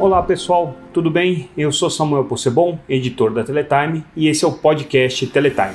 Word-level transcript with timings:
Olá 0.00 0.22
pessoal, 0.22 0.74
tudo 0.94 1.10
bem? 1.10 1.50
Eu 1.54 1.70
sou 1.70 1.90
Samuel 1.90 2.24
Possebon, 2.24 2.78
editor 2.88 3.34
da 3.34 3.44
Teletime, 3.44 4.02
e 4.16 4.28
esse 4.28 4.46
é 4.46 4.48
o 4.48 4.52
podcast 4.52 5.26
Teletime. 5.26 5.74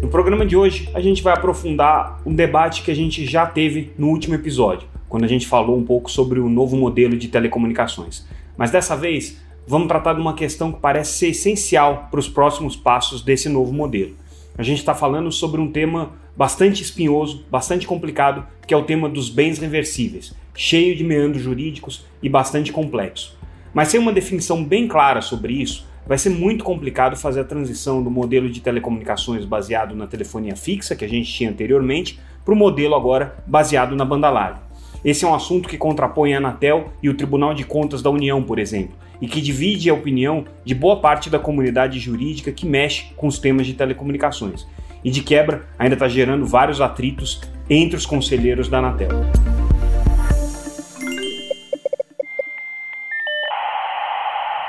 No 0.00 0.08
programa 0.08 0.46
de 0.46 0.56
hoje, 0.56 0.88
a 0.94 1.00
gente 1.02 1.22
vai 1.22 1.34
aprofundar 1.34 2.22
um 2.24 2.34
debate 2.34 2.82
que 2.82 2.90
a 2.90 2.96
gente 2.96 3.26
já 3.26 3.44
teve 3.44 3.92
no 3.98 4.08
último 4.08 4.34
episódio, 4.34 4.88
quando 5.10 5.24
a 5.24 5.28
gente 5.28 5.46
falou 5.46 5.76
um 5.76 5.84
pouco 5.84 6.10
sobre 6.10 6.40
o 6.40 6.48
novo 6.48 6.74
modelo 6.74 7.18
de 7.18 7.28
telecomunicações. 7.28 8.26
Mas 8.56 8.70
dessa 8.70 8.96
vez, 8.96 9.38
vamos 9.66 9.86
tratar 9.86 10.14
de 10.14 10.20
uma 10.22 10.32
questão 10.32 10.72
que 10.72 10.80
parece 10.80 11.18
ser 11.18 11.28
essencial 11.28 12.08
para 12.10 12.18
os 12.18 12.30
próximos 12.30 12.74
passos 12.74 13.20
desse 13.20 13.50
novo 13.50 13.74
modelo. 13.74 14.16
A 14.56 14.62
gente 14.62 14.78
está 14.78 14.94
falando 14.94 15.30
sobre 15.30 15.60
um 15.60 15.70
tema 15.70 16.12
bastante 16.34 16.82
espinhoso, 16.82 17.44
bastante 17.50 17.86
complicado, 17.86 18.46
que 18.66 18.72
é 18.72 18.76
o 18.76 18.84
tema 18.84 19.06
dos 19.06 19.28
bens 19.28 19.58
reversíveis, 19.58 20.32
cheio 20.58 20.96
de 20.96 21.04
meandros 21.04 21.40
jurídicos 21.40 22.04
e 22.20 22.28
bastante 22.28 22.72
complexo. 22.72 23.38
Mas 23.72 23.88
sem 23.88 24.00
uma 24.00 24.12
definição 24.12 24.64
bem 24.64 24.88
clara 24.88 25.20
sobre 25.20 25.52
isso, 25.52 25.86
vai 26.04 26.18
ser 26.18 26.30
muito 26.30 26.64
complicado 26.64 27.14
fazer 27.16 27.40
a 27.40 27.44
transição 27.44 28.02
do 28.02 28.10
modelo 28.10 28.50
de 28.50 28.60
telecomunicações 28.60 29.44
baseado 29.44 29.94
na 29.94 30.08
telefonia 30.08 30.56
fixa, 30.56 30.96
que 30.96 31.04
a 31.04 31.08
gente 31.08 31.32
tinha 31.32 31.50
anteriormente, 31.50 32.18
para 32.44 32.52
o 32.52 32.56
modelo 32.56 32.96
agora 32.96 33.36
baseado 33.46 33.94
na 33.94 34.04
banda 34.04 34.28
larga. 34.30 34.60
Esse 35.04 35.24
é 35.24 35.28
um 35.28 35.34
assunto 35.34 35.68
que 35.68 35.78
contrapõe 35.78 36.34
a 36.34 36.38
Anatel 36.38 36.92
e 37.00 37.08
o 37.08 37.14
Tribunal 37.14 37.54
de 37.54 37.62
Contas 37.62 38.02
da 38.02 38.10
União, 38.10 38.42
por 38.42 38.58
exemplo, 38.58 38.96
e 39.22 39.28
que 39.28 39.40
divide 39.40 39.88
a 39.88 39.94
opinião 39.94 40.44
de 40.64 40.74
boa 40.74 41.00
parte 41.00 41.30
da 41.30 41.38
comunidade 41.38 42.00
jurídica 42.00 42.50
que 42.50 42.66
mexe 42.66 43.12
com 43.16 43.28
os 43.28 43.38
temas 43.38 43.64
de 43.64 43.74
telecomunicações. 43.74 44.66
E 45.04 45.10
de 45.12 45.22
quebra, 45.22 45.68
ainda 45.78 45.94
está 45.94 46.08
gerando 46.08 46.44
vários 46.44 46.80
atritos 46.80 47.40
entre 47.70 47.96
os 47.96 48.04
conselheiros 48.04 48.68
da 48.68 48.78
Anatel. 48.78 49.10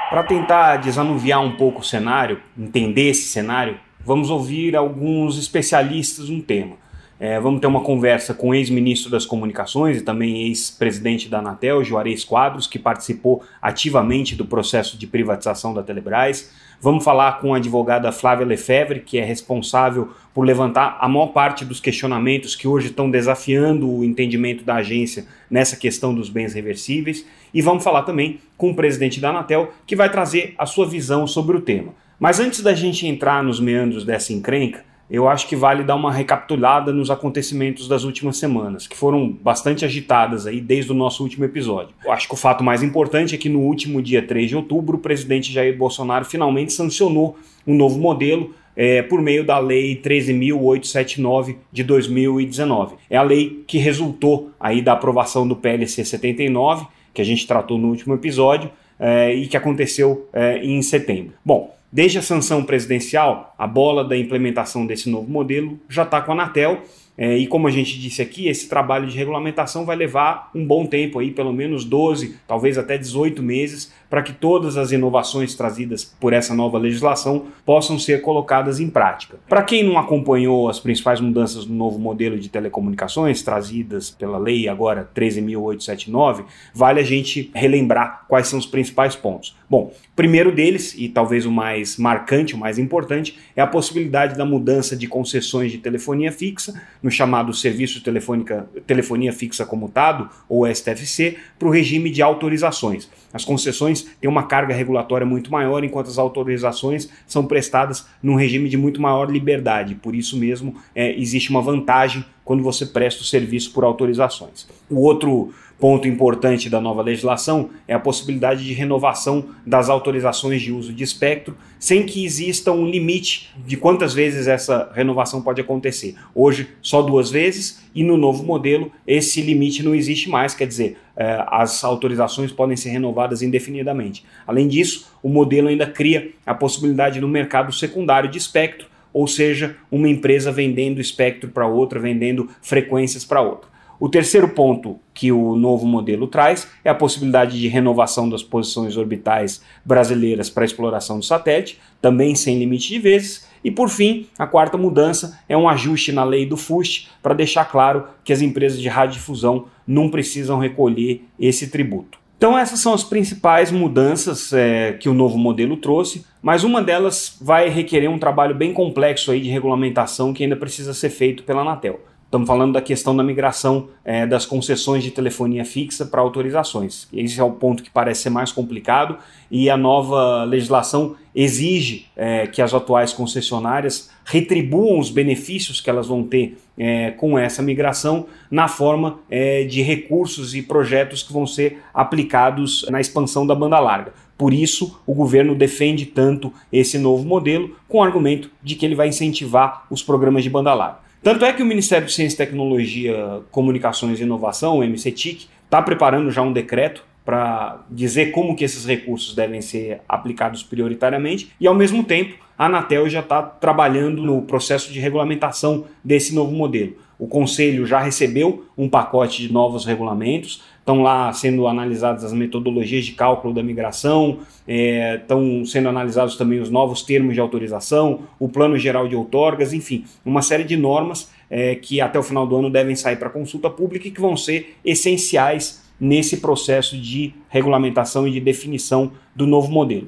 Para 0.09 0.23
tentar 0.23 0.77
desanuviar 0.77 1.39
um 1.39 1.55
pouco 1.55 1.81
o 1.81 1.83
cenário, 1.83 2.41
entender 2.57 3.09
esse 3.09 3.27
cenário, 3.27 3.77
vamos 4.03 4.31
ouvir 4.31 4.75
alguns 4.75 5.37
especialistas 5.37 6.29
no 6.29 6.41
tema. 6.41 6.77
É, 7.19 7.39
vamos 7.39 7.61
ter 7.61 7.67
uma 7.67 7.81
conversa 7.81 8.33
com 8.33 8.49
o 8.49 8.55
ex-ministro 8.55 9.11
das 9.11 9.23
Comunicações 9.23 9.97
e 9.97 10.01
também 10.01 10.47
ex-presidente 10.47 11.29
da 11.29 11.37
Anatel, 11.39 11.83
Juarez 11.83 12.23
Quadros, 12.23 12.65
que 12.65 12.79
participou 12.79 13.43
ativamente 13.61 14.35
do 14.35 14.45
processo 14.45 14.97
de 14.97 15.05
privatização 15.05 15.75
da 15.75 15.83
Telebrás. 15.83 16.49
Vamos 16.81 17.03
falar 17.03 17.41
com 17.41 17.53
a 17.53 17.57
advogada 17.57 18.11
Flávia 18.11 18.47
Lefebvre, 18.47 19.01
que 19.01 19.19
é 19.19 19.23
responsável 19.23 20.09
por 20.33 20.43
levantar 20.43 20.97
a 20.99 21.07
maior 21.07 21.27
parte 21.27 21.65
dos 21.65 21.79
questionamentos 21.79 22.55
que 22.55 22.67
hoje 22.67 22.87
estão 22.87 23.11
desafiando 23.11 23.87
o 23.87 24.03
entendimento 24.03 24.63
da 24.63 24.75
agência 24.75 25.27
nessa 25.51 25.75
questão 25.75 26.15
dos 26.15 26.29
bens 26.29 26.53
reversíveis. 26.53 27.25
E 27.53 27.61
vamos 27.61 27.83
falar 27.83 28.03
também 28.03 28.39
com 28.57 28.71
o 28.71 28.75
presidente 28.75 29.19
da 29.19 29.29
Anatel, 29.29 29.71
que 29.85 29.95
vai 29.95 30.09
trazer 30.09 30.53
a 30.57 30.65
sua 30.65 30.85
visão 30.85 31.25
sobre 31.25 31.57
o 31.57 31.61
tema. 31.61 31.93
Mas 32.19 32.39
antes 32.39 32.61
da 32.61 32.73
gente 32.73 33.07
entrar 33.07 33.43
nos 33.43 33.59
meandros 33.59 34.03
dessa 34.03 34.33
encrenca, 34.33 34.83
eu 35.09 35.27
acho 35.27 35.47
que 35.47 35.55
vale 35.55 35.83
dar 35.83 35.95
uma 35.95 36.11
recapitulada 36.11 36.93
nos 36.93 37.09
acontecimentos 37.09 37.87
das 37.87 38.03
últimas 38.03 38.37
semanas, 38.37 38.85
que 38.85 38.95
foram 38.95 39.31
bastante 39.31 39.83
agitadas 39.83 40.45
aí 40.45 40.61
desde 40.61 40.91
o 40.91 40.95
nosso 40.95 41.23
último 41.23 41.45
episódio. 41.45 41.95
Eu 42.05 42.11
acho 42.11 42.27
que 42.27 42.33
o 42.35 42.37
fato 42.37 42.63
mais 42.63 42.83
importante 42.83 43.33
é 43.33 43.37
que 43.37 43.49
no 43.49 43.59
último 43.59 44.01
dia 44.03 44.21
3 44.21 44.49
de 44.49 44.55
outubro, 44.55 44.97
o 44.97 44.99
presidente 44.99 45.51
Jair 45.51 45.75
Bolsonaro 45.75 46.25
finalmente 46.25 46.73
sancionou 46.73 47.39
um 47.65 47.73
novo 47.73 47.97
modelo 47.97 48.53
é, 48.75 49.01
por 49.01 49.19
meio 49.19 49.43
da 49.43 49.57
Lei 49.57 49.99
13.879 49.99 51.55
de 51.71 51.83
2019. 51.83 52.95
É 53.09 53.17
a 53.17 53.23
lei 53.23 53.63
que 53.65 53.79
resultou 53.79 54.51
aí 54.59 54.81
da 54.81 54.93
aprovação 54.93 55.47
do 55.47 55.55
PLC 55.55 56.05
79, 56.05 56.85
que 57.13 57.21
a 57.21 57.25
gente 57.25 57.45
tratou 57.47 57.77
no 57.77 57.89
último 57.89 58.13
episódio, 58.13 58.69
é, 58.99 59.33
e 59.33 59.47
que 59.47 59.55
aconteceu 59.55 60.27
é, 60.33 60.57
em 60.57 60.81
setembro. 60.81 61.33
Bom, 61.43 61.73
Desde 61.91 62.19
a 62.19 62.21
sanção 62.21 62.63
presidencial, 62.63 63.55
a 63.57 63.65
bola 63.65 64.03
da 64.03 64.15
implementação 64.15 64.85
desse 64.85 65.09
novo 65.09 65.29
modelo 65.29 65.79
já 65.89 66.03
está 66.03 66.21
com 66.21 66.31
a 66.31 66.35
Anatel 66.35 66.83
é, 67.21 67.37
e 67.37 67.47
como 67.47 67.67
a 67.67 67.71
gente 67.71 67.99
disse 67.99 68.21
aqui, 68.21 68.47
esse 68.47 68.69
trabalho 68.69 69.05
de 69.05 69.17
regulamentação 69.17 69.83
vai 69.83 69.97
levar 69.97 70.49
um 70.55 70.65
bom 70.65 70.85
tempo 70.85 71.19
aí, 71.19 71.31
pelo 71.31 71.51
menos 71.51 71.83
12, 71.83 72.37
talvez 72.47 72.77
até 72.77 72.97
18 72.97 73.43
meses, 73.43 73.91
para 74.09 74.23
que 74.23 74.31
todas 74.31 74.77
as 74.77 74.93
inovações 74.93 75.53
trazidas 75.53 76.05
por 76.05 76.31
essa 76.31 76.55
nova 76.55 76.77
legislação 76.77 77.47
possam 77.65 77.99
ser 77.99 78.21
colocadas 78.21 78.79
em 78.79 78.89
prática. 78.89 79.37
Para 79.49 79.63
quem 79.63 79.83
não 79.83 79.99
acompanhou 79.99 80.69
as 80.69 80.79
principais 80.79 81.19
mudanças 81.19 81.65
do 81.65 81.73
novo 81.73 81.99
modelo 81.99 82.39
de 82.39 82.47
telecomunicações 82.47 83.43
trazidas 83.43 84.09
pela 84.09 84.37
lei 84.37 84.69
agora 84.69 85.09
13.879, 85.13 86.45
vale 86.73 87.01
a 87.01 87.03
gente 87.03 87.51
relembrar 87.53 88.23
quais 88.29 88.47
são 88.47 88.57
os 88.57 88.65
principais 88.65 89.17
pontos. 89.17 89.58
Bom, 89.69 89.93
primeiro 90.15 90.51
deles, 90.51 90.95
e 90.97 91.07
talvez 91.07 91.45
o 91.45 91.51
mais 91.51 91.95
marcante, 91.95 92.55
o 92.55 92.57
mais 92.57 92.79
importante, 92.79 93.37
é 93.55 93.61
a 93.61 93.67
possibilidade 93.67 94.35
da 94.35 94.43
mudança 94.43 94.95
de 94.95 95.05
concessões 95.07 95.71
de 95.71 95.77
telefonia 95.77 96.31
fixa 96.31 96.81
no 97.03 97.11
chamado 97.11 97.53
Serviço 97.53 98.01
Telefônica, 98.01 98.67
Telefonia 98.87 99.31
Fixa 99.31 99.67
Comutado, 99.67 100.27
ou 100.49 100.65
STFC, 100.67 101.37
para 101.59 101.67
o 101.67 101.71
regime 101.71 102.09
de 102.09 102.19
autorizações. 102.19 103.07
As 103.31 103.45
concessões 103.45 104.01
têm 104.19 104.27
uma 104.27 104.47
carga 104.47 104.73
regulatória 104.73 105.25
muito 105.25 105.51
maior, 105.51 105.83
enquanto 105.83 106.07
as 106.07 106.17
autorizações 106.17 107.07
são 107.27 107.45
prestadas 107.45 108.07
num 108.23 108.33
regime 108.33 108.69
de 108.69 108.77
muito 108.77 108.99
maior 108.99 109.29
liberdade. 109.29 109.93
Por 109.93 110.15
isso 110.15 110.35
mesmo, 110.35 110.77
é, 110.95 111.15
existe 111.15 111.51
uma 111.51 111.61
vantagem 111.61 112.25
quando 112.43 112.63
você 112.63 112.87
presta 112.87 113.21
o 113.21 113.25
serviço 113.25 113.71
por 113.71 113.83
autorizações. 113.83 114.67
O 114.89 115.01
outro 115.01 115.53
ponto 115.79 116.07
importante 116.07 116.69
da 116.69 116.81
nova 116.81 117.01
legislação 117.01 117.69
é 117.87 117.93
a 117.93 117.99
possibilidade 117.99 118.65
de 118.65 118.73
renovação 118.73 119.45
das 119.65 119.89
autorizações 119.89 120.61
de 120.61 120.71
uso 120.73 120.91
de 120.91 121.03
espectro, 121.03 121.55
sem 121.79 122.05
que 122.05 122.25
exista 122.25 122.71
um 122.71 122.85
limite 122.85 123.49
de 123.65 123.77
quantas 123.77 124.13
vezes 124.13 124.47
essa 124.47 124.91
renovação 124.93 125.41
pode 125.41 125.61
acontecer. 125.61 126.15
Hoje, 126.35 126.67
só 126.81 127.01
duas 127.01 127.31
vezes, 127.31 127.81
e 127.95 128.03
no 128.03 128.17
novo 128.17 128.43
modelo, 128.43 128.91
esse 129.07 129.41
limite 129.41 129.81
não 129.81 129.95
existe 129.95 130.29
mais, 130.29 130.53
quer 130.53 130.67
dizer, 130.67 130.97
eh, 131.15 131.43
as 131.47 131.83
autorizações 131.83 132.51
podem 132.51 132.75
ser 132.75 132.89
renovadas 132.89 133.41
indefinidamente. 133.41 134.25
Além 134.45 134.67
disso, 134.67 135.09
o 135.23 135.29
modelo 135.29 135.69
ainda 135.69 135.87
cria 135.87 136.31
a 136.45 136.53
possibilidade 136.53 137.21
no 137.21 137.27
mercado 137.27 137.71
secundário 137.71 138.29
de 138.29 138.37
espectro, 138.37 138.87
ou 139.13 139.27
seja, 139.27 139.77
uma 139.89 140.09
empresa 140.09 140.51
vendendo 140.51 140.99
espectro 140.99 141.49
para 141.49 141.65
outra, 141.65 141.99
vendendo 141.99 142.49
frequências 142.61 143.23
para 143.23 143.41
outra. 143.41 143.69
O 143.99 144.07
terceiro 144.07 144.47
ponto 144.47 144.97
que 145.13 145.29
o 145.29 145.57
novo 145.57 145.85
modelo 145.85 146.25
traz 146.25 146.69
é 146.85 146.89
a 146.89 146.95
possibilidade 146.95 147.59
de 147.59 147.67
renovação 147.67 148.29
das 148.29 148.41
posições 148.41 148.95
orbitais 148.95 149.61
brasileiras 149.83 150.49
para 150.49 150.63
exploração 150.63 151.19
do 151.19 151.25
satélite, 151.25 151.79
também 152.01 152.33
sem 152.33 152.57
limite 152.57 152.87
de 152.87 152.97
vezes. 152.97 153.45
E 153.61 153.69
por 153.69 153.89
fim, 153.89 154.27
a 154.37 154.47
quarta 154.47 154.77
mudança 154.77 155.37
é 155.49 155.57
um 155.57 155.67
ajuste 155.67 156.13
na 156.13 156.23
lei 156.23 156.45
do 156.45 156.55
FUST 156.55 157.09
para 157.21 157.33
deixar 157.33 157.65
claro 157.65 158.05
que 158.23 158.31
as 158.31 158.41
empresas 158.41 158.79
de 158.79 158.87
radiodifusão 158.87 159.65
não 159.85 160.09
precisam 160.09 160.59
recolher 160.59 161.25
esse 161.37 161.69
tributo. 161.69 162.17
Então 162.37 162.57
essas 162.57 162.79
são 162.79 162.93
as 162.93 163.03
principais 163.03 163.69
mudanças 163.69 164.53
é, 164.53 164.93
que 164.93 165.09
o 165.09 165.13
novo 165.13 165.37
modelo 165.37 165.75
trouxe, 165.75 166.25
mas 166.41 166.63
uma 166.63 166.81
delas 166.81 167.37
vai 167.41 167.67
requerer 167.67 168.09
um 168.09 168.17
trabalho 168.17 168.55
bem 168.55 168.71
complexo 168.71 169.29
aí 169.29 169.41
de 169.41 169.49
regulamentação 169.49 170.33
que 170.33 170.43
ainda 170.43 170.55
precisa 170.55 170.93
ser 170.93 171.09
feito 171.09 171.43
pela 171.43 171.63
Anatel. 171.63 171.99
Estamos 172.29 172.47
falando 172.47 172.73
da 172.73 172.81
questão 172.81 173.17
da 173.17 173.23
migração 173.23 173.87
é, 174.05 174.23
das 174.27 174.45
concessões 174.45 175.03
de 175.03 175.09
telefonia 175.09 175.65
fixa 175.65 176.05
para 176.05 176.21
autorizações. 176.21 177.07
Esse 177.11 177.39
é 177.39 177.43
o 177.43 177.53
ponto 177.53 177.81
que 177.81 177.89
parece 177.89 178.21
ser 178.21 178.29
mais 178.29 178.51
complicado 178.51 179.17
e 179.49 179.67
a 179.67 179.75
nova 179.75 180.43
legislação 180.43 181.15
exige 181.33 182.05
é, 182.15 182.45
que 182.45 182.61
as 182.61 182.71
atuais 182.71 183.13
concessionárias 183.13 184.11
retribuam 184.23 184.99
os 184.99 185.09
benefícios 185.09 185.81
que 185.81 185.89
elas 185.89 186.05
vão 186.05 186.21
ter 186.21 186.55
é, 186.77 187.09
com 187.09 187.35
essa 187.35 187.63
migração 187.63 188.27
na 188.51 188.67
forma 188.67 189.17
é, 189.27 189.63
de 189.63 189.81
recursos 189.81 190.53
e 190.53 190.61
projetos 190.61 191.23
que 191.23 191.33
vão 191.33 191.47
ser 191.47 191.79
aplicados 191.91 192.85
na 192.91 193.01
expansão 193.01 193.47
da 193.47 193.55
banda 193.55 193.79
larga. 193.79 194.13
Por 194.37 194.53
isso, 194.53 195.01
o 195.07 195.15
governo 195.15 195.55
defende 195.55 196.05
tanto 196.05 196.53
esse 196.71 196.99
novo 196.99 197.25
modelo, 197.25 197.75
com 197.87 197.97
o 197.97 198.03
argumento 198.03 198.51
de 198.61 198.75
que 198.75 198.85
ele 198.85 198.93
vai 198.93 199.07
incentivar 199.07 199.87
os 199.89 200.03
programas 200.03 200.43
de 200.43 200.49
banda 200.51 200.75
larga. 200.75 201.08
Tanto 201.21 201.43
é 201.43 201.51
que 201.51 201.61
o 201.61 201.65
Ministério 201.65 202.07
de 202.07 202.13
Ciência, 202.13 202.37
Tecnologia, 202.37 203.41
Comunicações 203.51 204.19
e 204.19 204.23
Inovação, 204.23 204.79
o 204.79 204.83
MCTIC, 204.83 205.47
está 205.65 205.81
preparando 205.81 206.31
já 206.31 206.41
um 206.41 206.53
decreto 206.53 207.03
para 207.25 207.83
dizer 207.89 208.31
como 208.31 208.55
que 208.55 208.63
esses 208.63 208.85
recursos 208.85 209.35
devem 209.35 209.61
ser 209.61 210.01
aplicados 210.07 210.63
prioritariamente 210.63 211.51
e, 211.59 211.67
ao 211.67 211.75
mesmo 211.75 212.03
tempo, 212.03 212.35
a 212.57 212.65
Anatel 212.65 213.07
já 213.09 213.19
está 213.19 213.41
trabalhando 213.41 214.23
no 214.23 214.41
processo 214.43 214.91
de 214.91 214.99
regulamentação 214.99 215.85
desse 216.03 216.33
novo 216.33 216.51
modelo. 216.51 216.95
O 217.19 217.27
Conselho 217.27 217.85
já 217.85 217.99
recebeu 217.99 218.65
um 218.77 218.87
pacote 218.87 219.41
de 219.41 219.51
novos 219.51 219.85
regulamentos, 219.85 220.63
estão 220.79 221.01
lá 221.01 221.31
sendo 221.33 221.67
analisadas 221.67 222.23
as 222.23 222.31
metodologias 222.31 223.05
de 223.05 223.11
cálculo 223.11 223.53
da 223.53 223.61
migração, 223.61 224.39
é, 224.65 225.17
estão 225.17 225.65
sendo 225.65 225.89
analisados 225.89 226.37
também 226.37 226.61
os 226.61 226.69
novos 226.69 227.01
termos 227.01 227.33
de 227.33 227.41
autorização, 227.41 228.21
o 228.39 228.47
plano 228.47 228.77
geral 228.77 229.05
de 229.05 229.17
outorgas, 229.17 229.73
enfim, 229.73 230.05
uma 230.25 230.41
série 230.41 230.63
de 230.63 230.77
normas 230.77 231.29
é, 231.49 231.75
que 231.75 231.99
até 231.99 232.17
o 232.17 232.23
final 232.23 232.47
do 232.47 232.55
ano 232.55 232.69
devem 232.69 232.95
sair 232.95 233.17
para 233.17 233.29
consulta 233.29 233.69
pública 233.69 234.07
e 234.07 234.11
que 234.11 234.21
vão 234.21 234.37
ser 234.37 234.77
essenciais 234.85 235.83
nesse 235.99 236.37
processo 236.37 236.97
de 236.97 237.33
regulamentação 237.49 238.25
e 238.25 238.31
de 238.31 238.39
definição 238.39 239.11
do 239.35 239.45
novo 239.45 239.69
modelo. 239.69 240.07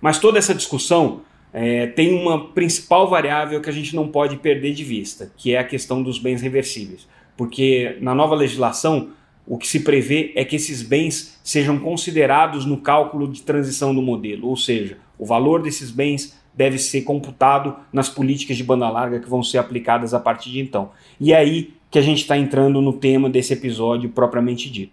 Mas 0.00 0.18
toda 0.18 0.38
essa 0.38 0.54
discussão 0.54 1.20
é, 1.52 1.86
tem 1.86 2.14
uma 2.14 2.48
principal 2.48 3.08
variável 3.08 3.60
que 3.60 3.70
a 3.70 3.72
gente 3.72 3.94
não 3.94 4.08
pode 4.08 4.36
perder 4.36 4.72
de 4.72 4.84
vista, 4.84 5.32
que 5.36 5.54
é 5.54 5.58
a 5.58 5.64
questão 5.64 6.02
dos 6.02 6.18
bens 6.18 6.40
reversíveis. 6.40 7.08
Porque 7.36 7.96
na 8.00 8.14
nova 8.14 8.34
legislação, 8.34 9.10
o 9.46 9.58
que 9.58 9.66
se 9.66 9.80
prevê 9.80 10.32
é 10.36 10.44
que 10.44 10.56
esses 10.56 10.82
bens 10.82 11.40
sejam 11.42 11.78
considerados 11.78 12.64
no 12.64 12.76
cálculo 12.76 13.26
de 13.26 13.42
transição 13.42 13.94
do 13.94 14.02
modelo, 14.02 14.48
ou 14.48 14.56
seja, 14.56 14.98
o 15.18 15.26
valor 15.26 15.62
desses 15.62 15.90
bens 15.90 16.38
deve 16.54 16.78
ser 16.78 17.02
computado 17.02 17.76
nas 17.92 18.08
políticas 18.08 18.56
de 18.56 18.64
banda 18.64 18.88
larga 18.88 19.20
que 19.20 19.28
vão 19.28 19.42
ser 19.42 19.58
aplicadas 19.58 20.14
a 20.14 20.20
partir 20.20 20.50
de 20.50 20.60
então. 20.60 20.90
E 21.18 21.32
é 21.32 21.36
aí 21.36 21.74
que 21.90 21.98
a 21.98 22.02
gente 22.02 22.20
está 22.20 22.36
entrando 22.36 22.80
no 22.80 22.92
tema 22.92 23.28
desse 23.28 23.52
episódio 23.52 24.10
propriamente 24.10 24.70
dito. 24.70 24.92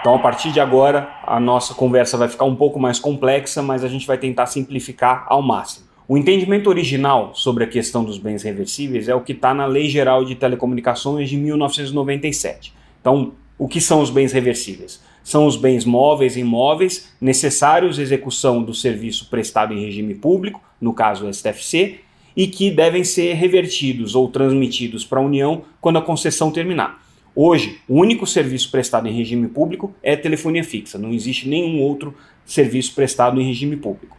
Então, 0.00 0.14
a 0.14 0.18
partir 0.18 0.52
de 0.52 0.60
agora, 0.60 1.08
a 1.26 1.40
nossa 1.40 1.74
conversa 1.74 2.16
vai 2.16 2.28
ficar 2.28 2.44
um 2.44 2.54
pouco 2.54 2.78
mais 2.78 3.00
complexa, 3.00 3.62
mas 3.62 3.82
a 3.82 3.88
gente 3.88 4.06
vai 4.06 4.16
tentar 4.16 4.46
simplificar 4.46 5.26
ao 5.28 5.42
máximo. 5.42 5.86
O 6.06 6.16
entendimento 6.16 6.70
original 6.70 7.32
sobre 7.34 7.64
a 7.64 7.66
questão 7.66 8.02
dos 8.04 8.16
bens 8.16 8.42
reversíveis 8.42 9.08
é 9.08 9.14
o 9.14 9.20
que 9.20 9.32
está 9.32 9.52
na 9.52 9.66
Lei 9.66 9.88
Geral 9.90 10.24
de 10.24 10.34
Telecomunicações 10.34 11.28
de 11.28 11.36
1997. 11.36 12.72
Então, 13.00 13.32
o 13.58 13.68
que 13.68 13.80
são 13.80 14.00
os 14.00 14.08
bens 14.08 14.32
reversíveis? 14.32 15.02
São 15.22 15.46
os 15.46 15.56
bens 15.56 15.84
móveis 15.84 16.36
e 16.36 16.40
imóveis 16.40 17.12
necessários 17.20 17.98
à 17.98 18.02
execução 18.02 18.62
do 18.62 18.72
serviço 18.72 19.28
prestado 19.28 19.74
em 19.74 19.84
regime 19.84 20.14
público, 20.14 20.62
no 20.80 20.94
caso 20.94 21.26
o 21.26 21.34
STFC, 21.34 22.00
e 22.34 22.46
que 22.46 22.70
devem 22.70 23.04
ser 23.04 23.34
revertidos 23.34 24.14
ou 24.14 24.28
transmitidos 24.28 25.04
para 25.04 25.18
a 25.18 25.22
União 25.22 25.62
quando 25.80 25.98
a 25.98 26.02
concessão 26.02 26.50
terminar. 26.50 27.02
Hoje, 27.40 27.78
o 27.86 27.94
único 28.00 28.26
serviço 28.26 28.68
prestado 28.68 29.06
em 29.06 29.12
regime 29.12 29.46
público 29.46 29.94
é 30.02 30.16
telefonia 30.16 30.64
fixa, 30.64 30.98
não 30.98 31.12
existe 31.12 31.48
nenhum 31.48 31.80
outro 31.80 32.12
serviço 32.44 32.92
prestado 32.96 33.40
em 33.40 33.44
regime 33.44 33.76
público. 33.76 34.16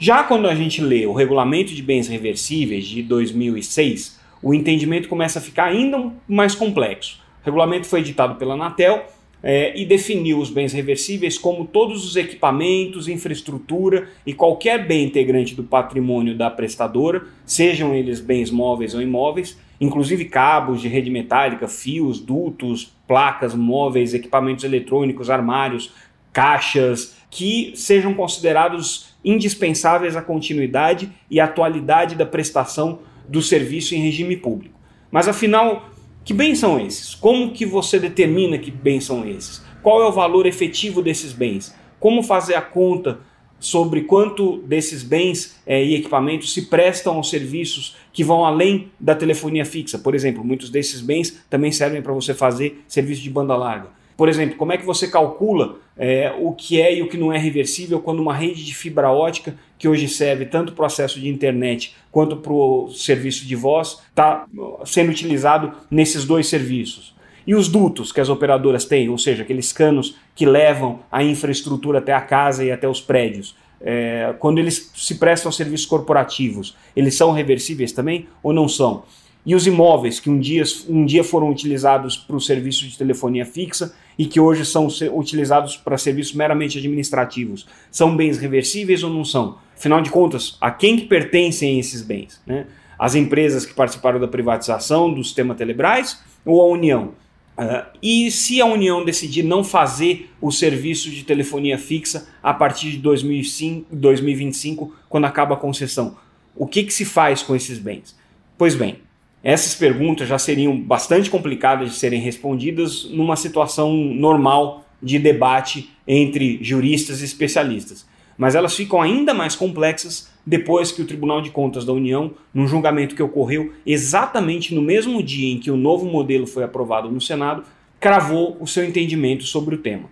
Já 0.00 0.24
quando 0.24 0.48
a 0.48 0.54
gente 0.56 0.82
lê 0.82 1.06
o 1.06 1.12
Regulamento 1.12 1.72
de 1.72 1.80
Bens 1.80 2.08
Reversíveis 2.08 2.84
de 2.84 3.04
2006, 3.04 4.18
o 4.42 4.52
entendimento 4.52 5.08
começa 5.08 5.38
a 5.38 5.42
ficar 5.42 5.66
ainda 5.66 6.12
mais 6.26 6.56
complexo. 6.56 7.20
O 7.40 7.44
regulamento 7.44 7.86
foi 7.86 8.00
editado 8.00 8.34
pela 8.34 8.54
Anatel 8.54 9.06
é, 9.40 9.80
e 9.80 9.86
definiu 9.86 10.40
os 10.40 10.50
bens 10.50 10.72
reversíveis 10.72 11.38
como 11.38 11.68
todos 11.68 12.04
os 12.04 12.16
equipamentos, 12.16 13.06
infraestrutura 13.06 14.08
e 14.26 14.34
qualquer 14.34 14.84
bem 14.84 15.04
integrante 15.04 15.54
do 15.54 15.62
patrimônio 15.62 16.36
da 16.36 16.50
prestadora, 16.50 17.22
sejam 17.44 17.94
eles 17.94 18.18
bens 18.18 18.50
móveis 18.50 18.92
ou 18.92 19.00
imóveis, 19.00 19.56
inclusive 19.80 20.24
cabos 20.26 20.80
de 20.80 20.88
rede 20.88 21.10
metálica, 21.10 21.68
fios, 21.68 22.20
dutos, 22.20 22.92
placas 23.06 23.54
móveis, 23.54 24.14
equipamentos 24.14 24.64
eletrônicos, 24.64 25.30
armários, 25.30 25.92
caixas, 26.32 27.16
que 27.30 27.72
sejam 27.74 28.14
considerados 28.14 29.14
indispensáveis 29.24 30.16
à 30.16 30.22
continuidade 30.22 31.10
e 31.30 31.40
atualidade 31.40 32.14
da 32.14 32.26
prestação 32.26 33.00
do 33.28 33.42
serviço 33.42 33.94
em 33.94 34.02
regime 34.02 34.36
público. 34.36 34.78
Mas 35.10 35.28
afinal, 35.28 35.90
que 36.24 36.32
bens 36.32 36.58
são 36.58 36.78
esses? 36.78 37.14
Como 37.14 37.52
que 37.52 37.64
você 37.64 37.98
determina 37.98 38.58
que 38.58 38.70
bens 38.70 39.04
são 39.04 39.26
esses? 39.26 39.64
Qual 39.82 40.02
é 40.02 40.06
o 40.06 40.12
valor 40.12 40.46
efetivo 40.46 41.02
desses 41.02 41.32
bens? 41.32 41.74
Como 42.00 42.22
fazer 42.22 42.54
a 42.54 42.62
conta 42.62 43.20
sobre 43.58 44.02
quanto 44.02 44.58
desses 44.58 45.02
bens 45.02 45.56
é, 45.66 45.82
e 45.82 45.94
equipamentos 45.94 46.52
se 46.52 46.62
prestam 46.62 47.16
aos 47.16 47.30
serviços 47.30 47.96
que 48.12 48.22
vão 48.22 48.44
além 48.44 48.90
da 48.98 49.14
telefonia 49.14 49.64
fixa? 49.64 49.98
Por 49.98 50.14
exemplo, 50.14 50.44
muitos 50.44 50.70
desses 50.70 51.00
bens 51.00 51.42
também 51.48 51.72
servem 51.72 52.02
para 52.02 52.12
você 52.12 52.34
fazer 52.34 52.82
serviço 52.86 53.22
de 53.22 53.30
banda 53.30 53.56
larga. 53.56 53.88
Por 54.16 54.28
exemplo, 54.28 54.56
como 54.56 54.72
é 54.72 54.78
que 54.78 54.86
você 54.86 55.08
calcula 55.08 55.76
é, 55.96 56.34
o 56.38 56.52
que 56.52 56.80
é 56.80 56.96
e 56.96 57.02
o 57.02 57.08
que 57.08 57.18
não 57.18 57.32
é 57.32 57.38
reversível 57.38 58.00
quando 58.00 58.20
uma 58.20 58.34
rede 58.34 58.64
de 58.64 58.74
fibra 58.74 59.10
ótica, 59.10 59.54
que 59.78 59.86
hoje 59.86 60.08
serve 60.08 60.46
tanto 60.46 60.72
para 60.72 60.84
o 60.84 60.86
acesso 60.86 61.20
de 61.20 61.28
internet 61.28 61.94
quanto 62.10 62.36
para 62.36 62.52
o 62.52 62.88
serviço 62.90 63.44
de 63.44 63.54
voz, 63.54 63.98
está 64.08 64.46
sendo 64.86 65.10
utilizado 65.10 65.72
nesses 65.90 66.24
dois 66.24 66.46
serviços? 66.46 67.14
E 67.46 67.54
os 67.54 67.68
dutos 67.68 68.12
que 68.12 68.20
as 68.20 68.28
operadoras 68.28 68.84
têm, 68.84 69.08
ou 69.08 69.18
seja, 69.18 69.42
aqueles 69.42 69.72
canos 69.72 70.16
que 70.34 70.44
levam 70.44 71.00
a 71.10 71.22
infraestrutura 71.22 71.98
até 71.98 72.12
a 72.12 72.20
casa 72.20 72.64
e 72.64 72.72
até 72.72 72.88
os 72.88 73.00
prédios, 73.00 73.54
é, 73.80 74.34
quando 74.38 74.58
eles 74.58 74.90
se 74.94 75.16
prestam 75.16 75.52
serviços 75.52 75.86
corporativos, 75.86 76.76
eles 76.96 77.16
são 77.16 77.30
reversíveis 77.30 77.92
também 77.92 78.26
ou 78.42 78.52
não 78.52 78.68
são? 78.68 79.04
e 79.46 79.54
os 79.54 79.64
imóveis 79.64 80.18
que 80.18 80.28
um 80.28 80.40
dia, 80.40 80.64
um 80.88 81.06
dia 81.06 81.22
foram 81.22 81.48
utilizados 81.48 82.16
para 82.16 82.34
o 82.34 82.40
serviço 82.40 82.84
de 82.88 82.98
telefonia 82.98 83.46
fixa 83.46 83.94
e 84.18 84.26
que 84.26 84.40
hoje 84.40 84.66
são 84.66 84.88
utilizados 85.14 85.76
para 85.76 85.96
serviços 85.96 86.34
meramente 86.34 86.78
administrativos, 86.78 87.64
são 87.90 88.16
bens 88.16 88.38
reversíveis 88.38 89.04
ou 89.04 89.10
não 89.10 89.24
são? 89.24 89.58
Afinal 89.76 90.02
de 90.02 90.10
contas, 90.10 90.58
a 90.60 90.72
quem 90.72 90.96
que 90.96 91.06
pertencem 91.06 91.78
esses 91.78 92.02
bens? 92.02 92.42
Né? 92.44 92.66
As 92.98 93.14
empresas 93.14 93.64
que 93.64 93.72
participaram 93.72 94.18
da 94.18 94.26
privatização 94.26 95.14
do 95.14 95.22
sistema 95.22 95.54
Telebrás 95.54 96.20
ou 96.44 96.60
a 96.60 96.66
União? 96.66 97.12
Uh, 97.58 97.86
e 98.02 98.30
se 98.30 98.60
a 98.60 98.66
União 98.66 99.02
decidir 99.02 99.42
não 99.42 99.64
fazer 99.64 100.30
o 100.40 100.52
serviço 100.52 101.10
de 101.10 101.24
telefonia 101.24 101.78
fixa 101.78 102.28
a 102.42 102.52
partir 102.52 102.90
de 102.90 102.98
2005, 102.98 103.86
2025, 103.90 104.94
quando 105.08 105.24
acaba 105.24 105.54
a 105.54 105.58
concessão, 105.58 106.18
o 106.54 106.66
que, 106.66 106.84
que 106.84 106.92
se 106.92 107.04
faz 107.04 107.42
com 107.42 107.56
esses 107.56 107.78
bens? 107.78 108.14
Pois 108.58 108.74
bem, 108.74 108.98
essas 109.42 109.74
perguntas 109.74 110.28
já 110.28 110.38
seriam 110.38 110.78
bastante 110.78 111.30
complicadas 111.30 111.90
de 111.90 111.96
serem 111.96 112.20
respondidas 112.20 113.04
numa 113.04 113.36
situação 113.36 113.94
normal 113.94 114.84
de 115.02 115.18
debate 115.18 115.90
entre 116.06 116.58
juristas 116.62 117.22
e 117.22 117.24
especialistas. 117.24 118.06
Mas 118.36 118.54
elas 118.54 118.74
ficam 118.74 119.00
ainda 119.00 119.32
mais 119.32 119.56
complexas 119.56 120.30
depois 120.44 120.92
que 120.92 121.02
o 121.02 121.06
Tribunal 121.06 121.40
de 121.40 121.50
Contas 121.50 121.84
da 121.84 121.92
União, 121.92 122.32
num 122.52 122.68
julgamento 122.68 123.14
que 123.14 123.22
ocorreu 123.22 123.72
exatamente 123.84 124.74
no 124.74 124.82
mesmo 124.82 125.22
dia 125.22 125.52
em 125.52 125.58
que 125.58 125.70
o 125.70 125.76
novo 125.76 126.06
modelo 126.06 126.46
foi 126.46 126.62
aprovado 126.62 127.10
no 127.10 127.20
Senado, 127.20 127.64
cravou 127.98 128.56
o 128.60 128.66
seu 128.66 128.84
entendimento 128.84 129.44
sobre 129.44 129.74
o 129.74 129.78
tema. 129.78 130.08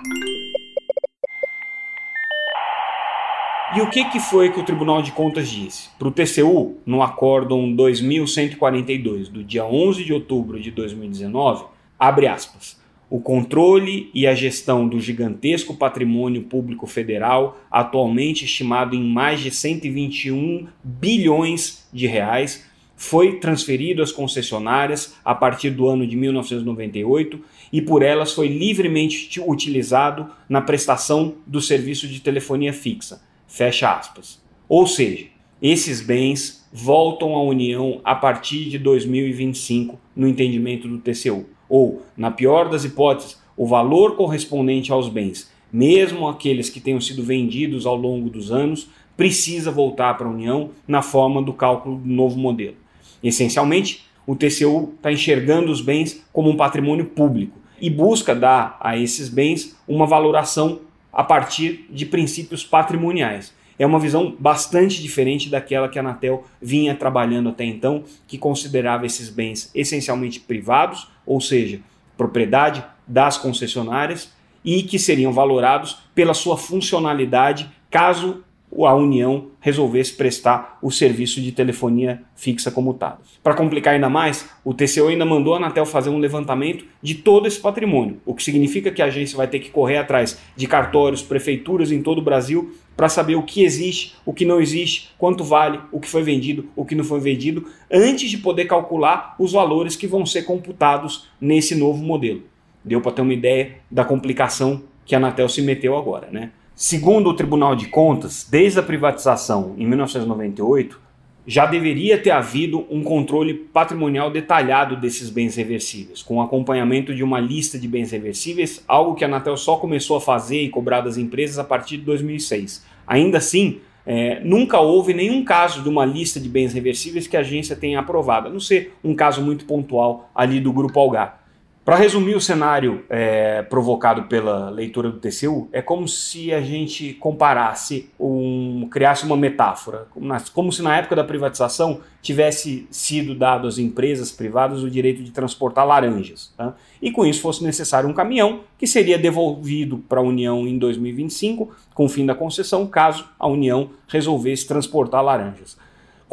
E 3.77 3.81
o 3.81 3.91
que, 3.91 4.05
que 4.05 4.21
foi 4.21 4.53
que 4.53 4.61
o 4.61 4.65
Tribunal 4.65 5.03
de 5.03 5.11
Contas 5.11 5.49
disse? 5.49 5.91
Para 5.99 6.07
o 6.07 6.11
TCU, 6.13 6.77
no 6.87 7.03
Acórdão 7.03 7.73
2142, 7.73 9.29
do 9.29 9.43
dia 9.43 9.65
11 9.65 10.05
de 10.05 10.13
outubro 10.13 10.61
de 10.61 10.71
2019, 10.71 11.65
abre 11.99 12.29
aspas, 12.29 12.81
o 13.15 13.21
controle 13.21 14.11
e 14.13 14.27
a 14.27 14.35
gestão 14.35 14.89
do 14.89 14.99
gigantesco 14.99 15.77
patrimônio 15.77 16.43
público 16.43 16.85
federal, 16.85 17.61
atualmente 17.71 18.45
estimado 18.45 18.97
em 18.97 19.05
mais 19.05 19.39
de 19.39 19.53
121 19.53 20.67
bilhões 20.83 21.87
de 21.93 22.09
reais, 22.09 22.69
foi 22.97 23.37
transferido 23.39 24.03
às 24.03 24.11
concessionárias 24.11 25.15
a 25.25 25.33
partir 25.33 25.71
do 25.71 25.87
ano 25.87 26.05
de 26.05 26.17
1998 26.17 27.41
e 27.73 27.81
por 27.81 28.03
elas 28.03 28.33
foi 28.33 28.49
livremente 28.49 29.41
utilizado 29.41 30.27
na 30.49 30.61
prestação 30.61 31.37
do 31.47 31.61
serviço 31.61 32.09
de 32.09 32.19
telefonia 32.19 32.73
fixa 32.73 33.23
Fecha 33.47 33.93
aspas. 33.93 34.43
Ou 34.69 34.89
seja, 34.89 35.27
esses 35.63 36.01
bens 36.01 36.69
voltam 36.73 37.37
à 37.37 37.43
União 37.45 38.01
a 38.03 38.17
partir 38.17 38.69
de 38.69 38.77
2025, 38.77 40.01
no 40.17 40.27
entendimento 40.27 40.89
do 40.89 40.99
TCU. 40.99 41.54
Ou, 41.69 42.03
na 42.17 42.31
pior 42.31 42.69
das 42.69 42.85
hipóteses, 42.85 43.41
o 43.57 43.67
valor 43.67 44.17
correspondente 44.17 44.93
aos 44.93 45.09
bens, 45.09 45.51
mesmo 45.73 46.29
aqueles 46.29 46.69
que 46.69 46.81
tenham 46.81 47.01
sido 47.01 47.23
vendidos 47.23 47.87
ao 47.87 47.97
longo 47.97 48.29
dos 48.29 48.53
anos, 48.53 48.89
precisa 49.17 49.71
voltar 49.71 50.17
para 50.17 50.27
a 50.27 50.31
União 50.31 50.71
na 50.87 51.03
forma 51.03 51.43
do 51.43 51.53
cálculo 51.53 51.99
do 51.99 52.09
novo 52.09 52.39
modelo. 52.39 52.77
Essencialmente, 53.23 54.05
o 54.27 54.35
TCU 54.35 54.95
está 54.97 55.13
enxergando 55.13 55.71
os 55.71 55.81
bens 55.81 56.25
como 56.33 56.51
um 56.51 56.57
patrimônio 56.57 57.07
público 57.07 57.59
e 57.81 57.91
busca 57.91 58.35
dar 58.35 58.77
a 58.81 58.97
esses 58.97 59.29
bens 59.29 59.77
uma 59.87 60.07
valoração 60.07 60.81
a 61.13 61.23
partir 61.23 61.87
de 61.91 62.07
princípios 62.07 62.65
patrimoniais. 62.65 63.55
É 63.79 63.85
uma 63.85 63.99
visão 63.99 64.35
bastante 64.39 65.03
diferente 65.03 65.49
daquela 65.49 65.89
que 65.89 65.99
a 65.99 66.03
Anatel 66.03 66.45
vinha 66.61 66.95
trabalhando 66.95 67.49
até 67.49 67.65
então, 67.65 68.05
que 68.27 68.39
considerava 68.39 69.07
esses 69.07 69.29
bens 69.29 69.71
essencialmente 69.75 70.41
privados, 70.41 71.09
ou 71.27 71.41
seja, 71.41 71.81
propriedade 72.17 72.85
das 73.07 73.37
concessionárias, 73.37 74.33
e 74.65 74.83
que 74.83 74.99
seriam 74.99 75.33
valorados 75.33 75.99
pela 76.15 76.33
sua 76.33 76.57
funcionalidade 76.57 77.71
caso 77.91 78.43
a 78.83 78.95
União 78.95 79.49
resolvesse 79.61 80.13
prestar 80.15 80.79
o 80.83 80.91
serviço 80.91 81.41
de 81.41 81.53
telefonia 81.53 82.23
fixa 82.35 82.71
comutado. 82.71 83.19
Para 83.43 83.55
complicar 83.55 83.95
ainda 83.95 84.09
mais, 84.09 84.49
o 84.65 84.75
TCU 84.75 85.09
ainda 85.09 85.25
mandou 85.25 85.55
a 85.55 85.59
Anatel 85.59 85.87
fazer 85.87 86.11
um 86.11 86.19
levantamento 86.19 86.85
de 87.01 87.15
todo 87.15 87.47
esse 87.47 87.61
patrimônio, 87.61 88.21
o 88.27 88.35
que 88.35 88.43
significa 88.43 88.91
que 88.91 89.01
a 89.01 89.07
agência 89.07 89.37
vai 89.37 89.47
ter 89.47 89.61
que 89.61 89.71
correr 89.71 89.99
atrás 89.99 90.39
de 90.57 90.67
cartórios, 90.67 91.23
prefeituras 91.23 91.93
em 91.93 92.03
todo 92.03 92.19
o 92.19 92.23
Brasil 92.23 92.75
para 92.97 93.09
saber 93.09 93.37
o 93.37 93.43
que 93.43 93.65
existe, 93.65 94.15
o 94.25 94.33
que 94.33 94.45
não 94.45 94.61
existe, 94.61 95.11
quanto 95.19 95.45
vale, 95.45 95.81
o 95.91 96.01
que 96.01 96.09
foi 96.09 96.23
vendido, 96.23 96.69
o 96.77 96.85
que 96.85 96.95
não 96.95 97.05
foi 97.05 97.21
vendido, 97.21 97.67
antes 97.91 98.31
de 98.31 98.39
poder 98.39 98.67
calcular 98.67 99.35
os 99.39 99.53
valores 99.53 99.97
que 99.97 100.07
vão 100.07 100.25
ser 100.25 100.43
computados 100.43 101.29
nesse 101.41 101.75
novo 101.75 102.03
modelo. 102.03 102.43
Deu 102.85 103.01
para 103.01 103.13
ter 103.13 103.23
uma 103.23 103.33
ideia 103.33 103.77
da 103.91 104.05
complicação 104.05 104.83
que 105.05 105.15
a 105.15 105.19
Anatel 105.19 105.49
se 105.49 105.63
meteu 105.63 105.97
agora, 105.97 106.29
né? 106.31 106.51
Segundo 106.77 107.31
o 107.31 107.35
Tribunal 107.35 107.77
de 107.77 107.87
Contas, 107.87 108.49
desde 108.51 108.81
a 108.81 108.83
privatização 108.83 109.77
em 109.79 109.87
1998, 109.87 111.01
já 111.47 111.67
deveria 111.67 112.19
ter 112.19 112.33
havido 112.33 112.85
um 112.91 113.05
controle 113.05 113.55
patrimonial 113.55 114.29
detalhado 114.29 114.97
desses 114.97 115.31
bens 115.31 115.55
reversíveis, 115.55 116.21
com 116.21 116.43
acompanhamento 116.43 117.15
de 117.15 117.23
uma 117.23 117.39
lista 117.39 117.79
de 117.79 117.87
bens 117.87 118.11
reversíveis, 118.11 118.83
algo 118.89 119.15
que 119.15 119.23
a 119.23 119.29
Anatel 119.29 119.57
só 119.57 119.77
começou 119.77 120.17
a 120.17 120.21
fazer 120.21 120.63
e 120.63 120.69
cobrar 120.69 121.03
das 121.03 121.17
empresas 121.17 121.61
a 121.61 121.65
partir 121.65 121.99
de 121.99 122.03
2006. 122.03 122.85
Ainda 123.07 123.39
assim, 123.39 123.79
é, 124.05 124.41
nunca 124.43 124.81
houve 124.81 125.15
nenhum 125.15 125.45
caso 125.45 125.81
de 125.81 125.89
uma 125.89 126.05
lista 126.05 126.41
de 126.41 126.49
bens 126.49 126.73
reversíveis 126.73 127.29
que 127.29 127.37
a 127.37 127.41
agência 127.41 127.77
tenha 127.77 128.01
aprovado, 128.01 128.49
a 128.49 128.51
não 128.51 128.59
ser 128.59 128.97
um 129.05 129.15
caso 129.15 129.41
muito 129.41 129.65
pontual 129.65 130.29
ali 130.35 130.59
do 130.59 130.73
Grupo 130.73 130.99
Algar. 130.99 131.44
Para 131.85 131.97
resumir 131.97 132.35
o 132.35 132.41
cenário 132.41 133.05
é, 133.11 133.61
provocado 133.61 134.23
pela 134.23 134.71
leitura 134.71 135.11
do 135.11 135.19
TCU, 135.19 135.69
é 135.71 135.83
como 135.83 136.09
se 136.09 136.51
a 136.51 136.63
gente 136.63 137.13
comparasse, 137.13 138.09
um, 138.19 138.89
criasse 138.91 139.27
uma 139.27 139.37
metáfora, 139.37 140.07
como, 140.55 140.73
se 140.73 140.81
na 140.81 140.97
época 140.97 141.15
da 141.15 141.23
privatização 141.23 142.01
tivesse 142.23 142.87
sido 142.91 143.35
dado 143.35 143.69
às 143.69 143.77
empresas 143.77 144.33
privadas 144.33 144.83
o 144.83 144.89
direito 144.89 145.23
de 145.23 145.31
transportar 145.31 145.87
laranjas. 145.87 146.55
Tá? 146.57 146.75
E 147.03 147.11
com 147.11 147.27
isso 147.27 147.43
fosse 147.43 147.63
necessário 147.63 148.09
um 148.09 148.15
caminhão 148.15 148.61
que 148.79 148.87
seria 148.87 149.19
devolvido 149.19 149.99
para 149.99 150.21
a 150.21 150.25
União 150.25 150.67
em 150.67 150.79
2025, 150.79 151.71
com 151.93 152.07
o 152.07 152.09
fim 152.09 152.25
da 152.25 152.35
concessão, 152.35 152.87
caso 152.87 153.29
a 153.39 153.47
União 153.47 153.91
resolvesse 154.09 154.67
transportar 154.67 155.23
laranjas. 155.23 155.77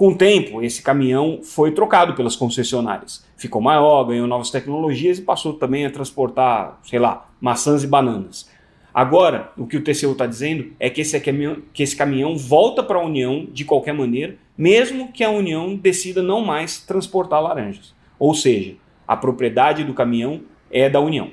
Com 0.02 0.08
o 0.08 0.16
tempo, 0.16 0.64
esse 0.64 0.82
caminhão 0.82 1.42
foi 1.44 1.74
trocado 1.74 2.16
pelas 2.16 2.36
concessionárias. 2.36 3.24
Ficou 3.38 3.62
maior, 3.62 4.04
ganhou 4.06 4.26
novas 4.26 4.50
tecnologias 4.50 5.20
e 5.20 5.22
passou 5.22 5.54
também 5.54 5.86
a 5.86 5.92
transportar, 5.92 6.80
sei 6.82 6.98
lá, 6.98 7.30
maçãs 7.40 7.84
e 7.84 7.88
bananas. 7.88 8.50
Agora, 8.92 9.52
o 9.56 9.68
que 9.68 9.78
o 9.78 9.84
TCU 9.84 10.14
está 10.14 10.26
dizendo 10.26 10.72
é 10.80 10.90
que 10.90 11.02
esse, 11.02 11.20
caminhão, 11.20 11.58
que 11.72 11.84
esse 11.84 11.96
caminhão 11.96 12.36
volta 12.36 12.82
para 12.82 12.98
a 12.98 13.06
União 13.06 13.46
de 13.52 13.64
qualquer 13.64 13.94
maneira, 13.94 14.38
mesmo 14.58 15.12
que 15.12 15.24
a 15.24 15.30
União 15.30 15.76
decida 15.76 16.24
não 16.24 16.44
mais 16.44 16.80
transportar 16.80 17.40
laranjas. 17.40 17.94
Ou 18.18 18.34
seja, 18.34 18.78
a 19.08 19.16
propriedade 19.16 19.84
do 19.84 19.94
caminhão 19.94 20.42
é 20.72 20.90
da 20.90 21.00
União. 21.00 21.30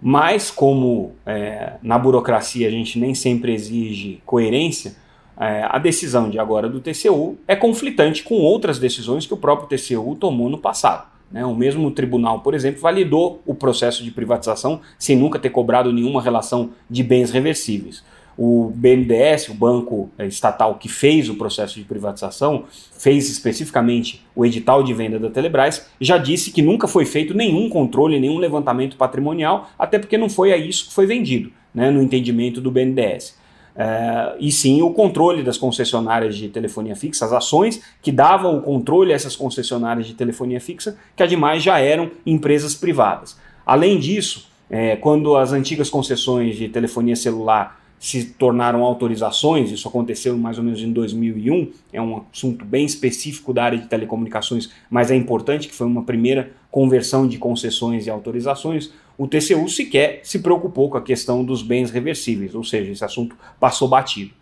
Mas, 0.00 0.50
como 0.50 1.14
é, 1.26 1.74
na 1.82 1.98
burocracia 1.98 2.68
a 2.68 2.70
gente 2.70 2.98
nem 2.98 3.14
sempre 3.14 3.52
exige 3.52 4.22
coerência, 4.24 4.96
é, 5.38 5.66
a 5.68 5.78
decisão 5.78 6.30
de 6.30 6.38
agora 6.38 6.68
do 6.68 6.80
TCU 6.80 7.36
é 7.46 7.54
conflitante 7.54 8.22
com 8.22 8.36
outras 8.36 8.78
decisões 8.78 9.26
que 9.26 9.34
o 9.34 9.36
próprio 9.36 9.68
TCU 9.68 10.16
tomou 10.16 10.48
no 10.48 10.58
passado. 10.58 11.06
Né? 11.30 11.44
O 11.44 11.54
mesmo 11.54 11.90
tribunal, 11.90 12.40
por 12.40 12.54
exemplo, 12.54 12.80
validou 12.80 13.42
o 13.44 13.54
processo 13.54 14.02
de 14.02 14.10
privatização 14.10 14.80
sem 14.98 15.16
nunca 15.16 15.38
ter 15.38 15.50
cobrado 15.50 15.92
nenhuma 15.92 16.22
relação 16.22 16.70
de 16.88 17.02
bens 17.02 17.30
reversíveis. 17.30 18.02
O 18.38 18.70
BNDES, 18.74 19.48
o 19.48 19.54
banco 19.54 20.10
é, 20.18 20.26
estatal 20.26 20.74
que 20.74 20.90
fez 20.90 21.30
o 21.30 21.36
processo 21.36 21.76
de 21.76 21.84
privatização, 21.84 22.64
fez 22.98 23.30
especificamente 23.30 24.26
o 24.34 24.44
edital 24.44 24.82
de 24.82 24.92
venda 24.92 25.18
da 25.18 25.30
Telebrás, 25.30 25.88
já 25.98 26.18
disse 26.18 26.50
que 26.50 26.60
nunca 26.60 26.86
foi 26.86 27.06
feito 27.06 27.32
nenhum 27.32 27.70
controle, 27.70 28.20
nenhum 28.20 28.36
levantamento 28.36 28.96
patrimonial, 28.96 29.70
até 29.78 29.98
porque 29.98 30.18
não 30.18 30.28
foi 30.28 30.52
a 30.52 30.56
isso 30.56 30.88
que 30.88 30.94
foi 30.94 31.06
vendido, 31.06 31.50
né, 31.74 31.90
no 31.90 32.02
entendimento 32.02 32.60
do 32.60 32.70
BNDES. 32.70 33.35
É, 33.78 34.34
e 34.40 34.50
sim 34.50 34.80
o 34.80 34.90
controle 34.90 35.42
das 35.42 35.58
concessionárias 35.58 36.36
de 36.36 36.48
telefonia 36.48 36.96
fixa, 36.96 37.26
as 37.26 37.32
ações 37.32 37.82
que 38.00 38.10
davam 38.10 38.56
o 38.56 38.62
controle 38.62 39.12
a 39.12 39.16
essas 39.16 39.36
concessionárias 39.36 40.06
de 40.06 40.14
telefonia 40.14 40.60
fixa, 40.60 40.96
que 41.14 41.22
ademais 41.22 41.62
já 41.62 41.78
eram 41.78 42.10
empresas 42.24 42.74
privadas. 42.74 43.38
Além 43.66 43.98
disso, 43.98 44.48
é, 44.70 44.96
quando 44.96 45.36
as 45.36 45.52
antigas 45.52 45.90
concessões 45.90 46.56
de 46.56 46.68
telefonia 46.68 47.16
celular 47.16 47.80
se 47.98 48.24
tornaram 48.24 48.84
autorizações, 48.84 49.70
isso 49.70 49.88
aconteceu 49.88 50.36
mais 50.36 50.58
ou 50.58 50.64
menos 50.64 50.80
em 50.80 50.92
2001, 50.92 51.70
é 51.92 52.00
um 52.00 52.22
assunto 52.32 52.64
bem 52.64 52.84
específico 52.84 53.52
da 53.52 53.64
área 53.64 53.78
de 53.78 53.88
telecomunicações, 53.88 54.70
mas 54.90 55.10
é 55.10 55.16
importante 55.16 55.66
que 55.68 55.74
foi 55.74 55.86
uma 55.86 56.02
primeira 56.02 56.52
conversão 56.70 57.26
de 57.26 57.38
concessões 57.38 58.06
e 58.06 58.10
autorizações, 58.10 58.92
o 59.18 59.26
TCU 59.26 59.68
sequer 59.68 60.20
se 60.22 60.38
preocupou 60.38 60.90
com 60.90 60.96
a 60.96 61.02
questão 61.02 61.44
dos 61.44 61.62
bens 61.62 61.90
reversíveis, 61.90 62.54
ou 62.54 62.64
seja, 62.64 62.90
esse 62.90 63.04
assunto 63.04 63.36
passou 63.58 63.88
batido. 63.88 64.32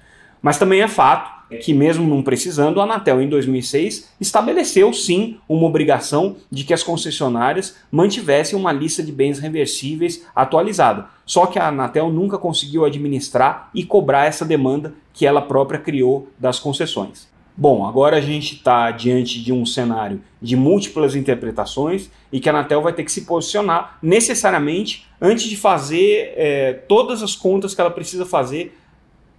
Mas 0.42 0.58
também 0.58 0.82
é 0.82 0.88
fato 0.88 1.32
que, 1.62 1.72
mesmo 1.72 2.06
não 2.06 2.22
precisando, 2.22 2.80
a 2.80 2.84
Anatel 2.84 3.22
em 3.22 3.28
2006 3.28 4.10
estabeleceu 4.20 4.92
sim 4.92 5.38
uma 5.48 5.66
obrigação 5.66 6.36
de 6.50 6.64
que 6.64 6.74
as 6.74 6.82
concessionárias 6.82 7.76
mantivessem 7.90 8.58
uma 8.58 8.72
lista 8.72 9.02
de 9.02 9.10
bens 9.10 9.38
reversíveis 9.38 10.26
atualizada. 10.34 11.06
Só 11.24 11.46
que 11.46 11.58
a 11.58 11.68
Anatel 11.68 12.10
nunca 12.10 12.36
conseguiu 12.36 12.84
administrar 12.84 13.70
e 13.74 13.84
cobrar 13.84 14.26
essa 14.26 14.44
demanda 14.44 14.92
que 15.14 15.24
ela 15.24 15.40
própria 15.40 15.80
criou 15.80 16.28
das 16.38 16.58
concessões. 16.58 17.26
Bom, 17.56 17.86
agora 17.86 18.16
a 18.16 18.20
gente 18.20 18.56
está 18.56 18.90
diante 18.90 19.40
de 19.40 19.52
um 19.52 19.64
cenário 19.64 20.20
de 20.42 20.56
múltiplas 20.56 21.14
interpretações 21.14 22.10
e 22.32 22.40
que 22.40 22.48
a 22.48 22.52
Anatel 22.52 22.82
vai 22.82 22.92
ter 22.92 23.04
que 23.04 23.12
se 23.12 23.22
posicionar 23.22 23.96
necessariamente 24.02 25.06
antes 25.20 25.44
de 25.44 25.56
fazer 25.56 26.32
é, 26.36 26.72
todas 26.72 27.22
as 27.22 27.36
contas 27.36 27.72
que 27.72 27.80
ela 27.80 27.92
precisa 27.92 28.26
fazer 28.26 28.76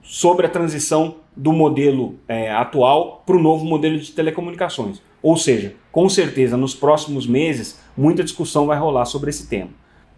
sobre 0.01 0.45
a 0.45 0.49
transição 0.49 1.17
do 1.35 1.51
modelo 1.51 2.15
é, 2.25 2.53
atual 2.53 3.21
para 3.25 3.35
o 3.35 3.41
novo 3.41 3.65
modelo 3.65 3.99
de 3.99 4.13
telecomunicações. 4.13 5.01
Ou 5.21 5.35
seja, 5.35 5.75
com 5.91 6.07
certeza 6.07 6.55
nos 6.55 6.73
próximos 6.73 7.27
meses 7.27 7.81
muita 7.97 8.23
discussão 8.23 8.65
vai 8.65 8.79
rolar 8.79 9.05
sobre 9.05 9.29
esse 9.29 9.47
tema. 9.47 9.71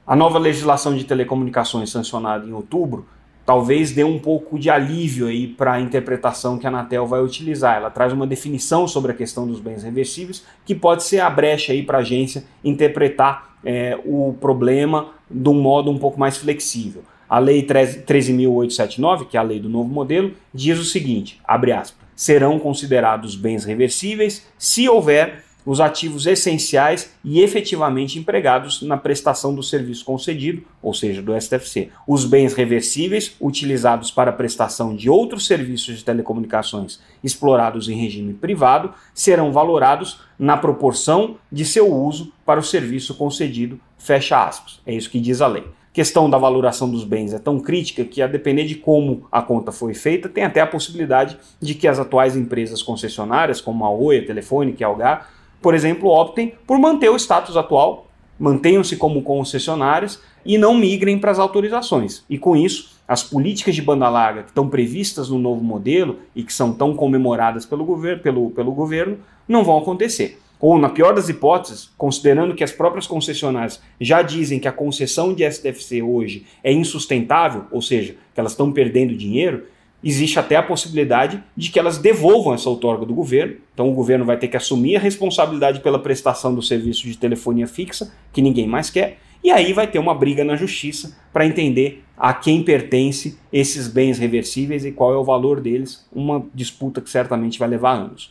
A 0.06 0.16
nova 0.16 0.38
legislação 0.38 0.96
de 0.96 1.04
telecomunicações 1.04 1.89
sancionada 1.89 2.46
em 2.46 2.54
outubro 2.54 3.08
talvez 3.48 3.94
dê 3.94 4.04
um 4.04 4.20
pouco 4.20 4.60
de 4.60 4.70
alívio 4.70 5.27
aí 5.27 5.48
para 5.48 5.72
a 5.72 5.80
interpretação 5.80 6.58
que 6.58 6.68
a 6.68 6.70
Anatel 6.70 7.08
vai 7.08 7.22
utilizar. 7.22 7.77
Ela 7.77 7.89
traz 7.89 8.12
uma 8.12 8.27
definição 8.27 8.86
sobre 8.86 9.13
a 9.13 9.16
questão 9.16 9.48
dos 9.48 9.62
bens 9.62 9.84
reversíveis 9.84 10.44
que 10.66 10.75
pode 10.75 11.04
ser 11.04 11.22
a 11.22 11.30
brecha 11.30 11.72
aí 11.72 11.82
para 11.82 12.00
a 12.00 12.01
agência 12.01 12.44
interpretar 12.62 13.56
é, 13.63 13.98
o 14.04 14.36
problema 14.42 15.12
de 15.32 15.48
um 15.48 15.54
modo 15.54 15.89
um 15.89 15.98
pouco 15.98 16.20
mais 16.20 16.36
flexível. 16.36 17.04
A 17.30 17.39
Lei 17.39 17.66
13.879, 17.66 19.27
que 19.27 19.38
é 19.38 19.39
a 19.39 19.44
lei 19.44 19.62
do 19.62 19.70
novo 19.70 19.89
modelo, 19.89 20.34
diz 20.54 20.77
o 20.77 20.84
seguinte, 20.84 21.39
abre 21.46 21.72
aspas, 21.72 22.06
serão 22.13 22.60
considerados 22.60 23.38
bens 23.38 23.63
reversíveis 23.63 24.46
se 24.58 24.89
houver 24.89 25.47
os 25.67 25.81
ativos 25.81 26.25
essenciais 26.25 27.12
e 27.25 27.41
efetivamente 27.41 28.17
empregados 28.17 28.81
na 28.81 28.95
prestação 28.95 29.53
do 29.53 29.62
serviço 29.62 30.05
concedido, 30.05 30.63
ou 30.81 30.93
seja, 30.93 31.21
do 31.21 31.38
STFC. 31.38 31.89
Os 32.07 32.24
bens 32.24 32.53
reversíveis 32.53 33.36
utilizados 33.38 34.09
para 34.09 34.29
a 34.29 34.33
prestação 34.33 34.95
de 34.95 35.09
outros 35.09 35.45
serviços 35.45 35.97
de 35.97 36.05
telecomunicações 36.05 37.01
explorados 37.21 37.89
em 37.89 37.97
regime 37.97 38.33
privado 38.33 38.93
serão 39.13 39.51
valorados 39.51 40.21
na 40.39 40.55
proporção 40.55 41.36
de 41.51 41.65
seu 41.65 41.93
uso 41.93 42.31
para 42.45 42.62
o 42.62 42.63
serviço 42.63 43.13
concedido. 43.15 43.77
Fecha 43.97 44.41
aspas. 44.41 44.79
É 44.86 44.93
isso 44.93 45.09
que 45.09 45.19
diz 45.19 45.41
a 45.41 45.47
lei 45.47 45.65
questão 45.97 46.29
da 46.29 46.38
valoração 46.38 46.88
dos 46.88 47.03
bens 47.03 47.33
é 47.33 47.39
tão 47.39 47.59
crítica 47.59 48.05
que, 48.05 48.21
a 48.21 48.27
depender 48.27 48.65
de 48.65 48.75
como 48.75 49.25
a 49.31 49.41
conta 49.41 49.71
foi 49.71 49.95
feita, 49.95 50.29
tem 50.29 50.43
até 50.43 50.62
a 50.62 50.67
possibilidade 50.67 51.39
de 51.59 51.74
que 51.74 51.88
as 51.88 51.97
atuais 51.97 52.36
empresas 52.36 52.83
concessionárias, 52.83 53.59
como 53.59 53.83
a 53.83 53.89
Oi, 53.89 54.19
a 54.19 54.25
Telefônica 54.27 54.77
e 54.79 54.83
a 54.83 54.88
Algar, 54.88 55.27
por 55.67 55.75
exemplo, 55.75 56.09
optem 56.09 56.53
por 56.65 56.79
manter 56.79 57.09
o 57.09 57.17
status 57.17 57.57
atual, 57.57 58.07
mantenham-se 58.39 58.95
como 58.95 59.21
concessionárias 59.21 60.17
e 60.45 60.57
não 60.57 60.74
migrem 60.74 61.19
para 61.19 61.29
as 61.29 61.39
autorizações. 61.39 62.24
E 62.29 62.38
com 62.38 62.55
isso, 62.55 62.95
as 63.05 63.21
políticas 63.21 63.75
de 63.75 63.81
banda 63.81 64.07
larga 64.07 64.43
que 64.43 64.50
estão 64.51 64.69
previstas 64.69 65.27
no 65.27 65.38
novo 65.38 65.62
modelo 65.62 66.19
e 66.33 66.41
que 66.41 66.53
são 66.53 66.71
tão 66.71 66.95
comemoradas 66.95 67.65
pelo, 67.65 67.83
gover 67.83 68.21
pelo, 68.21 68.50
pelo 68.51 68.71
governo 68.71 69.17
não 69.45 69.62
vão 69.62 69.77
acontecer. 69.77 70.39
Ou, 70.57 70.79
na 70.79 70.88
pior 70.88 71.13
das 71.13 71.27
hipóteses, 71.27 71.89
considerando 71.97 72.55
que 72.55 72.63
as 72.63 72.71
próprias 72.71 73.05
concessionárias 73.05 73.81
já 74.00 74.21
dizem 74.21 74.62
que 74.62 74.69
a 74.69 74.71
concessão 74.71 75.33
de 75.33 75.43
STFC 75.51 76.01
hoje 76.01 76.45
é 76.63 76.71
insustentável, 76.71 77.65
ou 77.74 77.81
seja, 77.81 78.15
que 78.33 78.39
elas 78.39 78.53
estão 78.53 78.71
perdendo 78.71 79.13
dinheiro, 79.13 79.65
existe 80.04 80.39
até 80.39 80.56
a 80.56 80.63
possibilidade 80.63 81.44
de 81.56 81.70
que 81.70 81.80
elas 81.80 81.98
devolvam 81.98 82.54
essa 82.54 82.70
outorga 82.70 83.06
do 83.06 83.13
governo. 83.13 83.56
Então 83.74 83.89
o 83.89 83.94
governo 83.94 84.25
vai 84.25 84.38
ter 84.38 84.48
que 84.48 84.58
assumir 84.58 84.96
a 84.96 85.00
responsabilidade 85.00 85.80
pela 85.80 86.00
prestação 86.00 86.54
do 86.54 86.62
serviço 86.62 87.08
de 87.08 87.18
telefonia 87.18 87.68
fixa, 87.68 88.13
que 88.32 88.42
ninguém 88.42 88.68
mais 88.68 88.89
quer, 88.89 89.20
e 89.44 89.51
aí 89.51 89.74
vai 89.74 89.88
ter 89.88 90.00
uma 90.00 90.16
briga 90.16 90.44
na 90.44 90.56
justiça 90.56 91.18
para 91.32 91.46
entender 91.46 92.04
a 92.18 92.34
quem 92.34 92.63
pertence 92.63 93.38
esses 93.54 93.88
bens 93.88 94.18
reversíveis 94.18 94.84
e 94.84 94.92
qual 94.92 95.13
é 95.13 95.18
o 95.18 95.24
valor 95.24 95.62
deles, 95.62 96.08
uma 96.12 96.46
disputa 96.54 97.00
que 97.00 97.10
certamente 97.10 97.60
vai 97.60 97.68
levar 97.68 97.94
anos. 97.94 98.27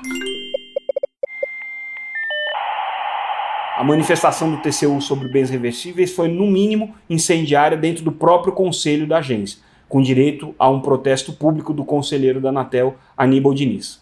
A 3.77 3.85
manifestação 3.85 4.51
do 4.51 4.57
TCU 4.63 5.01
sobre 5.03 5.29
bens 5.29 5.51
reversíveis 5.51 6.11
foi, 6.11 6.29
no 6.29 6.47
mínimo, 6.47 6.95
incendiária 7.11 7.77
dentro 7.77 8.03
do 8.03 8.11
próprio 8.11 8.53
conselho 8.53 9.07
da 9.07 9.19
agência, 9.19 9.61
com 9.89 10.01
direito 10.01 10.55
a 10.59 10.69
um 10.69 10.81
protesto 10.81 11.33
público 11.33 11.73
do 11.73 11.85
conselheiro 11.85 12.41
da 12.41 12.49
Anatel, 12.49 12.97
Aníbal 13.17 13.55
Diniz. 13.55 14.01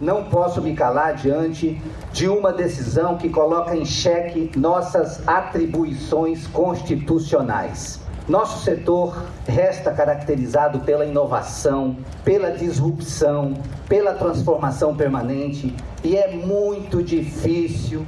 Não 0.00 0.24
posso 0.24 0.60
me 0.60 0.74
calar 0.74 1.14
diante 1.14 1.80
de 2.12 2.28
uma 2.28 2.52
decisão 2.52 3.16
que 3.16 3.28
coloca 3.28 3.76
em 3.76 3.84
xeque 3.84 4.50
nossas 4.58 5.26
atribuições 5.26 6.48
constitucionais. 6.48 8.00
Nosso 8.28 8.64
setor 8.64 9.22
resta 9.46 9.92
caracterizado 9.92 10.80
pela 10.80 11.04
inovação, 11.04 11.98
pela 12.24 12.50
disrupção, 12.50 13.54
pela 13.86 14.14
transformação 14.14 14.96
permanente 14.96 15.74
e 16.02 16.16
é 16.16 16.34
muito 16.34 17.02
difícil 17.02 18.04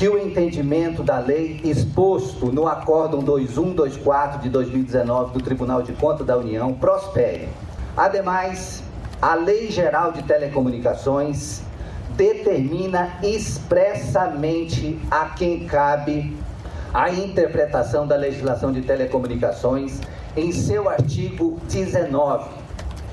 que 0.00 0.08
o 0.08 0.16
entendimento 0.16 1.02
da 1.02 1.18
lei 1.18 1.60
exposto 1.62 2.46
no 2.46 2.66
Acórdão 2.66 3.20
2124 3.20 4.40
de 4.40 4.48
2019 4.48 5.34
do 5.34 5.44
Tribunal 5.44 5.82
de 5.82 5.92
Contas 5.92 6.26
da 6.26 6.38
União 6.38 6.72
prospere. 6.72 7.50
Ademais, 7.94 8.82
a 9.20 9.34
Lei 9.34 9.70
Geral 9.70 10.10
de 10.10 10.22
Telecomunicações 10.22 11.60
determina 12.16 13.18
expressamente 13.22 14.98
a 15.10 15.26
quem 15.26 15.66
cabe 15.66 16.34
a 16.94 17.10
interpretação 17.10 18.06
da 18.06 18.16
legislação 18.16 18.72
de 18.72 18.80
telecomunicações 18.80 20.00
em 20.34 20.50
seu 20.50 20.88
artigo 20.88 21.60
19. 21.68 22.48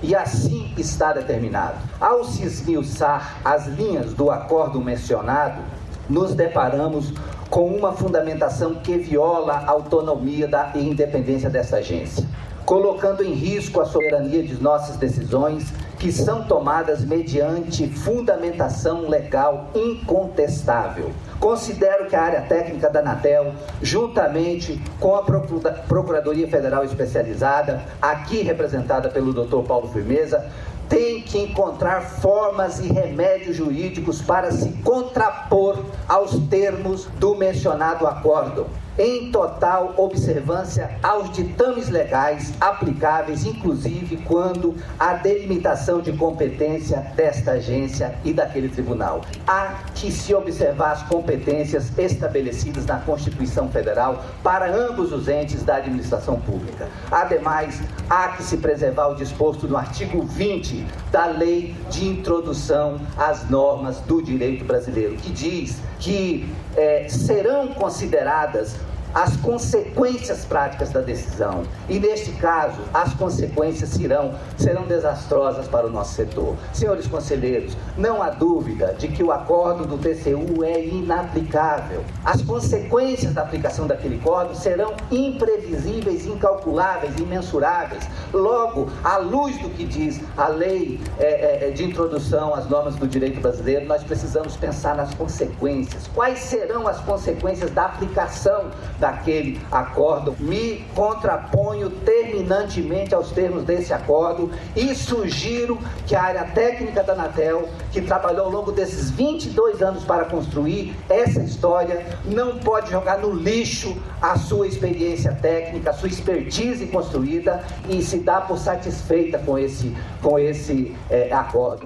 E 0.01 0.15
assim 0.15 0.71
está 0.77 1.11
determinado. 1.11 1.75
Ao 1.99 2.23
se 2.23 2.45
esmiuçar 2.45 3.39
as 3.43 3.67
linhas 3.67 4.13
do 4.13 4.31
acordo 4.31 4.79
mencionado, 4.79 5.61
nos 6.09 6.33
deparamos 6.33 7.13
com 7.49 7.67
uma 7.67 7.93
fundamentação 7.93 8.75
que 8.75 8.97
viola 8.97 9.53
a 9.53 9.71
autonomia 9.71 10.47
da, 10.47 10.71
e 10.75 10.89
independência 10.89 11.49
dessa 11.49 11.77
agência, 11.77 12.25
colocando 12.65 13.23
em 13.23 13.31
risco 13.33 13.79
a 13.79 13.85
soberania 13.85 14.43
de 14.43 14.61
nossas 14.61 14.97
decisões, 14.97 15.73
que 15.97 16.11
são 16.11 16.43
tomadas 16.43 17.03
mediante 17.03 17.87
fundamentação 17.87 19.09
legal 19.09 19.71
incontestável. 19.73 21.11
Considero 21.39 22.05
que 22.05 22.15
a 22.15 22.21
área 22.21 22.41
técnica 22.41 22.89
da 22.89 22.99
Anatel, 22.99 23.53
juntamente 23.81 24.79
com 24.99 25.15
a 25.15 25.23
Procuradoria 25.23 26.47
Federal 26.47 26.83
Especializada, 26.83 27.81
aqui 28.01 28.41
representada 28.41 29.09
pelo 29.09 29.33
Dr. 29.33 29.65
Paulo 29.67 29.87
Firmeza, 29.87 30.45
tem 30.89 31.21
que 31.21 31.37
encontrar 31.37 32.01
formas 32.01 32.79
e 32.79 32.87
remédios 32.87 33.55
jurídicos 33.55 34.21
para 34.21 34.51
se 34.51 34.69
contrapor 34.83 35.83
aos 36.07 36.39
termos 36.49 37.05
do 37.19 37.35
mencionado 37.35 38.07
acordo 38.07 38.67
em 38.97 39.31
total 39.31 39.93
observância 39.97 40.97
aos 41.03 41.31
ditames 41.31 41.89
legais 41.89 42.53
aplicáveis, 42.59 43.45
inclusive 43.45 44.17
quando 44.17 44.75
a 44.99 45.13
delimitação 45.13 46.01
de 46.01 46.11
competência 46.13 46.99
desta 47.15 47.51
agência 47.51 48.15
e 48.23 48.33
daquele 48.33 48.69
tribunal. 48.69 49.21
Há 49.47 49.75
que 49.93 50.11
se 50.11 50.33
observar 50.33 50.91
as 50.91 51.03
competências 51.03 51.91
estabelecidas 51.97 52.85
na 52.85 52.99
Constituição 52.99 53.69
Federal 53.69 54.23
para 54.43 54.71
ambos 54.71 55.11
os 55.11 55.27
entes 55.27 55.63
da 55.63 55.75
administração 55.77 56.39
pública. 56.39 56.87
Ademais, 57.11 57.81
há 58.09 58.29
que 58.29 58.43
se 58.43 58.57
preservar 58.57 59.07
o 59.09 59.15
disposto 59.15 59.67
no 59.67 59.77
artigo 59.77 60.23
20 60.23 60.85
da 61.11 61.25
Lei 61.25 61.75
de 61.89 62.07
Introdução 62.07 62.99
às 63.17 63.49
Normas 63.49 63.99
do 64.01 64.21
Direito 64.21 64.65
Brasileiro, 64.65 65.15
que 65.15 65.31
diz 65.31 65.79
que 65.99 66.47
é, 66.77 67.07
serão 67.09 67.67
consideradas 67.69 68.75
as 69.13 69.35
consequências 69.37 70.45
práticas 70.45 70.91
da 70.91 71.01
decisão. 71.01 71.63
E 71.89 71.99
neste 71.99 72.31
caso, 72.33 72.81
as 72.93 73.13
consequências 73.13 73.89
serão, 73.89 74.35
serão 74.57 74.83
desastrosas 74.85 75.67
para 75.67 75.87
o 75.87 75.89
nosso 75.89 76.13
setor. 76.13 76.55
Senhores 76.73 77.07
conselheiros, 77.07 77.75
não 77.97 78.21
há 78.21 78.29
dúvida 78.29 78.95
de 78.97 79.07
que 79.07 79.23
o 79.23 79.31
acordo 79.31 79.85
do 79.85 79.97
TCU 79.97 80.63
é 80.63 80.83
inaplicável. 80.83 82.03
As 82.23 82.41
consequências 82.41 83.33
da 83.33 83.41
aplicação 83.41 83.87
daquele 83.87 84.17
acordo 84.17 84.55
serão 84.55 84.93
imprevisíveis, 85.11 86.25
incalculáveis, 86.25 87.17
imensuráveis. 87.17 88.07
Logo, 88.33 88.89
à 89.03 89.17
luz 89.17 89.57
do 89.59 89.69
que 89.69 89.85
diz 89.85 90.21
a 90.35 90.47
lei 90.47 90.99
é, 91.17 91.25
é, 91.25 91.67
é, 91.67 91.71
de 91.71 91.83
introdução 91.83 92.53
às 92.53 92.67
normas 92.67 92.95
do 92.95 93.07
direito 93.07 93.39
brasileiro, 93.39 93.85
nós 93.85 94.03
precisamos 94.03 94.55
pensar 94.57 94.95
nas 94.95 95.13
consequências. 95.13 96.07
Quais 96.13 96.39
serão 96.39 96.87
as 96.87 96.99
consequências 96.99 97.71
da 97.71 97.85
aplicação 97.85 98.69
daquele 98.99 99.59
acordo. 99.71 100.35
Me 100.39 100.85
contraponho 100.95 101.89
terminantemente 101.89 103.13
aos 103.13 103.31
termos 103.31 103.63
desse 103.63 103.93
acordo 103.93 104.51
e 104.75 104.93
sugiro 104.95 105.77
que 106.05 106.15
a 106.15 106.23
área 106.23 106.43
técnica 106.45 107.03
da 107.03 107.13
Anatel, 107.13 107.69
que 107.91 108.01
trabalhou 108.01 108.45
ao 108.45 108.51
longo 108.51 108.71
desses 108.71 109.09
22 109.11 109.81
anos 109.81 110.03
para 110.03 110.25
construir 110.25 110.95
essa 111.09 111.41
história, 111.41 112.05
não 112.25 112.57
pode 112.59 112.91
jogar 112.91 113.19
no 113.19 113.33
lixo 113.33 113.97
a 114.21 114.37
sua 114.37 114.67
experiência 114.67 115.33
técnica, 115.33 115.91
a 115.91 115.93
sua 115.93 116.09
expertise 116.09 116.85
construída 116.87 117.63
e 117.89 118.01
se 118.01 118.19
dar 118.19 118.47
por 118.47 118.57
satisfeita 118.57 119.39
com 119.39 119.57
esse, 119.57 119.95
com 120.21 120.37
esse 120.39 120.95
é, 121.09 121.31
acordo. 121.33 121.83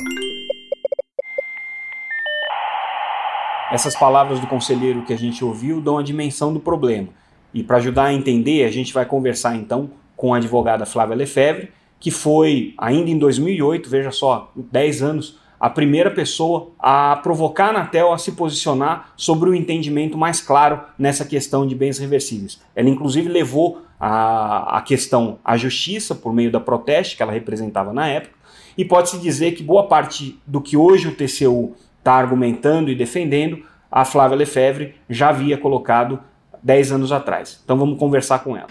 Essas 3.72 3.96
palavras 3.96 4.40
do 4.42 4.48
conselheiro 4.48 5.04
que 5.04 5.14
a 5.14 5.18
gente 5.18 5.46
ouviu 5.46 5.80
dão 5.80 5.98
a 5.98 6.04
dimensão 6.04 6.54
do 6.54 6.60
problema. 6.60 7.08
E 7.54 7.64
para 7.64 7.78
ajudar 7.78 8.06
a 8.06 8.14
entender, 8.14 8.66
a 8.66 8.72
gente 8.72 8.94
vai 8.94 9.06
conversar 9.06 9.56
então 9.56 9.92
com 10.16 10.34
a 10.34 10.38
advogada 10.38 10.86
Flávia 10.86 11.16
Lefebvre, 11.16 11.72
que 11.98 12.12
foi, 12.12 12.74
ainda 12.78 13.10
em 13.10 13.18
2008, 13.18 13.90
veja 13.90 14.12
só, 14.12 14.52
10 14.56 15.02
anos, 15.02 15.40
a 15.58 15.70
primeira 15.70 16.12
pessoa 16.12 16.72
a 16.78 17.16
provocar 17.18 17.68
a 17.68 17.70
Anatel 17.70 18.12
a 18.12 18.18
se 18.18 18.34
posicionar 18.34 19.14
sobre 19.16 19.50
o 19.50 19.56
entendimento 19.56 20.18
mais 20.18 20.42
claro 20.42 20.82
nessa 20.98 21.24
questão 21.24 21.66
de 21.66 21.74
bens 21.74 21.98
reversíveis. 21.98 22.60
Ela, 22.76 22.90
inclusive, 22.90 23.30
levou 23.30 23.84
a, 24.00 24.78
a 24.78 24.82
questão 24.82 25.38
à 25.46 25.56
justiça 25.56 26.14
por 26.14 26.34
meio 26.34 26.52
da 26.52 26.60
proteste 26.60 27.16
que 27.16 27.24
ela 27.24 27.32
representava 27.32 27.94
na 27.94 28.08
época, 28.08 28.34
e 28.78 28.84
pode-se 28.84 29.18
dizer 29.20 29.52
que 29.52 29.64
boa 29.64 29.88
parte 29.88 30.40
do 30.46 30.60
que 30.60 30.76
hoje 30.76 31.08
o 31.08 31.16
TCU 31.16 31.76
está 32.02 32.14
argumentando 32.14 32.90
e 32.90 32.96
defendendo, 32.96 33.64
a 33.92 34.04
Flávia 34.04 34.38
Lefebvre 34.38 34.96
já 35.08 35.30
havia 35.30 35.58
colocado 35.58 36.20
10 36.64 36.92
anos 36.94 37.12
atrás. 37.12 37.62
Então 37.64 37.78
vamos 37.78 37.98
conversar 37.98 38.40
com 38.40 38.58
ela. 38.58 38.68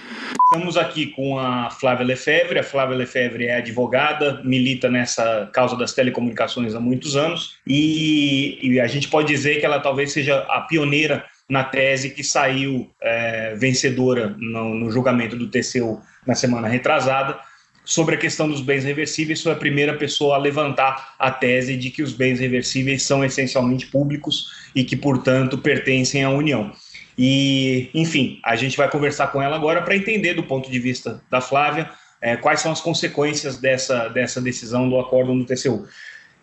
Estamos 0.53 0.77
aqui 0.77 1.07
com 1.07 1.39
a 1.39 1.71
Flávia 1.71 2.05
Lefebvre. 2.07 2.59
A 2.59 2.63
Flávia 2.63 2.97
Lefebvre 2.97 3.47
é 3.47 3.57
advogada, 3.57 4.41
milita 4.45 4.91
nessa 4.91 5.49
causa 5.53 5.77
das 5.77 5.93
telecomunicações 5.93 6.75
há 6.75 6.81
muitos 6.81 7.17
anos 7.17 7.59
e, 7.67 8.59
e 8.63 8.81
a 8.81 8.87
gente 8.87 9.09
pode 9.09 9.29
dizer 9.29 9.61
que 9.61 9.67
ela 9.67 9.81
talvez 9.81 10.13
seja 10.13 10.39
a 10.49 10.63
pioneira 10.63 11.25
na 11.49 11.65
tese 11.65 12.11
que 12.11 12.23
saiu 12.23 12.89
é, 13.03 13.55
vencedora 13.57 14.35
no, 14.39 14.75
no 14.75 14.91
julgamento 14.91 15.37
do 15.37 15.49
TCU 15.49 16.01
na 16.27 16.35
semana 16.35 16.69
retrasada, 16.69 17.39
sobre 17.91 18.15
a 18.15 18.19
questão 18.19 18.49
dos 18.49 18.61
bens 18.61 18.85
reversíveis, 18.85 19.43
foi 19.43 19.51
a 19.51 19.57
primeira 19.57 19.95
pessoa 19.95 20.37
a 20.37 20.39
levantar 20.39 21.17
a 21.19 21.29
tese 21.29 21.77
de 21.77 21.91
que 21.91 22.05
os 22.05 22.13
bens 22.13 22.39
reversíveis 22.39 23.03
são 23.03 23.25
essencialmente 23.25 23.87
públicos 23.87 24.47
e 24.77 24.85
que, 24.85 24.97
portanto, 24.97 25.59
pertencem 25.59 26.23
à 26.23 26.31
União. 26.31 26.71
E, 27.19 27.91
enfim, 27.93 28.39
a 28.45 28.55
gente 28.55 28.77
vai 28.77 28.89
conversar 28.89 29.27
com 29.33 29.43
ela 29.43 29.57
agora 29.57 29.83
para 29.83 29.97
entender, 29.97 30.35
do 30.35 30.45
ponto 30.45 30.71
de 30.71 30.79
vista 30.79 31.21
da 31.29 31.41
Flávia, 31.41 31.91
é, 32.23 32.37
quais 32.37 32.61
são 32.61 32.71
as 32.71 32.81
consequências 32.81 33.57
dessa, 33.59 34.07
dessa 34.07 34.41
decisão 34.41 34.89
do 34.89 34.97
acordo 34.97 35.35
no 35.35 35.45
TCU. 35.45 35.85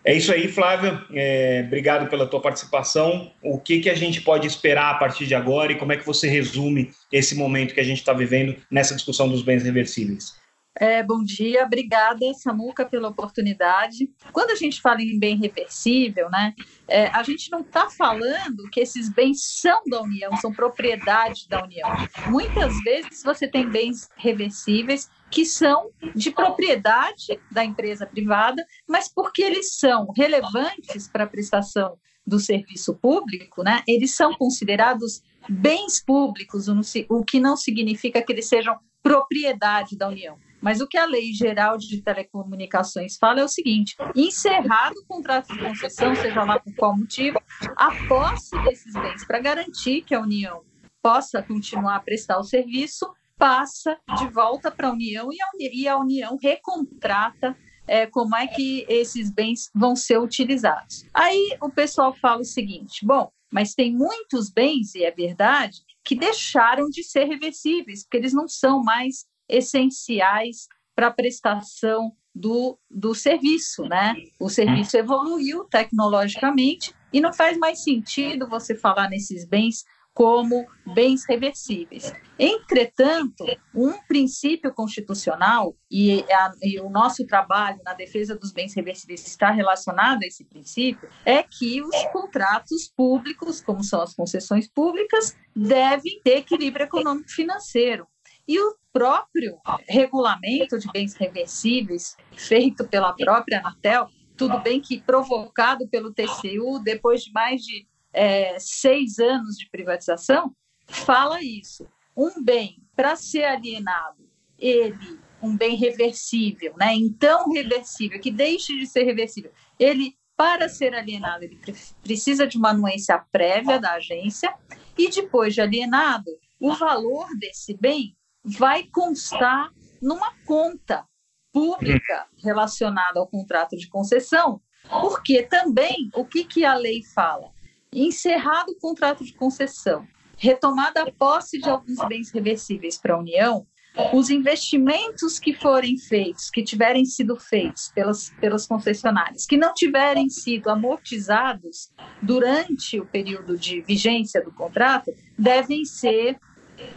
É 0.04 0.14
isso 0.14 0.30
aí, 0.30 0.48
Flávia. 0.48 1.02
É, 1.14 1.62
obrigado 1.66 2.10
pela 2.10 2.26
tua 2.26 2.42
participação. 2.42 3.32
O 3.42 3.58
que, 3.58 3.80
que 3.80 3.88
a 3.88 3.94
gente 3.94 4.20
pode 4.20 4.46
esperar 4.46 4.90
a 4.90 4.98
partir 4.98 5.26
de 5.26 5.34
agora 5.34 5.72
e 5.72 5.76
como 5.76 5.94
é 5.94 5.96
que 5.96 6.04
você 6.04 6.28
resume 6.28 6.90
esse 7.10 7.34
momento 7.34 7.72
que 7.72 7.80
a 7.80 7.84
gente 7.84 8.00
está 8.00 8.12
vivendo 8.12 8.54
nessa 8.70 8.94
discussão 8.94 9.30
dos 9.30 9.40
bens 9.40 9.62
reversíveis? 9.62 10.37
É, 10.80 11.02
bom 11.02 11.24
dia, 11.24 11.64
obrigada, 11.64 12.32
Samuca, 12.34 12.86
pela 12.86 13.08
oportunidade. 13.08 14.08
Quando 14.32 14.52
a 14.52 14.54
gente 14.54 14.80
fala 14.80 15.02
em 15.02 15.18
bem 15.18 15.36
reversível, 15.36 16.30
né, 16.30 16.54
é, 16.86 17.08
a 17.08 17.20
gente 17.24 17.50
não 17.50 17.62
está 17.62 17.90
falando 17.90 18.70
que 18.70 18.78
esses 18.78 19.08
bens 19.08 19.38
são 19.60 19.82
da 19.90 20.00
União, 20.00 20.36
são 20.36 20.52
propriedade 20.52 21.48
da 21.48 21.64
União. 21.64 21.88
Muitas 22.28 22.80
vezes 22.84 23.24
você 23.24 23.48
tem 23.48 23.68
bens 23.68 24.08
reversíveis 24.16 25.10
que 25.32 25.44
são 25.44 25.90
de 26.14 26.30
propriedade 26.30 27.40
da 27.50 27.64
empresa 27.64 28.06
privada, 28.06 28.64
mas 28.88 29.12
porque 29.12 29.42
eles 29.42 29.74
são 29.74 30.06
relevantes 30.16 31.08
para 31.08 31.24
a 31.24 31.28
prestação 31.28 31.98
do 32.24 32.38
serviço 32.38 32.94
público, 32.94 33.64
né, 33.64 33.82
eles 33.88 34.14
são 34.14 34.32
considerados 34.34 35.22
bens 35.48 36.00
públicos, 36.04 36.66
o 37.08 37.24
que 37.24 37.40
não 37.40 37.56
significa 37.56 38.22
que 38.22 38.32
eles 38.32 38.46
sejam 38.46 38.78
propriedade 39.02 39.96
da 39.96 40.08
União. 40.08 40.38
Mas 40.60 40.80
o 40.80 40.86
que 40.86 40.98
a 40.98 41.06
Lei 41.06 41.32
Geral 41.32 41.78
de 41.78 42.02
Telecomunicações 42.02 43.16
fala 43.16 43.40
é 43.40 43.44
o 43.44 43.48
seguinte: 43.48 43.96
encerrado 44.14 44.94
o 45.00 45.06
contrato 45.06 45.52
de 45.52 45.58
concessão, 45.58 46.14
seja 46.14 46.44
lá 46.44 46.58
por 46.58 46.74
qual 46.74 46.96
motivo, 46.96 47.40
a 47.76 47.90
posse 48.06 48.56
desses 48.64 48.92
bens 48.92 49.24
para 49.26 49.40
garantir 49.40 50.02
que 50.02 50.14
a 50.14 50.20
União 50.20 50.62
possa 51.02 51.42
continuar 51.42 51.96
a 51.96 52.00
prestar 52.00 52.38
o 52.38 52.44
serviço 52.44 53.06
passa 53.38 53.96
de 54.18 54.28
volta 54.28 54.70
para 54.70 54.88
a 54.88 54.92
União 54.92 55.28
e 55.32 55.86
a, 55.88 55.96
União 55.96 56.36
recontrata 56.42 57.56
é, 57.86 58.04
como 58.06 58.36
é 58.36 58.46
que 58.46 58.84
esses 58.88 59.30
bens 59.30 59.70
vão 59.74 59.94
ser 59.94 60.18
utilizados. 60.18 61.06
Aí 61.14 61.56
o 61.62 61.70
pessoal 61.70 62.12
fala 62.12 62.40
o 62.40 62.44
seguinte: 62.44 63.06
bom, 63.06 63.30
mas 63.50 63.74
tem 63.74 63.94
muitos 63.94 64.50
bens, 64.50 64.94
e 64.94 65.04
é 65.04 65.10
verdade, 65.10 65.78
que 66.04 66.14
deixaram 66.14 66.88
de 66.90 67.02
ser 67.02 67.24
reversíveis, 67.24 68.02
porque 68.02 68.18
eles 68.18 68.34
não 68.34 68.48
são 68.48 68.82
mais 68.82 69.24
essenciais 69.48 70.68
para 70.94 71.08
a 71.08 71.12
prestação 71.12 72.12
do, 72.34 72.78
do 72.90 73.14
serviço, 73.14 73.84
né? 73.84 74.14
O 74.38 74.48
serviço 74.48 74.96
evoluiu 74.96 75.64
tecnologicamente 75.64 76.94
e 77.12 77.20
não 77.20 77.32
faz 77.32 77.56
mais 77.56 77.82
sentido 77.82 78.48
você 78.48 78.74
falar 78.74 79.08
nesses 79.08 79.44
bens 79.44 79.84
como 80.18 80.66
bens 80.84 81.24
reversíveis. 81.28 82.12
Entretanto, 82.36 83.44
um 83.72 83.92
princípio 84.08 84.74
constitucional, 84.74 85.76
e, 85.88 86.24
a, 86.32 86.52
e, 86.60 86.80
o 86.80 86.90
nosso 86.90 87.24
trabalho 87.24 87.78
na 87.84 87.94
defesa 87.94 88.34
dos 88.36 88.50
bens 88.50 88.74
reversíveis 88.74 89.24
está 89.24 89.52
relacionado 89.52 90.24
a 90.24 90.26
esse 90.26 90.44
princípio, 90.44 91.08
é 91.24 91.40
que 91.44 91.80
os 91.80 91.96
contratos 92.12 92.92
públicos, 92.96 93.60
como 93.60 93.84
são 93.84 94.02
as 94.02 94.12
concessões 94.12 94.66
públicas, 94.68 95.36
devem 95.54 96.20
ter 96.24 96.38
equilíbrio 96.38 96.86
econômico-financeiro. 96.86 98.04
E 98.48 98.58
o 98.58 98.74
próprio 98.90 99.58
regulamento 99.86 100.78
de 100.78 100.90
bens 100.90 101.14
reversíveis, 101.14 102.16
feito 102.34 102.88
pela 102.88 103.12
própria 103.12 103.58
Anatel, 103.58 104.08
tudo 104.38 104.58
bem 104.60 104.80
que 104.80 105.02
provocado 105.02 105.86
pelo 105.88 106.14
TCU, 106.14 106.80
depois 106.82 107.24
de 107.24 107.32
mais 107.32 107.60
de 107.60 107.86
é, 108.12 108.56
seis 108.58 109.18
anos 109.18 109.56
de 109.56 109.68
privatização, 109.68 110.54
fala 110.86 111.42
isso. 111.42 111.86
Um 112.16 112.42
bem, 112.42 112.82
para 112.96 113.16
ser 113.16 113.44
alienado, 113.44 114.28
ele, 114.58 115.20
um 115.42 115.56
bem 115.56 115.76
reversível, 115.76 116.74
né? 116.78 116.94
então 116.94 117.52
reversível, 117.52 118.18
que 118.18 118.30
deixe 118.30 118.76
de 118.78 118.86
ser 118.86 119.04
reversível, 119.04 119.52
ele, 119.78 120.16
para 120.36 120.68
ser 120.68 120.94
alienado, 120.94 121.44
ele 121.44 121.60
precisa 122.02 122.46
de 122.46 122.56
uma 122.56 122.70
anuência 122.70 123.22
prévia 123.30 123.78
da 123.78 123.94
agência, 123.94 124.54
e 124.96 125.10
depois 125.10 125.54
de 125.54 125.60
alienado, 125.60 126.30
o 126.58 126.72
valor 126.72 127.28
desse 127.38 127.76
bem 127.76 128.16
vai 128.48 128.84
constar 128.84 129.70
numa 130.00 130.32
conta 130.46 131.04
pública 131.52 132.26
relacionada 132.42 133.20
ao 133.20 133.26
contrato 133.26 133.76
de 133.76 133.88
concessão, 133.88 134.60
porque 135.00 135.42
também 135.42 136.10
o 136.14 136.24
que, 136.24 136.44
que 136.44 136.64
a 136.64 136.74
lei 136.74 137.02
fala? 137.02 137.52
encerrado 137.92 138.72
o 138.72 138.78
contrato 138.78 139.24
de 139.24 139.32
concessão, 139.32 140.06
retomada 140.36 141.02
a 141.02 141.12
posse 141.12 141.58
de 141.58 141.68
alguns 141.68 141.98
bens 142.06 142.30
reversíveis 142.30 142.96
para 142.96 143.14
a 143.14 143.18
União, 143.18 143.66
os 144.12 144.30
investimentos 144.30 145.40
que 145.40 145.52
forem 145.52 145.98
feitos, 145.98 146.50
que 146.50 146.62
tiverem 146.62 147.04
sido 147.04 147.34
feitos 147.36 147.90
pelas, 147.92 148.30
pelas 148.40 148.66
concessionárias, 148.66 149.44
que 149.44 149.56
não 149.56 149.74
tiverem 149.74 150.28
sido 150.28 150.68
amortizados 150.70 151.90
durante 152.22 153.00
o 153.00 153.06
período 153.06 153.58
de 153.58 153.80
vigência 153.80 154.42
do 154.44 154.52
contrato, 154.52 155.12
devem 155.36 155.84
ser 155.84 156.38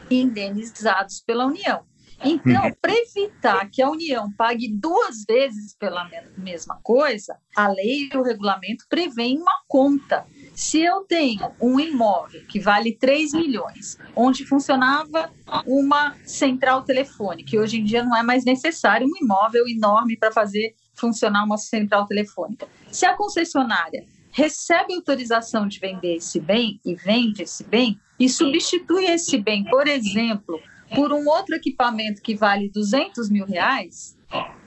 indenizados 0.10 1.22
pela 1.26 1.46
União. 1.46 1.84
Então, 2.24 2.66
uhum. 2.66 2.74
para 2.80 2.94
evitar 2.94 3.70
que 3.72 3.82
a 3.82 3.90
União 3.90 4.32
pague 4.34 4.72
duas 4.72 5.24
vezes 5.28 5.76
pela 5.76 6.08
mesma 6.38 6.80
coisa, 6.84 7.36
a 7.56 7.68
lei 7.68 8.10
e 8.12 8.18
o 8.18 8.22
regulamento 8.22 8.86
prevêem 8.88 9.40
uma 9.40 9.64
conta 9.68 10.26
se 10.54 10.82
eu 10.82 11.02
tenho 11.02 11.52
um 11.60 11.80
imóvel 11.80 12.44
que 12.48 12.60
vale 12.60 12.96
3 12.96 13.34
milhões, 13.34 13.98
onde 14.16 14.46
funcionava 14.46 15.32
uma 15.66 16.16
central 16.24 16.84
telefônica, 16.84 17.50
que 17.50 17.60
hoje 17.60 17.80
em 17.80 17.84
dia 17.84 18.04
não 18.04 18.16
é 18.16 18.22
mais 18.22 18.46
necessário 18.46 19.08
um 19.08 19.24
imóvel 19.24 19.68
enorme 19.68 20.16
para 20.16 20.32
fazer 20.32 20.76
funcionar 20.94 21.44
uma 21.44 21.58
central 21.58 22.06
telefônica. 22.06 22.68
Se 22.92 23.06
a 23.06 23.16
concessionária 23.16 24.06
recebe 24.32 24.94
autorização 24.94 25.68
de 25.68 25.80
vender 25.80 26.16
esse 26.16 26.40
bem 26.40 26.80
e 26.86 26.96
vende 26.96 27.44
esse 27.44 27.64
bem 27.64 28.00
e 28.20 28.30
substitui 28.30 29.06
esse 29.06 29.38
bem, 29.38 29.64
por 29.66 29.88
exemplo, 29.88 30.60
por 30.96 31.12
um 31.12 31.28
outro 31.28 31.56
equipamento 31.56 32.22
que 32.22 32.36
vale 32.36 32.70
200 32.70 33.30
mil 33.30 33.46
reais, 33.46 34.18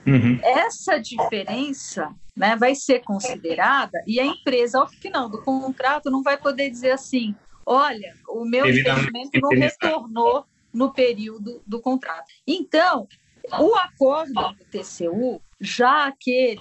uhum. 0.06 0.38
essa 0.42 0.98
diferença 0.98 2.14
né, 2.36 2.56
vai 2.56 2.74
ser 2.74 3.00
considerada 3.00 4.02
e 4.06 4.18
a 4.18 4.24
empresa, 4.24 4.80
ao 4.80 4.88
final 4.88 5.28
do 5.28 5.42
contrato, 5.42 6.10
não 6.10 6.22
vai 6.22 6.36
poder 6.36 6.70
dizer 6.70 6.92
assim: 6.92 7.34
olha, 7.64 8.14
o 8.28 8.44
meu 8.44 8.66
investimento 8.68 9.38
não 9.40 9.50
retornou 9.50 10.44
no 10.72 10.92
período 10.92 11.62
do 11.66 11.80
contrato. 11.80 12.26
Então, 12.46 13.06
o 13.60 13.74
acordo 13.76 14.32
do 14.32 14.64
TCU, 14.70 15.40
já 15.60 16.06
aquele 16.06 16.58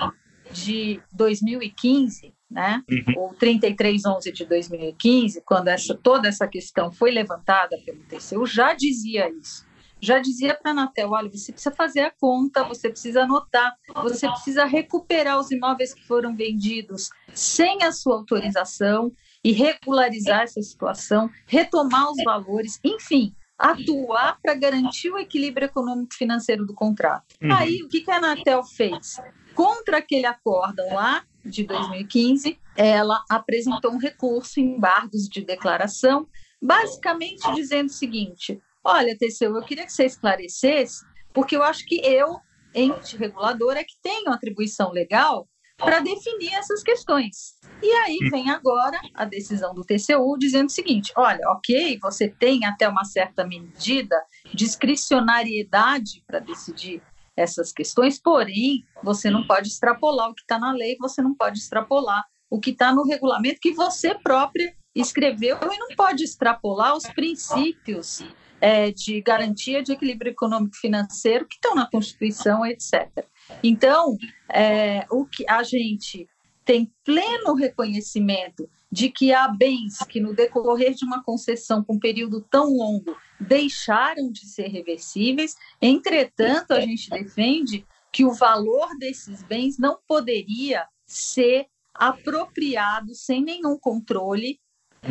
de 0.51 1.01
2015, 1.11 2.33
né, 2.53 2.83
uhum. 2.89 3.23
ou 3.23 3.33
3311 3.33 4.31
de 4.31 4.45
2015, 4.45 5.41
quando 5.41 5.67
essa, 5.67 5.95
toda 5.95 6.27
essa 6.27 6.47
questão 6.47 6.91
foi 6.91 7.11
levantada 7.11 7.77
pelo 7.85 7.99
TCU, 8.03 8.45
já 8.45 8.73
dizia 8.73 9.29
isso 9.29 9.65
já 10.03 10.19
dizia 10.19 10.53
para 10.53 10.71
a 10.71 10.73
Anatel: 10.73 11.11
olha, 11.11 11.29
você 11.29 11.53
precisa 11.53 11.73
fazer 11.73 12.01
a 12.01 12.11
conta, 12.11 12.63
você 12.65 12.89
precisa 12.89 13.23
anotar, 13.23 13.73
você 13.95 14.27
precisa 14.27 14.65
recuperar 14.65 15.39
os 15.39 15.49
imóveis 15.49 15.93
que 15.93 16.05
foram 16.05 16.35
vendidos 16.35 17.09
sem 17.33 17.83
a 17.83 17.91
sua 17.93 18.15
autorização 18.15 19.13
e 19.41 19.53
regularizar 19.53 20.41
essa 20.41 20.61
situação, 20.61 21.29
retomar 21.47 22.11
os 22.11 22.21
valores, 22.21 22.79
enfim, 22.83 23.33
atuar 23.57 24.37
para 24.41 24.53
garantir 24.55 25.09
o 25.09 25.17
equilíbrio 25.17 25.65
econômico 25.65 26.13
financeiro 26.13 26.65
do 26.65 26.73
contrato. 26.73 27.35
Uhum. 27.41 27.53
Aí, 27.53 27.81
o 27.81 27.87
que, 27.87 28.01
que 28.01 28.11
a 28.11 28.17
Anatel 28.17 28.61
fez? 28.63 29.21
Contra 29.55 29.99
aquele 29.99 30.25
acórdão 30.25 30.93
lá 30.93 31.23
de 31.45 31.63
2015, 31.63 32.59
ela 32.75 33.23
apresentou 33.29 33.91
um 33.91 33.97
recurso 33.97 34.59
em 34.59 34.75
embargos 34.75 35.27
de 35.27 35.43
declaração, 35.43 36.27
basicamente 36.61 37.53
dizendo 37.53 37.87
o 37.87 37.93
seguinte: 37.93 38.61
Olha, 38.83 39.17
Teseu, 39.17 39.55
eu 39.55 39.63
queria 39.63 39.85
que 39.85 39.93
você 39.93 40.05
esclarecesse, 40.05 41.05
porque 41.33 41.55
eu 41.55 41.63
acho 41.63 41.85
que 41.85 41.95
eu, 42.05 42.39
ente 42.73 43.15
regulador, 43.17 43.77
é 43.77 43.83
que 43.83 43.95
tenho 44.01 44.31
atribuição 44.31 44.91
legal 44.91 45.47
para 45.77 45.99
definir 45.99 46.53
essas 46.53 46.83
questões. 46.83 47.55
E 47.81 47.91
aí 47.91 48.17
vem 48.29 48.49
agora 48.49 48.99
a 49.13 49.25
decisão 49.25 49.73
do 49.73 49.83
TCU 49.83 50.37
dizendo 50.37 50.67
o 50.67 50.71
seguinte: 50.71 51.11
olha, 51.15 51.41
ok, 51.49 51.97
você 52.01 52.29
tem 52.29 52.65
até 52.65 52.87
uma 52.87 53.03
certa 53.03 53.45
medida 53.45 54.15
discricionariedade 54.53 56.23
para 56.27 56.39
decidir 56.39 57.01
essas 57.35 57.71
questões, 57.71 58.19
porém, 58.19 58.83
você 59.03 59.29
não 59.29 59.45
pode 59.45 59.67
extrapolar 59.67 60.29
o 60.29 60.35
que 60.35 60.41
está 60.41 60.59
na 60.59 60.71
lei, 60.71 60.95
você 60.99 61.21
não 61.21 61.33
pode 61.33 61.59
extrapolar 61.59 62.23
o 62.49 62.59
que 62.59 62.69
está 62.69 62.93
no 62.93 63.03
regulamento 63.03 63.59
que 63.59 63.73
você 63.73 64.13
própria 64.15 64.75
escreveu 64.95 65.57
e 65.57 65.77
não 65.79 65.87
pode 65.95 66.23
extrapolar 66.23 66.95
os 66.95 67.03
princípios 67.03 68.21
é, 68.61 68.91
de 68.91 69.21
garantia 69.21 69.81
de 69.81 69.91
equilíbrio 69.91 70.31
econômico 70.31 70.75
financeiro 70.77 71.47
que 71.47 71.55
estão 71.55 71.73
na 71.73 71.89
Constituição, 71.89 72.65
etc. 72.65 73.25
Então, 73.63 74.15
é, 74.53 75.05
o 75.09 75.25
que 75.25 75.43
a 75.49 75.63
gente 75.63 76.27
tem 76.63 76.93
pleno 77.03 77.55
reconhecimento 77.55 78.69
de 78.91 79.09
que 79.09 79.33
há 79.33 79.47
bens 79.47 79.97
que, 80.07 80.21
no 80.21 80.35
decorrer 80.35 80.93
de 80.93 81.03
uma 81.03 81.23
concessão 81.23 81.83
com 81.83 81.95
um 81.95 81.99
período 81.99 82.41
tão 82.49 82.65
longo, 82.71 83.17
deixaram 83.47 84.31
de 84.31 84.45
ser 84.45 84.67
reversíveis, 84.67 85.55
entretanto, 85.81 86.71
a 86.71 86.81
gente 86.81 87.09
defende 87.09 87.85
que 88.11 88.25
o 88.25 88.33
valor 88.33 88.87
desses 88.99 89.43
bens 89.43 89.77
não 89.77 89.97
poderia 90.07 90.85
ser 91.05 91.67
apropriado 91.93 93.13
sem 93.13 93.43
nenhum 93.43 93.77
controle 93.77 94.59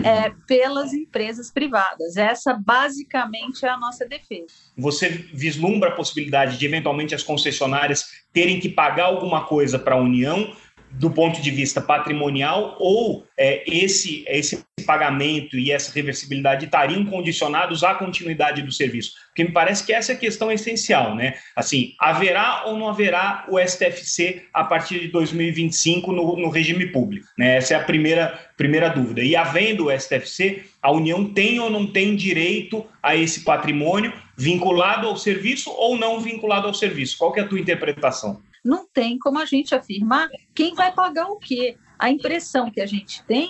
é, 0.05 0.31
pelas 0.47 0.93
empresas 0.93 1.51
privadas. 1.51 2.17
Essa 2.17 2.55
basicamente 2.55 3.65
é 3.67 3.69
a 3.69 3.77
nossa 3.77 4.07
defesa. 4.07 4.55
Você 4.77 5.09
vislumbra 5.09 5.91
a 5.91 5.95
possibilidade 5.95 6.57
de 6.57 6.65
eventualmente 6.65 7.15
as 7.15 7.23
concessionárias 7.23 8.07
terem 8.33 8.59
que 8.59 8.69
pagar 8.69 9.07
alguma 9.07 9.45
coisa 9.45 9.79
para 9.79 9.95
a 9.95 10.01
União 10.01 10.57
do 10.93 11.11
ponto 11.11 11.41
de 11.41 11.51
vista 11.51 11.81
patrimonial 11.81 12.77
ou 12.79 13.27
é, 13.37 13.63
esse, 13.67 14.25
esse 14.29 14.63
pagamento 14.87 15.57
e 15.57 15.73
essa 15.73 15.93
reversibilidade 15.93 16.67
estariam 16.67 17.05
condicionados 17.05 17.83
à 17.83 17.95
continuidade 17.95 18.63
do 18.63 18.71
serviço? 18.71 19.13
Porque 19.29 19.45
me 19.45 19.53
parece 19.53 19.85
que 19.85 19.93
essa 19.93 20.13
é 20.13 20.15
a 20.15 20.19
questão 20.19 20.53
essencial, 20.53 21.15
né? 21.15 21.35
Assim, 21.57 21.95
haverá 21.99 22.65
ou 22.67 22.77
não 22.77 22.89
haverá 22.89 23.47
o 23.49 23.59
STFC 23.59 24.45
a 24.53 24.65
partir 24.65 25.01
de 25.01 25.09
2025 25.09 26.13
no, 26.13 26.37
no 26.37 26.51
regime 26.51 26.87
público? 26.87 27.27
Né? 27.39 27.57
Essa 27.57 27.75
é 27.75 27.77
a 27.77 27.85
primeira, 27.85 28.39
primeira 28.57 28.89
dúvida. 28.89 29.23
E 29.23 29.35
havendo 29.35 29.87
o 29.87 29.99
STFC, 29.99 30.65
a 30.83 30.93
União 30.93 31.25
tem 31.25 31.59
ou 31.59 31.71
não 31.71 31.87
tem 31.87 32.15
direito 32.15 32.85
a 33.03 33.17
esse 33.17 33.45
patrimônio 33.45 34.13
vinculado 34.37 35.07
ao 35.07 35.17
serviço 35.17 35.71
ou 35.71 35.97
não 35.97 36.21
vinculado 36.21 36.67
ao 36.67 36.75
serviço? 36.75 37.17
Qual 37.17 37.33
que 37.33 37.41
é 37.41 37.43
a 37.43 37.49
tua 37.49 37.61
interpretação? 37.61 38.43
Não 38.65 38.87
tem 38.87 39.19
como 39.19 39.39
a 39.39 39.45
gente 39.45 39.75
afirmar 39.75 40.29
quem 40.55 40.75
vai 40.75 40.93
pagar 40.93 41.27
o 41.29 41.39
quê. 41.39 41.77
A 41.99 42.11
impressão 42.11 42.71
que 42.71 42.81
a 42.81 42.87
gente 42.87 43.25
tem 43.25 43.49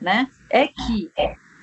né, 0.00 0.28
é 0.50 0.68
que 0.68 1.10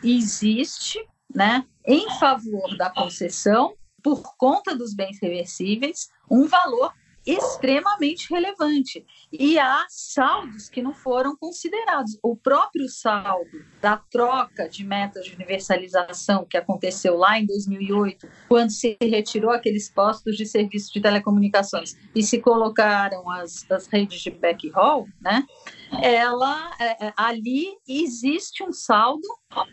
existe, 0.03 0.99
né, 1.33 1.65
em 1.85 2.09
favor 2.19 2.77
da 2.77 2.89
concessão, 2.89 3.75
por 4.03 4.35
conta 4.37 4.75
dos 4.75 4.93
bens 4.93 5.17
reversíveis, 5.21 6.09
um 6.29 6.45
valor 6.47 6.93
extremamente 7.27 8.33
relevante. 8.33 9.05
E 9.31 9.59
há 9.59 9.85
saldos 9.89 10.69
que 10.69 10.81
não 10.81 10.93
foram 10.93 11.35
considerados. 11.35 12.17
O 12.23 12.35
próprio 12.35 12.87
saldo 12.87 13.65
da 13.81 13.97
troca 13.97 14.69
de 14.69 14.85
metas 14.85 15.25
de 15.25 15.35
universalização 15.35 16.45
que 16.49 16.55
aconteceu 16.55 17.17
lá 17.17 17.37
em 17.37 17.45
2008, 17.45 18.27
quando 18.47 18.71
se 18.71 18.97
retirou 19.01 19.51
aqueles 19.51 19.89
postos 19.89 20.37
de 20.37 20.45
serviço 20.45 20.93
de 20.93 21.01
telecomunicações 21.01 21.95
e 22.15 22.23
se 22.23 22.39
colocaram 22.39 23.29
as, 23.29 23.69
as 23.69 23.87
redes 23.87 24.21
de 24.21 24.31
backhaul, 24.31 25.07
né? 25.21 25.45
Ela 26.01 26.71
é, 26.79 27.07
é, 27.07 27.13
ali 27.15 27.75
existe 27.87 28.63
um 28.63 28.71
saldo 28.71 29.27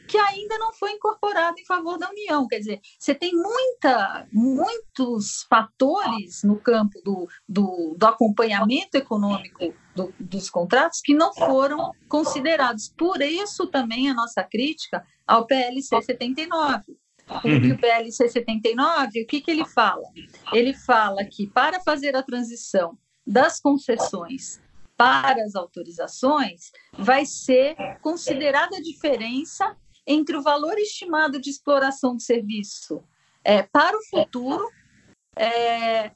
que 0.08 0.16
ainda 0.16 0.56
não 0.58 0.72
foi 0.72 0.92
incorporado 0.92 1.58
em 1.58 1.64
favor 1.64 1.98
da 1.98 2.08
União. 2.10 2.46
Quer 2.46 2.58
dizer, 2.58 2.80
você 2.98 3.14
tem 3.14 3.32
muita, 3.32 4.26
muitos 4.32 5.44
fatores 5.48 6.42
no 6.42 6.56
campo 6.56 7.00
do, 7.04 7.28
do, 7.48 7.94
do 7.98 8.06
acompanhamento 8.06 8.96
econômico 8.96 9.74
do, 9.94 10.14
dos 10.18 10.48
contratos 10.48 11.00
que 11.00 11.14
não 11.14 11.34
foram 11.34 11.92
considerados. 12.08 12.92
Por 12.96 13.20
isso 13.20 13.66
também 13.66 14.08
a 14.08 14.14
nossa 14.14 14.42
crítica 14.42 15.04
ao 15.26 15.46
PLC 15.46 16.00
79. 16.00 16.96
Porque 17.26 17.48
uhum. 17.48 17.72
o 17.72 17.78
PLC 17.78 18.28
79, 18.28 19.22
o 19.22 19.26
que, 19.26 19.40
que 19.40 19.50
ele 19.50 19.64
fala? 19.64 20.06
Ele 20.52 20.74
fala 20.74 21.24
que 21.24 21.46
para 21.46 21.80
fazer 21.80 22.14
a 22.14 22.22
transição 22.22 22.98
das 23.26 23.58
concessões 23.58 24.60
para 24.96 25.42
as 25.42 25.54
autorizações, 25.54 26.70
vai 26.92 27.26
ser 27.26 27.76
considerada 28.00 28.76
a 28.76 28.82
diferença 28.82 29.76
entre 30.06 30.36
o 30.36 30.42
valor 30.42 30.78
estimado 30.78 31.40
de 31.40 31.50
exploração 31.50 32.14
do 32.14 32.22
serviço 32.22 33.02
é, 33.42 33.62
para 33.62 33.96
o 33.96 34.04
futuro 34.04 34.68
é, 35.36 36.12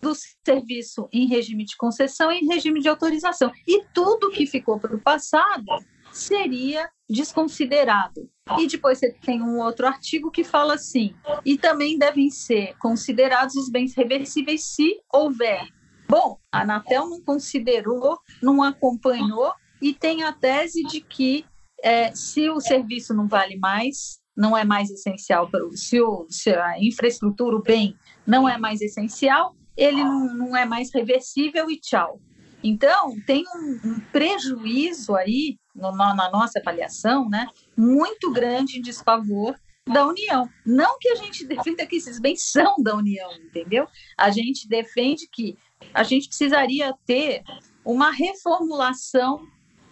do 0.00 0.12
serviço 0.44 1.08
em 1.12 1.26
regime 1.26 1.64
de 1.64 1.76
concessão 1.76 2.30
e 2.32 2.40
em 2.40 2.46
regime 2.46 2.80
de 2.80 2.88
autorização. 2.88 3.52
E 3.66 3.84
tudo 3.94 4.30
que 4.30 4.46
ficou 4.46 4.78
para 4.78 4.94
o 4.94 5.00
passado 5.00 5.64
seria 6.12 6.90
desconsiderado. 7.08 8.28
E 8.58 8.66
depois 8.66 8.98
você 8.98 9.12
tem 9.12 9.40
um 9.40 9.60
outro 9.60 9.86
artigo 9.86 10.30
que 10.30 10.42
fala 10.42 10.74
assim: 10.74 11.14
e 11.44 11.56
também 11.56 11.96
devem 11.96 12.30
ser 12.30 12.76
considerados 12.78 13.54
os 13.54 13.68
bens 13.68 13.94
reversíveis 13.94 14.64
se 14.64 15.00
houver 15.12 15.68
Bom, 16.12 16.36
a 16.52 16.60
Anatel 16.60 17.08
não 17.08 17.22
considerou, 17.22 18.18
não 18.42 18.62
acompanhou 18.62 19.50
e 19.80 19.94
tem 19.94 20.24
a 20.24 20.30
tese 20.30 20.82
de 20.82 21.00
que 21.00 21.46
é, 21.82 22.14
se 22.14 22.50
o 22.50 22.60
serviço 22.60 23.14
não 23.14 23.26
vale 23.26 23.56
mais, 23.56 24.20
não 24.36 24.54
é 24.54 24.62
mais 24.62 24.90
essencial 24.90 25.48
para 25.50 25.66
o 25.66 25.74
se, 25.74 26.02
o, 26.02 26.26
se 26.28 26.50
a 26.50 26.78
infraestrutura, 26.78 27.56
o 27.56 27.62
bem, 27.62 27.96
não 28.26 28.46
é 28.46 28.58
mais 28.58 28.82
essencial, 28.82 29.56
ele 29.74 30.04
não, 30.04 30.34
não 30.34 30.54
é 30.54 30.66
mais 30.66 30.92
reversível 30.92 31.70
e 31.70 31.80
tchau. 31.80 32.20
Então, 32.62 33.18
tem 33.26 33.42
um, 33.56 33.80
um 33.82 34.00
prejuízo 34.12 35.16
aí, 35.16 35.56
no, 35.74 35.92
na 35.96 36.30
nossa 36.30 36.58
avaliação, 36.58 37.26
né, 37.26 37.48
muito 37.74 38.30
grande 38.30 38.78
em 38.78 38.82
desfavor 38.82 39.56
da 39.88 40.06
União. 40.06 40.48
Não 40.64 40.98
que 40.98 41.08
a 41.08 41.14
gente 41.16 41.44
defenda 41.46 41.86
que 41.86 41.96
esses 41.96 42.20
bens 42.20 42.44
são 42.44 42.76
da 42.82 42.96
União, 42.96 43.32
entendeu? 43.34 43.86
A 44.16 44.30
gente 44.30 44.68
defende 44.68 45.28
que 45.28 45.56
a 45.92 46.02
gente 46.02 46.28
precisaria 46.28 46.94
ter 47.04 47.42
uma 47.84 48.10
reformulação 48.10 49.46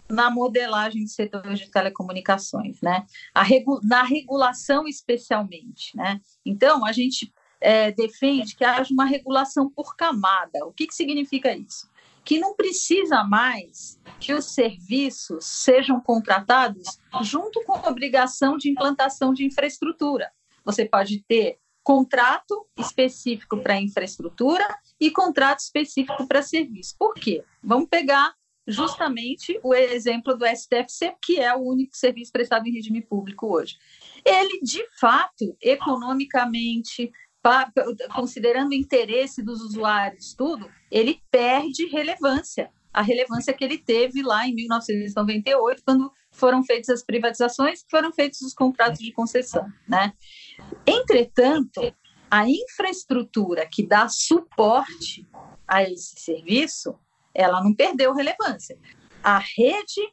na 0.08 0.30
modelagem 0.30 1.04
de 1.04 1.10
setores 1.10 1.58
de 1.60 1.70
telecomunicações, 1.70 2.80
né? 2.80 3.06
Regu 3.36 3.80
na 3.82 4.02
regulação 4.02 4.86
especialmente, 4.86 5.96
né? 5.96 6.20
Então, 6.44 6.84
a 6.84 6.92
gente 6.92 7.32
é, 7.60 7.92
defende 7.92 8.56
que 8.56 8.64
haja 8.64 8.92
uma 8.92 9.04
regulação 9.04 9.70
por 9.70 9.94
camada. 9.96 10.64
O 10.66 10.72
que, 10.72 10.86
que 10.86 10.94
significa 10.94 11.54
isso? 11.54 11.88
Que 12.30 12.38
não 12.38 12.54
precisa 12.54 13.24
mais 13.24 13.98
que 14.20 14.32
os 14.32 14.54
serviços 14.54 15.44
sejam 15.44 16.00
contratados 16.00 17.00
junto 17.22 17.60
com 17.64 17.72
a 17.72 17.88
obrigação 17.88 18.56
de 18.56 18.70
implantação 18.70 19.34
de 19.34 19.44
infraestrutura. 19.44 20.30
Você 20.64 20.84
pode 20.84 21.24
ter 21.26 21.58
contrato 21.82 22.68
específico 22.78 23.60
para 23.60 23.80
infraestrutura 23.80 24.64
e 25.00 25.10
contrato 25.10 25.58
específico 25.58 26.24
para 26.28 26.40
serviço. 26.40 26.94
Por 26.96 27.14
quê? 27.14 27.42
Vamos 27.60 27.88
pegar 27.88 28.32
justamente 28.64 29.58
o 29.64 29.74
exemplo 29.74 30.36
do 30.36 30.46
STFC, 30.46 31.16
que 31.20 31.40
é 31.40 31.52
o 31.52 31.62
único 31.62 31.96
serviço 31.96 32.30
prestado 32.30 32.64
em 32.68 32.72
regime 32.72 33.02
público 33.02 33.52
hoje. 33.52 33.76
Ele, 34.24 34.60
de 34.62 34.86
fato, 35.00 35.56
economicamente, 35.60 37.10
considerando 38.14 38.70
o 38.70 38.74
interesse 38.74 39.42
dos 39.42 39.60
usuários, 39.60 40.34
tudo, 40.34 40.70
ele 40.90 41.22
perde 41.30 41.86
relevância. 41.86 42.70
A 42.92 43.02
relevância 43.02 43.54
que 43.54 43.64
ele 43.64 43.78
teve 43.78 44.22
lá 44.22 44.46
em 44.46 44.54
1998, 44.54 45.82
quando 45.84 46.12
foram 46.32 46.62
feitas 46.64 46.88
as 46.88 47.04
privatizações, 47.04 47.84
foram 47.88 48.12
feitos 48.12 48.40
os 48.40 48.52
contratos 48.52 49.00
de 49.00 49.12
concessão, 49.12 49.66
né? 49.88 50.12
Entretanto, 50.86 51.94
a 52.30 52.48
infraestrutura 52.48 53.66
que 53.70 53.86
dá 53.86 54.08
suporte 54.08 55.26
a 55.66 55.82
esse 55.82 56.20
serviço, 56.20 56.98
ela 57.34 57.62
não 57.62 57.74
perdeu 57.74 58.12
relevância. 58.12 58.78
A 59.22 59.38
rede, 59.38 60.12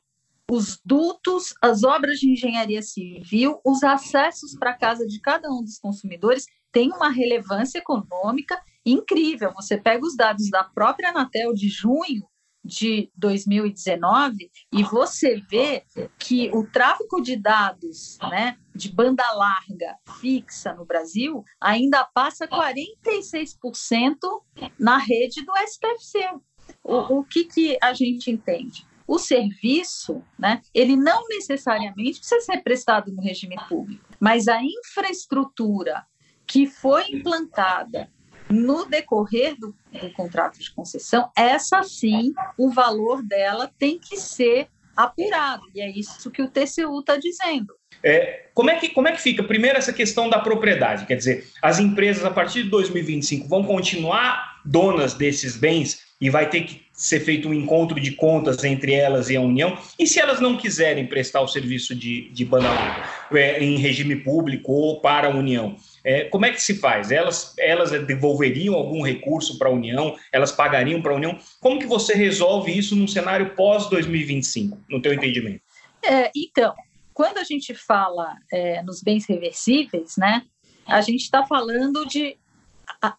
os 0.49 0.79
dutos, 0.83 1.53
as 1.61 1.83
obras 1.83 2.19
de 2.19 2.31
engenharia 2.31 2.81
civil, 2.81 3.59
os 3.65 3.83
acessos 3.83 4.55
para 4.55 4.71
a 4.71 4.77
casa 4.77 5.05
de 5.05 5.19
cada 5.19 5.49
um 5.49 5.63
dos 5.63 5.77
consumidores 5.79 6.45
têm 6.71 6.91
uma 6.91 7.10
relevância 7.10 7.80
econômica 7.80 8.60
incrível. 8.86 9.53
Você 9.53 9.77
pega 9.77 10.06
os 10.06 10.15
dados 10.15 10.49
da 10.49 10.63
própria 10.63 11.10
Anatel 11.10 11.53
de 11.53 11.67
junho 11.67 12.27
de 12.67 13.10
2019 13.15 14.51
e 14.73 14.84
você 14.84 15.41
vê 15.49 15.84
que 16.19 16.51
o 16.53 16.69
tráfego 16.69 17.21
de 17.21 17.38
dados 17.38 18.17
né, 18.30 18.58
de 18.75 18.91
banda 18.91 19.23
larga 19.32 19.95
fixa 20.19 20.73
no 20.73 20.86
Brasil 20.86 21.43
ainda 21.62 22.03
passa 22.03 22.47
46% 22.47 24.17
na 24.77 24.97
rede 24.97 25.43
do 25.45 25.53
STFC. 25.65 26.30
O, 26.84 27.19
o 27.19 27.23
que, 27.23 27.45
que 27.45 27.77
a 27.82 27.93
gente 27.93 28.30
entende? 28.30 28.86
O 29.08 29.17
serviço, 29.17 30.21
né, 30.38 30.62
ele 30.73 30.97
não 30.97 31.25
necessariamente 31.30 32.19
precisa 32.19 32.41
ser 32.41 32.62
prestado 32.62 33.10
no 33.13 33.21
regime 33.21 33.56
público, 33.69 34.06
mas 34.19 34.49
a 34.49 34.62
infraestrutura 34.62 36.06
que 36.47 36.65
foi 36.65 37.03
implantada 37.12 38.10
no 38.49 38.86
decorrer 38.86 39.55
do, 39.60 39.75
do 39.91 40.10
contrato 40.13 40.57
de 40.57 40.71
concessão, 40.71 41.29
essa 41.36 41.83
sim, 41.83 42.33
o 42.57 42.71
valor 42.71 43.21
dela 43.21 43.69
tem 43.77 43.99
que 43.99 44.15
ser 44.15 44.69
apurado, 44.95 45.63
e 45.75 45.81
é 45.81 45.89
isso 45.89 46.31
que 46.31 46.41
o 46.41 46.49
TCU 46.49 47.01
está 47.01 47.17
dizendo. 47.17 47.75
É, 48.03 48.47
como, 48.53 48.69
é 48.69 48.75
que, 48.75 48.89
como 48.89 49.07
é 49.07 49.12
que 49.12 49.21
fica? 49.21 49.43
Primeiro, 49.43 49.77
essa 49.77 49.93
questão 49.93 50.29
da 50.29 50.39
propriedade. 50.39 51.05
Quer 51.05 51.15
dizer, 51.15 51.47
as 51.62 51.79
empresas, 51.79 52.23
a 52.23 52.31
partir 52.31 52.63
de 52.63 52.69
2025, 52.69 53.47
vão 53.47 53.63
continuar 53.63 54.62
donas 54.65 55.13
desses 55.13 55.55
bens 55.55 56.07
e 56.19 56.29
vai 56.29 56.49
ter 56.49 56.62
que 56.62 56.81
ser 56.91 57.19
feito 57.19 57.47
um 57.47 57.53
encontro 57.53 57.99
de 57.99 58.12
contas 58.12 58.63
entre 58.63 58.93
elas 58.93 59.29
e 59.29 59.36
a 59.36 59.41
União. 59.41 59.77
E 59.99 60.07
se 60.07 60.19
elas 60.19 60.39
não 60.39 60.57
quiserem 60.57 61.05
prestar 61.05 61.41
o 61.41 61.47
serviço 61.47 61.93
de, 61.93 62.29
de 62.29 62.43
banda 62.43 62.69
larga 62.69 63.07
é, 63.33 63.63
em 63.63 63.77
regime 63.77 64.15
público 64.15 64.71
ou 64.71 64.99
para 64.99 65.27
a 65.27 65.31
União, 65.31 65.75
é, 66.08 66.24
como 66.30 66.46
é 66.46 66.52
que 66.52 66.63
se 66.63 66.76
faz? 66.76 67.12
Elas, 67.12 67.54
elas 67.60 67.91
devolveriam 68.06 68.74
algum 68.76 69.02
recurso 69.04 69.60
para 69.60 69.67
a 69.67 69.72
União? 69.72 70.15
Elas 70.32 70.54
pagariam 70.54 71.02
para 71.02 71.12
a 71.12 71.15
União? 71.15 71.38
Como 71.60 71.78
que 71.78 71.86
você 71.86 72.13
resolve 72.13 72.72
isso 72.72 72.96
num 72.96 73.10
cenário 73.10 73.54
pós-2025, 73.56 74.78
no 74.89 75.02
teu 75.02 75.13
entendimento? 75.13 75.62
É, 76.02 76.32
então, 76.34 76.74
quando 77.13 77.39
a 77.39 77.43
gente 77.43 77.74
fala 77.74 78.38
é, 78.50 78.82
nos 78.84 79.02
bens 79.02 79.26
reversíveis, 79.28 80.15
né, 80.15 80.43
a 80.86 81.02
gente 81.02 81.24
está 81.24 81.46
falando 81.46 82.06
de, 82.06 82.38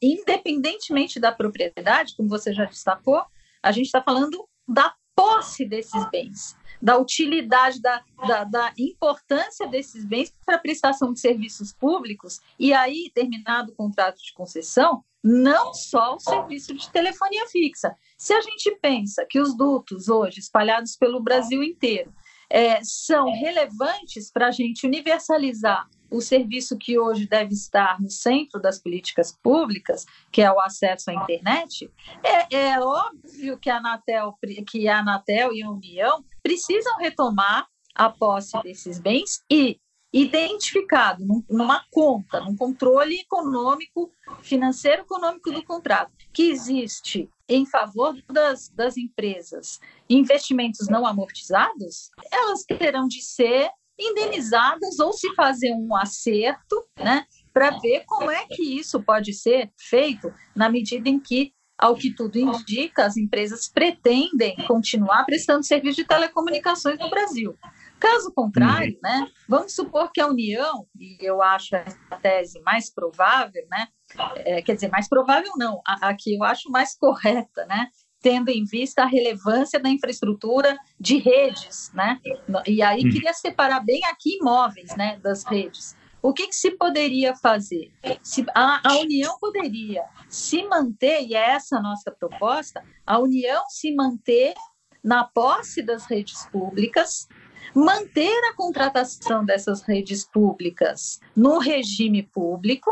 independentemente 0.03 1.20
da 1.20 1.31
propriedade, 1.31 2.16
como 2.16 2.27
você 2.27 2.55
já 2.55 2.64
destacou, 2.64 3.22
a 3.62 3.70
gente 3.70 3.85
está 3.85 4.01
falando 4.01 4.48
da 4.66 4.94
posse 5.14 5.66
desses 5.66 6.11
bens 6.11 6.57
da 6.80 6.96
utilidade, 6.98 7.80
da, 7.80 8.02
da, 8.26 8.44
da 8.44 8.72
importância 8.78 9.66
desses 9.66 10.04
bens 10.04 10.34
para 10.44 10.56
a 10.56 10.60
prestação 10.60 11.12
de 11.12 11.20
serviços 11.20 11.72
públicos, 11.72 12.40
e 12.58 12.72
aí, 12.72 13.10
terminado 13.14 13.72
o 13.72 13.74
contrato 13.74 14.22
de 14.22 14.32
concessão, 14.32 15.04
não 15.22 15.74
só 15.74 16.14
o 16.14 16.20
serviço 16.20 16.74
de 16.74 16.90
telefonia 16.90 17.46
fixa. 17.48 17.94
Se 18.16 18.32
a 18.32 18.40
gente 18.40 18.70
pensa 18.80 19.26
que 19.28 19.40
os 19.40 19.56
dutos 19.56 20.08
hoje, 20.08 20.40
espalhados 20.40 20.96
pelo 20.96 21.20
Brasil 21.20 21.62
inteiro, 21.62 22.12
é, 22.50 22.82
são 22.82 23.30
relevantes 23.32 24.30
para 24.30 24.48
a 24.48 24.50
gente 24.50 24.86
universalizar 24.86 25.88
o 26.10 26.20
serviço 26.20 26.76
que 26.76 26.98
hoje 26.98 27.26
deve 27.26 27.52
estar 27.52 28.00
no 28.00 28.10
centro 28.10 28.60
das 28.60 28.78
políticas 28.78 29.36
públicas, 29.42 30.06
que 30.32 30.42
é 30.42 30.50
o 30.50 30.60
acesso 30.60 31.10
à 31.10 31.14
internet, 31.14 31.90
é, 32.22 32.56
é 32.56 32.80
óbvio 32.80 33.58
que 33.58 33.70
a, 33.70 33.78
Anatel, 33.78 34.34
que 34.66 34.88
a 34.88 35.00
Anatel 35.00 35.52
e 35.52 35.62
a 35.62 35.70
União 35.70 36.24
precisam 36.42 36.96
retomar 36.98 37.66
a 37.94 38.08
posse 38.08 38.60
desses 38.62 38.98
bens 38.98 39.42
e 39.50 39.78
identificado 40.12 41.22
numa 41.50 41.84
conta, 41.90 42.40
num 42.40 42.56
controle 42.56 43.20
econômico, 43.20 44.10
financeiro 44.40 45.02
econômico 45.02 45.50
do 45.50 45.62
contrato, 45.62 46.12
que 46.32 46.50
existe 46.50 47.28
em 47.48 47.66
favor 47.66 48.16
das, 48.26 48.68
das 48.70 48.96
empresas 48.96 49.78
investimentos 50.08 50.88
não 50.88 51.06
amortizados, 51.06 52.10
elas 52.30 52.64
terão 52.64 53.06
de 53.06 53.22
ser 53.22 53.70
indenizadas 53.98 54.98
ou 54.98 55.12
se 55.12 55.34
fazer 55.34 55.72
um 55.72 55.94
acerto, 55.96 56.87
né, 56.96 57.26
para 57.52 57.70
ver 57.78 58.04
como 58.06 58.30
é 58.30 58.46
que 58.46 58.78
isso 58.78 59.02
pode 59.02 59.32
ser 59.32 59.72
feito 59.76 60.32
na 60.54 60.68
medida 60.68 61.08
em 61.08 61.18
que, 61.18 61.52
ao 61.76 61.96
que 61.96 62.14
tudo 62.14 62.38
indica, 62.38 63.04
as 63.04 63.16
empresas 63.16 63.68
pretendem 63.68 64.56
continuar 64.66 65.24
prestando 65.24 65.64
serviço 65.64 65.96
de 65.96 66.04
telecomunicações 66.04 66.98
no 66.98 67.11
Brasil. 67.11 67.56
Caso 67.98 68.32
contrário, 68.32 68.94
uhum. 68.94 69.00
né, 69.02 69.26
vamos 69.48 69.74
supor 69.74 70.12
que 70.12 70.20
a 70.20 70.28
União, 70.28 70.87
e 70.96 71.16
eu 71.20 71.42
acho 71.42 71.74
a 71.74 72.16
tese 72.16 72.61
mais 72.61 72.92
provável, 72.92 73.66
né, 73.68 73.88
é, 74.37 74.62
quer 74.62 74.74
dizer, 74.74 74.88
mais 74.88 75.08
provável 75.08 75.50
não, 75.56 75.80
a, 75.87 76.08
a 76.08 76.14
que 76.14 76.37
eu 76.37 76.44
acho 76.44 76.70
mais 76.70 76.96
correta, 76.96 77.66
né, 77.66 77.88
tendo 78.20 78.48
em 78.48 78.64
vista 78.64 79.02
a 79.02 79.07
relevância 79.07 79.78
da 79.78 79.88
infraestrutura 79.88 80.76
de 80.98 81.18
redes, 81.18 81.90
né? 81.94 82.20
E 82.66 82.83
aí 82.83 83.02
uhum. 83.02 83.11
queria 83.11 83.33
separar 83.33 83.81
bem 83.81 84.04
aqui 84.07 84.38
imóveis, 84.40 84.94
né, 84.96 85.18
das 85.22 85.44
redes. 85.44 85.96
O 86.20 86.33
que, 86.33 86.48
que 86.48 86.57
se 86.57 86.72
poderia 86.72 87.35
fazer? 87.37 87.92
Se, 88.22 88.44
a, 88.54 88.81
a, 88.88 88.98
União 88.98 89.38
poderia 89.38 90.02
se 90.28 90.64
manter, 90.64 91.22
e 91.22 91.35
é 91.35 91.50
essa 91.50 91.76
a 91.76 91.83
nossa 91.83 92.11
proposta, 92.11 92.83
a 93.07 93.18
União 93.18 93.62
se 93.68 93.94
manter 93.94 94.54
na 95.02 95.24
posse 95.24 95.81
das 95.81 96.07
redes 96.07 96.44
públicas, 96.50 97.28
manter 97.74 98.37
a 98.50 98.54
contratação 98.54 99.44
dessas 99.44 99.83
redes 99.83 100.24
públicas 100.24 101.20
no 101.37 101.59
regime 101.59 102.24
público. 102.24 102.90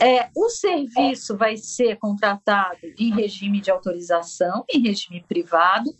É, 0.00 0.28
o 0.34 0.48
serviço 0.48 1.36
vai 1.36 1.56
ser 1.56 1.96
contratado 1.96 2.78
em 2.98 3.12
regime 3.12 3.60
de 3.60 3.70
autorização, 3.70 4.64
em 4.72 4.80
regime 4.80 5.24
privado. 5.26 5.90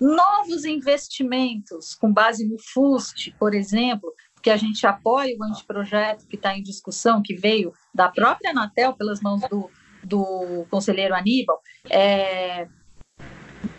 Novos 0.00 0.64
investimentos 0.64 1.94
com 1.94 2.12
base 2.12 2.46
no 2.46 2.56
FUST, 2.58 3.34
por 3.38 3.54
exemplo, 3.54 4.12
que 4.42 4.50
a 4.50 4.56
gente 4.56 4.86
apoia 4.86 5.34
o 5.38 5.44
anteprojeto 5.44 6.26
que 6.26 6.36
está 6.36 6.56
em 6.56 6.62
discussão, 6.62 7.22
que 7.22 7.34
veio 7.34 7.72
da 7.94 8.10
própria 8.10 8.50
Anatel 8.50 8.92
pelas 8.94 9.20
mãos 9.20 9.40
do, 9.48 9.70
do 10.02 10.66
conselheiro 10.70 11.14
Aníbal, 11.14 11.58
é, 11.88 12.68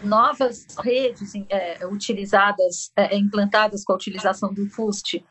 novas 0.03 0.65
redes 0.83 1.33
é, 1.49 1.85
utilizadas, 1.85 2.91
é, 2.95 3.15
implantadas 3.15 3.83
com 3.83 3.93
a 3.93 3.95
utilização 3.95 4.53
do 4.53 4.67
FUST, 4.69 5.23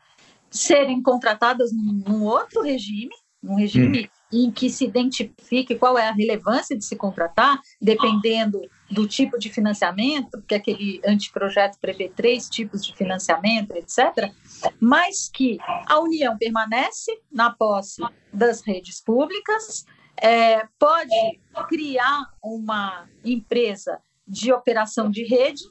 serem 0.49 1.01
contratadas 1.01 1.71
num, 1.73 2.03
num 2.07 2.23
outro 2.23 2.61
regime, 2.61 3.13
num 3.43 3.55
regime 3.55 4.05
hum. 4.05 4.14
Em 4.43 4.51
que 4.51 4.69
se 4.69 4.85
identifique 4.85 5.75
qual 5.75 5.97
é 5.97 6.07
a 6.07 6.11
relevância 6.11 6.77
de 6.77 6.83
se 6.83 6.95
contratar, 6.95 7.59
dependendo 7.81 8.61
do 8.91 9.07
tipo 9.07 9.37
de 9.37 9.49
financiamento, 9.49 10.31
porque 10.31 10.55
aquele 10.55 11.01
anteprojeto 11.05 11.79
prevê 11.79 12.09
três 12.09 12.49
tipos 12.49 12.85
de 12.85 12.93
financiamento, 12.95 13.71
etc., 13.71 14.31
mas 14.79 15.29
que 15.29 15.57
a 15.87 15.99
União 15.99 16.37
permanece 16.37 17.11
na 17.31 17.49
posse 17.51 18.01
das 18.31 18.61
redes 18.61 19.01
públicas, 19.01 19.85
é, 20.17 20.65
pode 20.77 21.39
criar 21.67 22.29
uma 22.43 23.07
empresa 23.23 23.99
de 24.27 24.51
operação 24.51 25.09
de 25.09 25.23
rede. 25.23 25.63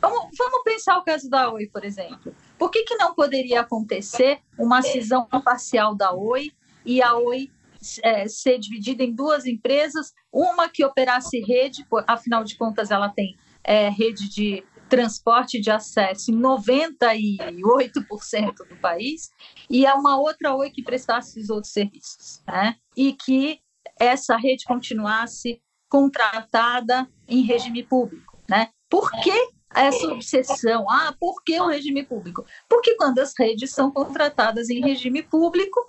Vamos, 0.00 0.36
vamos 0.38 0.62
pensar 0.64 0.98
o 0.98 1.04
caso 1.04 1.28
da 1.28 1.50
Oi, 1.50 1.66
por 1.66 1.84
exemplo. 1.84 2.34
Por 2.58 2.70
que, 2.70 2.82
que 2.84 2.96
não 2.96 3.14
poderia 3.14 3.60
acontecer 3.60 4.40
uma 4.58 4.82
cisão 4.82 5.26
parcial 5.26 5.94
da 5.94 6.12
Oi 6.12 6.52
e 6.84 7.02
a 7.02 7.16
Oi 7.16 7.50
é, 8.02 8.28
ser 8.28 8.58
dividida 8.58 9.02
em 9.02 9.14
duas 9.14 9.46
empresas, 9.46 10.12
uma 10.32 10.68
que 10.68 10.84
operasse 10.84 11.40
rede, 11.40 11.84
afinal 12.06 12.44
de 12.44 12.56
contas 12.56 12.90
ela 12.90 13.08
tem 13.08 13.36
é, 13.62 13.88
rede 13.88 14.28
de 14.28 14.64
transporte 14.88 15.60
de 15.60 15.70
acesso 15.70 16.30
em 16.30 16.40
98% 16.40 17.92
do 18.68 18.76
país, 18.80 19.30
e 19.68 19.86
é 19.86 19.94
uma 19.94 20.18
outra 20.18 20.54
Oi 20.54 20.70
que 20.70 20.82
prestasse 20.82 21.40
os 21.40 21.50
outros 21.50 21.72
serviços, 21.72 22.42
né? 22.46 22.76
e 22.96 23.12
que 23.12 23.58
essa 23.98 24.36
rede 24.36 24.64
continuasse 24.64 25.60
contratada 25.88 27.08
em 27.28 27.42
regime 27.42 27.82
público, 27.82 28.38
né? 28.48 28.68
Por 28.88 29.10
que 29.22 29.32
essa 29.74 30.06
obsessão? 30.06 30.88
Ah, 30.88 31.14
por 31.18 31.42
que 31.44 31.60
o 31.60 31.66
regime 31.66 32.04
público? 32.04 32.44
Porque 32.68 32.94
quando 32.96 33.18
as 33.18 33.32
redes 33.38 33.72
são 33.72 33.90
contratadas 33.90 34.70
em 34.70 34.80
regime 34.80 35.22
público, 35.22 35.80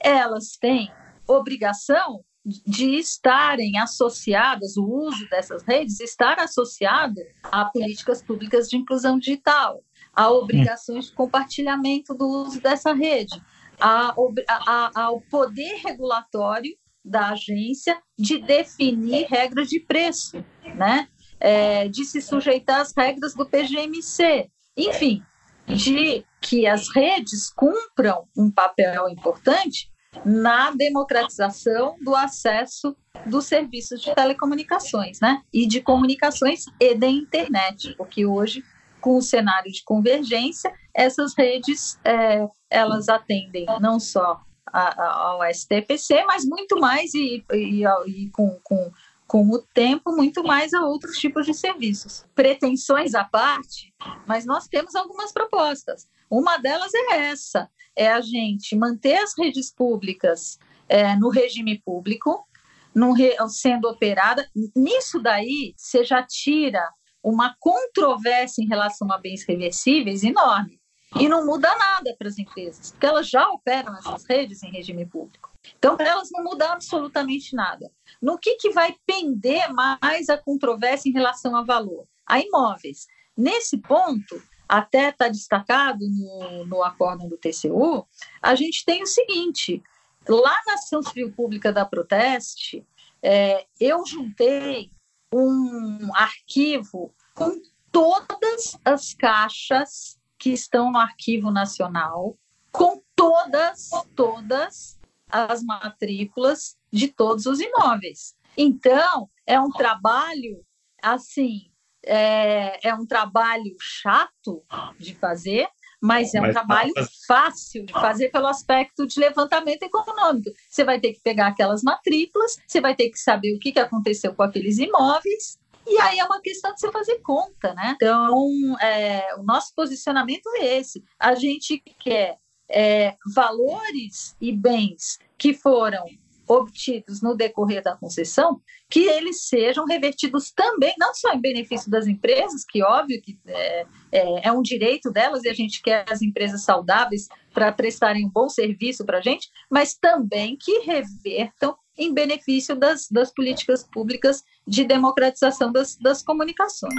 elas 0.00 0.56
têm 0.60 0.90
obrigação 1.26 2.24
de 2.44 2.96
estarem 2.96 3.78
associadas, 3.78 4.76
o 4.76 4.84
uso 4.84 5.28
dessas 5.28 5.62
redes 5.62 6.00
estar 6.00 6.40
associado 6.40 7.20
a 7.44 7.64
políticas 7.66 8.20
públicas 8.20 8.68
de 8.68 8.76
inclusão 8.76 9.18
digital, 9.18 9.82
a 10.12 10.30
obrigações 10.30 11.06
de 11.06 11.12
compartilhamento 11.12 12.14
do 12.14 12.26
uso 12.26 12.60
dessa 12.60 12.92
rede, 12.92 13.40
a, 13.80 14.14
a, 14.48 14.90
ao 15.02 15.20
poder 15.20 15.76
regulatório 15.84 16.76
da 17.04 17.30
agência 17.30 18.00
de 18.18 18.38
definir 18.38 19.26
regras 19.28 19.68
de 19.68 19.80
preço, 19.80 20.44
né? 20.76 21.08
É, 21.40 21.88
de 21.88 22.04
se 22.04 22.22
sujeitar 22.22 22.80
às 22.80 22.92
regras 22.96 23.34
do 23.34 23.44
PGMC, 23.44 24.48
enfim, 24.76 25.20
de 25.66 26.24
que 26.40 26.68
as 26.68 26.88
redes 26.88 27.50
cumpram 27.50 28.28
um 28.36 28.48
papel 28.48 29.08
importante 29.08 29.91
na 30.24 30.70
democratização 30.72 31.96
do 32.00 32.14
acesso 32.14 32.96
dos 33.26 33.46
serviços 33.46 34.00
de 34.00 34.14
telecomunicações, 34.14 35.20
né? 35.20 35.42
E 35.52 35.66
de 35.66 35.80
comunicações 35.80 36.64
e 36.80 36.94
da 36.94 37.06
internet, 37.06 37.94
porque 37.96 38.26
hoje, 38.26 38.64
com 39.00 39.16
o 39.16 39.22
cenário 39.22 39.70
de 39.70 39.82
convergência, 39.84 40.72
essas 40.94 41.34
redes 41.36 41.98
é, 42.04 42.46
elas 42.70 43.08
atendem 43.08 43.66
não 43.80 43.98
só 43.98 44.40
ao 44.72 45.40
STPC, 45.52 46.24
mas 46.24 46.44
muito 46.44 46.78
mais 46.80 47.12
e, 47.14 47.44
e, 47.52 47.84
e 48.06 48.30
com, 48.30 48.58
com, 48.62 48.90
com 49.26 49.50
o 49.50 49.58
tempo, 49.74 50.12
muito 50.12 50.42
mais 50.42 50.72
a 50.72 50.84
outros 50.84 51.18
tipos 51.18 51.44
de 51.44 51.54
serviços. 51.54 52.24
Pretensões 52.34 53.14
à 53.14 53.24
parte, 53.24 53.92
mas 54.26 54.46
nós 54.46 54.66
temos 54.68 54.94
algumas 54.94 55.32
propostas. 55.32 56.06
Uma 56.30 56.56
delas 56.56 56.92
é 56.94 57.30
essa: 57.30 57.68
é 57.96 58.08
a 58.08 58.20
gente 58.20 58.76
manter 58.76 59.16
as 59.16 59.36
redes 59.36 59.72
públicas 59.72 60.58
é, 60.88 61.14
no 61.16 61.28
regime 61.28 61.80
público, 61.84 62.46
no, 62.94 63.14
sendo 63.48 63.88
operada. 63.88 64.48
Nisso 64.76 65.20
daí, 65.20 65.74
você 65.76 66.04
já 66.04 66.22
tira 66.22 66.86
uma 67.22 67.54
controvérsia 67.60 68.62
em 68.62 68.68
relação 68.68 69.10
a 69.12 69.18
bens 69.18 69.44
reversíveis 69.46 70.22
enorme. 70.22 70.80
E 71.18 71.28
não 71.28 71.44
muda 71.44 71.68
nada 71.76 72.14
para 72.18 72.28
as 72.28 72.38
empresas, 72.38 72.90
porque 72.90 73.06
elas 73.06 73.28
já 73.28 73.46
operam 73.50 73.94
essas 73.98 74.24
redes 74.24 74.62
em 74.62 74.70
regime 74.70 75.04
público. 75.04 75.52
Então, 75.78 75.96
para 75.96 76.08
elas 76.08 76.28
não 76.32 76.42
muda 76.42 76.72
absolutamente 76.72 77.54
nada. 77.54 77.90
No 78.20 78.38
que, 78.38 78.56
que 78.56 78.70
vai 78.70 78.96
pender 79.06 79.72
mais 79.72 80.28
a 80.28 80.38
controvérsia 80.38 81.10
em 81.10 81.12
relação 81.12 81.54
a 81.54 81.62
valor? 81.62 82.06
A 82.26 82.40
imóveis. 82.40 83.06
Nesse 83.36 83.78
ponto, 83.78 84.42
até 84.72 85.10
está 85.10 85.28
destacado 85.28 86.08
no, 86.08 86.64
no 86.64 86.82
acórdão 86.82 87.28
do 87.28 87.36
TCU, 87.36 88.08
a 88.40 88.54
gente 88.54 88.86
tem 88.86 89.02
o 89.02 89.06
seguinte: 89.06 89.82
lá 90.26 90.58
na 90.66 90.74
ação 90.74 91.02
civil 91.02 91.30
pública 91.30 91.70
da 91.70 91.84
Proteste, 91.84 92.82
é, 93.22 93.66
eu 93.78 94.06
juntei 94.06 94.90
um 95.30 96.10
arquivo 96.14 97.14
com 97.34 97.60
todas 97.90 98.78
as 98.82 99.12
caixas 99.12 100.18
que 100.38 100.50
estão 100.50 100.90
no 100.90 100.98
Arquivo 100.98 101.50
Nacional, 101.50 102.38
com 102.70 103.02
todas, 103.14 103.90
todas 104.16 104.98
as 105.28 105.62
matrículas 105.62 106.78
de 106.90 107.08
todos 107.08 107.44
os 107.44 107.60
imóveis. 107.60 108.34
Então, 108.56 109.28
é 109.46 109.60
um 109.60 109.70
trabalho, 109.70 110.64
assim, 111.02 111.71
é, 112.04 112.88
é 112.88 112.94
um 112.94 113.06
trabalho 113.06 113.76
chato 113.80 114.62
de 114.98 115.14
fazer, 115.14 115.68
mas 116.00 116.34
é 116.34 116.40
um 116.40 116.42
mas, 116.42 116.52
trabalho 116.52 116.92
fácil 117.26 117.86
de 117.86 117.92
fazer 117.92 118.30
pelo 118.30 118.48
aspecto 118.48 119.06
de 119.06 119.20
levantamento 119.20 119.84
econômico. 119.84 120.50
Você 120.68 120.84
vai 120.84 120.98
ter 120.98 121.12
que 121.12 121.20
pegar 121.20 121.48
aquelas 121.48 121.82
matrículas, 121.82 122.58
você 122.66 122.80
vai 122.80 122.94
ter 122.94 123.10
que 123.10 123.18
saber 123.18 123.54
o 123.54 123.58
que 123.58 123.78
aconteceu 123.78 124.34
com 124.34 124.42
aqueles 124.42 124.78
imóveis, 124.78 125.58
e 125.86 126.00
aí 126.00 126.18
é 126.18 126.24
uma 126.24 126.40
questão 126.40 126.72
de 126.72 126.80
você 126.80 126.90
fazer 126.92 127.18
conta, 127.20 127.74
né? 127.74 127.92
Então, 127.96 128.78
é, 128.80 129.34
o 129.36 129.42
nosso 129.42 129.74
posicionamento 129.74 130.46
é 130.56 130.78
esse. 130.78 131.02
A 131.18 131.34
gente 131.34 131.82
quer 132.00 132.38
é, 132.68 133.16
valores 133.34 134.36
e 134.40 134.52
bens 134.52 135.18
que 135.36 135.52
foram 135.52 136.04
obtidos 136.48 137.22
no 137.22 137.36
decorrer 137.36 137.82
da 137.82 137.96
concessão, 137.96 138.60
que 138.90 139.00
eles 139.00 139.46
sejam 139.46 139.84
revertidos 139.84 140.52
também, 140.52 140.94
não 140.98 141.14
só 141.14 141.32
em 141.32 141.40
benefício 141.40 141.90
das 141.90 142.06
empresas, 142.06 142.64
que 142.64 142.82
óbvio 142.82 143.20
que 143.22 143.38
é, 143.46 143.86
é, 144.10 144.48
é 144.48 144.52
um 144.52 144.62
direito 144.62 145.10
delas 145.10 145.44
e 145.44 145.48
a 145.48 145.54
gente 145.54 145.80
quer 145.82 146.04
as 146.10 146.22
empresas 146.22 146.64
saudáveis 146.64 147.28
para 147.52 147.72
prestarem 147.72 148.26
um 148.26 148.30
bom 148.30 148.48
serviço 148.48 149.04
para 149.04 149.18
a 149.18 149.22
gente, 149.22 149.48
mas 149.70 149.94
também 149.94 150.56
que 150.58 150.80
revertam 150.80 151.76
em 151.96 152.12
benefício 152.12 152.74
das, 152.74 153.08
das 153.10 153.32
políticas 153.32 153.84
públicas 153.84 154.42
de 154.66 154.84
democratização 154.84 155.70
das, 155.70 155.96
das 155.96 156.22
comunicações. 156.22 156.94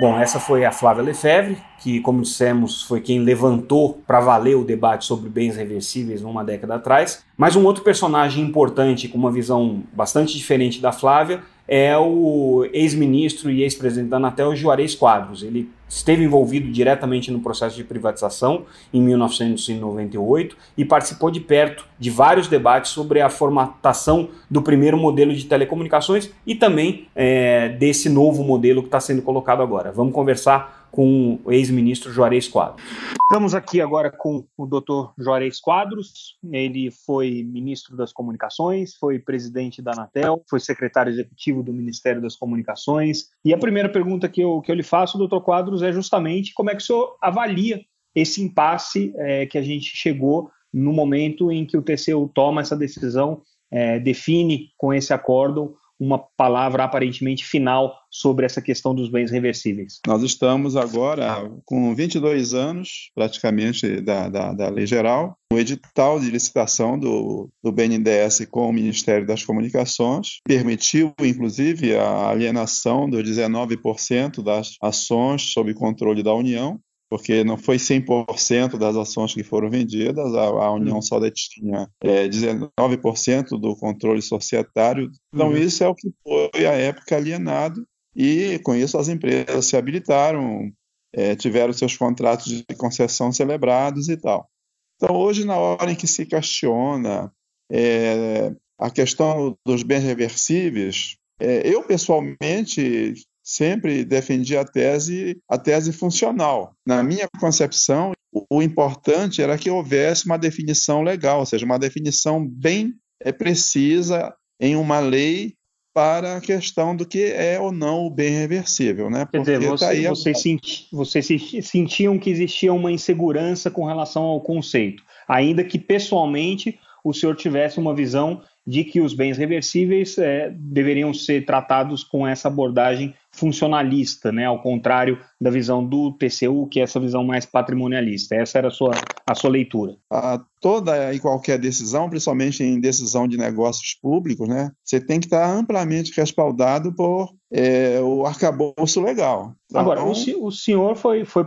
Bom, 0.00 0.18
essa 0.18 0.40
foi 0.40 0.64
a 0.64 0.72
Flávia 0.72 1.02
Lefebvre, 1.02 1.58
que, 1.78 2.00
como 2.00 2.22
dissemos, 2.22 2.82
foi 2.84 3.02
quem 3.02 3.18
levantou 3.18 4.02
para 4.06 4.18
valer 4.18 4.54
o 4.54 4.64
debate 4.64 5.04
sobre 5.04 5.28
bens 5.28 5.56
reversíveis 5.56 6.22
numa 6.22 6.42
década 6.42 6.76
atrás. 6.76 7.22
Mas 7.36 7.54
um 7.54 7.66
outro 7.66 7.84
personagem 7.84 8.42
importante, 8.42 9.08
com 9.08 9.18
uma 9.18 9.30
visão 9.30 9.82
bastante 9.92 10.34
diferente 10.34 10.80
da 10.80 10.90
Flávia, 10.90 11.42
é 11.70 11.96
o 11.96 12.66
ex-ministro 12.72 13.48
e 13.48 13.62
ex-presidente 13.62 14.08
da 14.08 14.16
Anatel, 14.16 14.56
Juarez 14.56 14.96
Quadros. 14.96 15.44
Ele 15.44 15.70
esteve 15.88 16.24
envolvido 16.24 16.68
diretamente 16.68 17.30
no 17.30 17.38
processo 17.38 17.76
de 17.76 17.84
privatização 17.84 18.64
em 18.92 19.00
1998 19.00 20.56
e 20.76 20.84
participou 20.84 21.30
de 21.30 21.38
perto 21.38 21.86
de 21.96 22.10
vários 22.10 22.48
debates 22.48 22.90
sobre 22.90 23.20
a 23.20 23.30
formatação 23.30 24.30
do 24.50 24.62
primeiro 24.62 24.96
modelo 24.96 25.32
de 25.32 25.46
telecomunicações 25.46 26.30
e 26.44 26.56
também 26.56 27.06
é, 27.14 27.68
desse 27.68 28.08
novo 28.08 28.42
modelo 28.42 28.82
que 28.82 28.88
está 28.88 28.98
sendo 28.98 29.22
colocado 29.22 29.62
agora. 29.62 29.92
Vamos 29.92 30.12
conversar 30.12 30.79
com 30.90 31.38
o 31.44 31.52
ex-ministro 31.52 32.12
Juarez 32.12 32.48
Quadros. 32.48 32.84
Estamos 33.22 33.54
aqui 33.54 33.80
agora 33.80 34.10
com 34.10 34.44
o 34.56 34.66
doutor 34.66 35.12
Juarez 35.18 35.60
Quadros. 35.60 36.36
Ele 36.50 36.90
foi 36.90 37.44
ministro 37.44 37.96
das 37.96 38.12
Comunicações, 38.12 38.94
foi 38.96 39.18
presidente 39.18 39.80
da 39.80 39.92
Anatel, 39.92 40.42
foi 40.48 40.58
secretário 40.58 41.12
executivo 41.12 41.62
do 41.62 41.72
Ministério 41.72 42.20
das 42.20 42.34
Comunicações. 42.34 43.26
E 43.44 43.54
a 43.54 43.58
primeira 43.58 43.88
pergunta 43.88 44.28
que 44.28 44.40
eu, 44.40 44.60
que 44.60 44.70
eu 44.70 44.74
lhe 44.74 44.82
faço, 44.82 45.18
doutor 45.18 45.42
Quadros, 45.42 45.82
é 45.82 45.92
justamente 45.92 46.52
como 46.54 46.70
é 46.70 46.74
que 46.74 46.82
o 46.82 46.84
senhor 46.84 47.16
avalia 47.22 47.80
esse 48.14 48.42
impasse 48.42 49.12
é, 49.16 49.46
que 49.46 49.56
a 49.56 49.62
gente 49.62 49.96
chegou 49.96 50.50
no 50.72 50.92
momento 50.92 51.50
em 51.50 51.64
que 51.64 51.76
o 51.76 51.82
TCU 51.82 52.30
toma 52.34 52.60
essa 52.60 52.76
decisão, 52.76 53.42
é, 53.70 53.98
define 53.98 54.70
com 54.76 54.92
esse 54.92 55.12
acórdão 55.12 55.74
uma 56.00 56.18
palavra 56.18 56.84
aparentemente 56.84 57.44
final 57.44 57.94
sobre 58.10 58.46
essa 58.46 58.62
questão 58.62 58.94
dos 58.94 59.10
bens 59.10 59.30
reversíveis? 59.30 60.00
Nós 60.06 60.22
estamos 60.22 60.74
agora 60.74 61.48
com 61.66 61.94
22 61.94 62.54
anos, 62.54 63.10
praticamente, 63.14 64.00
da, 64.00 64.28
da, 64.28 64.52
da 64.54 64.68
lei 64.70 64.86
geral. 64.86 65.36
O 65.52 65.58
edital 65.58 66.18
de 66.18 66.30
licitação 66.30 66.98
do, 66.98 67.50
do 67.62 67.70
BNDES 67.70 68.46
com 68.50 68.68
o 68.68 68.72
Ministério 68.72 69.26
das 69.26 69.44
Comunicações 69.44 70.38
permitiu, 70.44 71.12
inclusive, 71.20 71.94
a 71.96 72.28
alienação 72.28 73.10
dos 73.10 73.22
19% 73.22 74.42
das 74.42 74.76
ações 74.80 75.52
sob 75.52 75.74
controle 75.74 76.22
da 76.22 76.32
União 76.32 76.80
porque 77.10 77.42
não 77.42 77.58
foi 77.58 77.76
100% 77.76 78.78
das 78.78 78.94
ações 78.94 79.34
que 79.34 79.42
foram 79.42 79.68
vendidas, 79.68 80.32
a, 80.32 80.44
a 80.44 80.72
União 80.72 80.96
uhum. 80.96 81.02
só 81.02 81.18
detinha 81.18 81.90
é, 82.00 82.28
19% 82.28 83.60
do 83.60 83.74
controle 83.74 84.22
societário. 84.22 85.10
Então, 85.34 85.48
uhum. 85.48 85.56
isso 85.56 85.82
é 85.82 85.88
o 85.88 85.94
que 85.94 86.08
foi 86.22 86.66
a 86.66 86.72
época 86.72 87.16
alienado, 87.16 87.84
e 88.14 88.60
com 88.60 88.76
isso 88.76 88.96
as 88.96 89.08
empresas 89.08 89.66
se 89.66 89.76
habilitaram, 89.76 90.70
é, 91.12 91.34
tiveram 91.34 91.72
seus 91.72 91.96
contratos 91.96 92.46
de 92.46 92.76
concessão 92.76 93.32
celebrados 93.32 94.08
e 94.08 94.16
tal. 94.16 94.48
Então, 94.96 95.16
hoje, 95.16 95.44
na 95.44 95.56
hora 95.56 95.90
em 95.90 95.96
que 95.96 96.06
se 96.06 96.24
questiona 96.24 97.32
é, 97.72 98.54
a 98.78 98.88
questão 98.88 99.56
dos 99.66 99.82
bens 99.82 100.04
reversíveis, 100.04 101.16
é, 101.40 101.66
eu 101.66 101.82
pessoalmente 101.82 103.14
sempre 103.50 104.04
defendi 104.04 104.56
a 104.56 104.64
tese, 104.64 105.36
a 105.48 105.58
tese 105.58 105.92
funcional. 105.92 106.72
Na 106.86 107.02
minha 107.02 107.28
concepção, 107.40 108.12
o 108.48 108.62
importante 108.62 109.42
era 109.42 109.58
que 109.58 109.68
houvesse 109.68 110.26
uma 110.26 110.38
definição 110.38 111.02
legal, 111.02 111.40
ou 111.40 111.46
seja, 111.46 111.66
uma 111.66 111.78
definição 111.78 112.46
bem 112.46 112.94
é, 113.20 113.32
precisa 113.32 114.32
em 114.60 114.76
uma 114.76 115.00
lei 115.00 115.54
para 115.92 116.36
a 116.36 116.40
questão 116.40 116.94
do 116.94 117.04
que 117.04 117.24
é 117.24 117.58
ou 117.58 117.72
não 117.72 118.06
o 118.06 118.10
bem 118.10 118.30
reversível, 118.30 119.10
né? 119.10 119.26
Quer 119.28 119.40
dizer, 119.40 119.60
você, 119.60 119.84
tá 119.84 119.90
aí 119.90 120.06
vocês, 120.06 120.36
a... 120.36 120.40
senti, 120.40 120.86
vocês 120.92 121.26
sentiam 121.64 122.20
que 122.20 122.30
existia 122.30 122.72
uma 122.72 122.92
insegurança 122.92 123.68
com 123.68 123.84
relação 123.84 124.22
ao 124.22 124.40
conceito, 124.40 125.02
ainda 125.26 125.64
que 125.64 125.76
pessoalmente 125.76 126.78
o 127.04 127.12
senhor 127.12 127.34
tivesse 127.34 127.80
uma 127.80 127.94
visão 127.94 128.42
de 128.66 128.84
que 128.84 129.00
os 129.00 129.14
bens 129.14 129.38
reversíveis 129.38 130.16
é, 130.18 130.50
deveriam 130.56 131.12
ser 131.12 131.44
tratados 131.44 132.04
com 132.04 132.26
essa 132.26 132.48
abordagem 132.48 133.14
funcionalista, 133.32 134.32
né, 134.32 134.44
ao 134.44 134.60
contrário 134.60 135.18
da 135.40 135.50
visão 135.50 135.84
do 135.84 136.12
TCU, 136.12 136.66
que 136.66 136.80
é 136.80 136.82
essa 136.82 136.98
visão 136.98 137.24
mais 137.24 137.46
patrimonialista. 137.46 138.34
Essa 138.34 138.58
era 138.58 138.68
a 138.68 138.72
sua, 138.72 138.90
a 139.26 139.34
sua 139.34 139.50
leitura. 139.50 139.96
A 140.10 140.40
toda 140.60 141.14
e 141.14 141.20
qualquer 141.20 141.58
decisão, 141.58 142.10
principalmente 142.10 142.62
em 142.62 142.80
decisão 142.80 143.26
de 143.26 143.38
negócios 143.38 143.94
públicos, 143.94 144.48
né, 144.48 144.70
você 144.84 145.00
tem 145.00 145.20
que 145.20 145.26
estar 145.26 145.48
amplamente 145.48 146.12
respaldado 146.14 146.92
por 146.92 147.32
é, 147.52 148.00
o 148.00 148.26
arcabouço 148.26 149.00
legal. 149.00 149.54
Então, 149.66 149.80
Agora, 149.80 150.02
o, 150.04 150.10
o, 150.10 150.52
senhor 150.52 150.96
foi, 150.96 151.24
foi, 151.24 151.44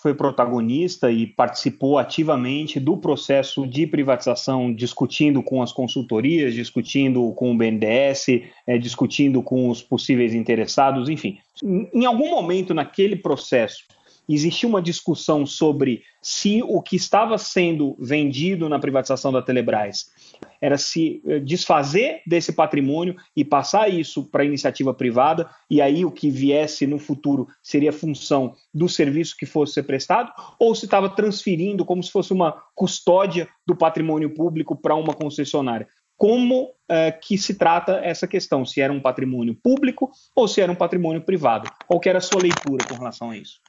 foi 0.00 0.14
protagonista 0.14 1.10
e 1.10 1.26
participou 1.26 1.98
ativamente 1.98 2.80
do 2.80 2.96
processo 2.96 3.66
de 3.66 3.86
privatização, 3.86 4.72
discutindo 4.74 5.42
com 5.42 5.60
as 5.60 5.72
consultorias, 5.72 6.53
discutindo 6.54 7.32
com 7.32 7.52
o 7.52 7.56
BNDES, 7.56 8.26
é, 8.66 8.78
discutindo 8.78 9.42
com 9.42 9.68
os 9.68 9.82
possíveis 9.82 10.34
interessados, 10.34 11.08
enfim. 11.08 11.38
Em 11.62 12.04
algum 12.04 12.30
momento 12.30 12.72
naquele 12.72 13.16
processo, 13.16 13.84
existia 14.28 14.68
uma 14.68 14.82
discussão 14.82 15.44
sobre 15.44 16.02
se 16.22 16.62
o 16.62 16.80
que 16.80 16.96
estava 16.96 17.36
sendo 17.36 17.96
vendido 17.98 18.68
na 18.68 18.78
privatização 18.78 19.30
da 19.30 19.42
Telebrás 19.42 20.10
era 20.60 20.78
se 20.78 21.22
eh, 21.26 21.38
desfazer 21.40 22.22
desse 22.26 22.52
patrimônio 22.52 23.16
e 23.36 23.44
passar 23.44 23.92
isso 23.92 24.24
para 24.24 24.42
a 24.42 24.46
iniciativa 24.46 24.94
privada, 24.94 25.48
e 25.70 25.80
aí 25.80 26.04
o 26.04 26.10
que 26.10 26.30
viesse 26.30 26.86
no 26.86 26.98
futuro 26.98 27.46
seria 27.62 27.92
função 27.92 28.54
do 28.72 28.88
serviço 28.88 29.36
que 29.36 29.44
fosse 29.44 29.74
ser 29.74 29.82
prestado, 29.82 30.32
ou 30.58 30.74
se 30.74 30.86
estava 30.86 31.08
transferindo 31.10 31.84
como 31.84 32.02
se 32.02 32.10
fosse 32.10 32.32
uma 32.32 32.52
custódia 32.74 33.46
do 33.66 33.76
patrimônio 33.76 34.32
público 34.32 34.74
para 34.74 34.94
uma 34.94 35.12
concessionária 35.12 35.86
como 36.16 36.70
é, 36.88 37.10
que 37.12 37.36
se 37.36 37.54
trata 37.54 38.00
essa 38.04 38.26
questão, 38.26 38.64
se 38.64 38.80
era 38.80 38.92
um 38.92 39.00
patrimônio 39.00 39.54
público 39.54 40.10
ou 40.34 40.46
se 40.46 40.60
era 40.60 40.70
um 40.70 40.76
patrimônio 40.76 41.22
privado. 41.22 41.70
Qual 41.86 42.00
era 42.04 42.18
a 42.18 42.22
sua 42.22 42.42
leitura 42.42 42.84
com 42.86 42.94
relação 42.94 43.30
a 43.30 43.36
isso? 43.36 43.60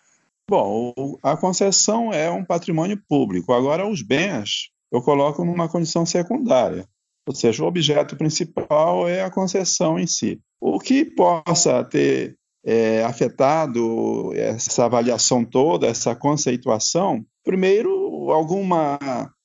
Bom, 0.49 0.93
a 1.23 1.35
concessão 1.35 2.13
é 2.13 2.29
um 2.29 2.45
patrimônio 2.45 3.01
público. 3.09 3.51
Agora, 3.51 3.87
os 3.87 4.01
bens 4.01 4.69
eu 4.91 5.01
coloco 5.01 5.43
numa 5.43 5.67
condição 5.67 6.05
secundária. 6.05 6.87
Ou 7.27 7.33
seja, 7.33 7.63
o 7.63 7.67
objeto 7.67 8.15
principal 8.15 9.07
é 9.09 9.23
a 9.23 9.31
concessão 9.31 9.97
em 9.99 10.05
si. 10.05 10.39
O 10.61 10.79
que 10.79 11.03
possa 11.03 11.83
ter 11.83 12.37
é, 12.63 13.03
afetado 13.03 14.31
essa 14.35 14.85
avaliação 14.85 15.43
toda, 15.43 15.87
essa 15.87 16.15
conceituação, 16.15 17.25
primeiro, 17.43 18.31
alguma 18.31 18.99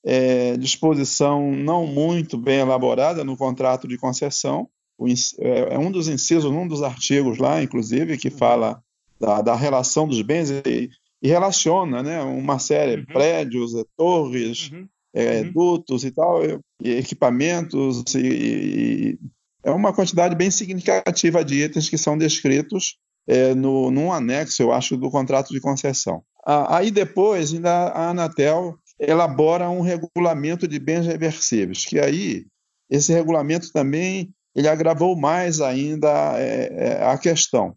é, 0.04 0.56
disposição 0.56 1.52
não 1.52 1.86
muito 1.86 2.38
bem 2.38 2.60
elaborada 2.60 3.24
no 3.24 3.36
contrato 3.36 3.86
de 3.86 3.98
concessão. 3.98 4.68
O, 4.98 5.06
é, 5.08 5.74
é, 5.74 5.78
um 5.78 5.90
dos 5.90 6.08
incisos, 6.08 6.50
um 6.50 6.66
dos 6.66 6.82
artigos 6.82 7.38
lá, 7.38 7.62
inclusive, 7.62 8.18
que 8.18 8.30
fala 8.30 8.82
da, 9.18 9.40
da 9.42 9.54
relação 9.54 10.06
dos 10.06 10.20
bens 10.22 10.50
e, 10.50 10.90
e, 11.22 11.28
relaciona 11.28 12.02
né, 12.02 12.22
uma 12.22 12.58
série, 12.58 13.00
uhum. 13.00 13.06
prédios, 13.06 13.74
é, 13.74 13.84
torres, 13.96 14.70
uhum. 14.70 14.88
É, 15.12 15.40
uhum. 15.40 15.52
dutos 15.52 16.04
e 16.04 16.10
tal, 16.10 16.40
e 16.44 16.90
equipamentos, 16.90 18.14
e, 18.14 18.18
e, 18.20 19.18
é 19.64 19.70
uma 19.70 19.92
quantidade 19.92 20.34
bem 20.34 20.50
significativa 20.50 21.44
de 21.44 21.64
itens 21.64 21.88
que 21.88 21.98
são 21.98 22.16
descritos 22.16 22.96
é, 23.26 23.54
no, 23.54 23.90
num 23.90 24.12
anexo, 24.12 24.62
eu 24.62 24.72
acho, 24.72 24.96
do 24.96 25.10
contrato 25.10 25.52
de 25.52 25.60
concessão. 25.60 26.22
Aí 26.44 26.90
depois, 26.90 27.52
ainda 27.52 27.88
a 27.88 28.10
Anatel 28.10 28.78
elabora 29.00 29.70
um 29.70 29.80
regulamento 29.80 30.68
de 30.68 30.78
bens 30.78 31.06
reversíveis, 31.06 31.84
que 31.84 31.98
aí 31.98 32.46
esse 32.88 33.12
regulamento 33.12 33.72
também 33.72 34.32
ele 34.54 34.68
agravou 34.68 35.16
mais 35.16 35.60
ainda 35.60 36.38
é, 36.38 36.68
é, 36.72 37.04
a 37.04 37.16
questão. 37.16 37.74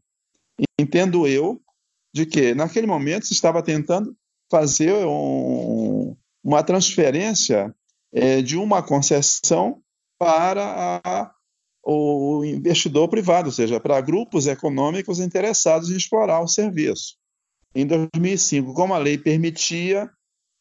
Entendo 0.79 1.27
eu 1.27 1.61
de 2.13 2.25
que 2.25 2.53
naquele 2.53 2.87
momento 2.87 3.25
se 3.25 3.33
estava 3.33 3.63
tentando 3.63 4.15
fazer 4.51 4.93
um, 5.05 6.15
uma 6.43 6.61
transferência 6.63 7.73
é, 8.11 8.41
de 8.41 8.57
uma 8.57 8.83
concessão 8.83 9.81
para 10.19 11.01
a, 11.03 11.31
o 11.83 12.43
investidor 12.45 13.07
privado, 13.07 13.47
ou 13.47 13.51
seja, 13.51 13.79
para 13.79 13.99
grupos 14.01 14.47
econômicos 14.47 15.19
interessados 15.19 15.89
em 15.89 15.95
explorar 15.95 16.41
o 16.41 16.47
serviço. 16.47 17.15
em 17.75 17.85
2005, 17.85 18.73
como 18.73 18.93
a 18.93 18.99
lei 18.99 19.17
permitia, 19.17 20.09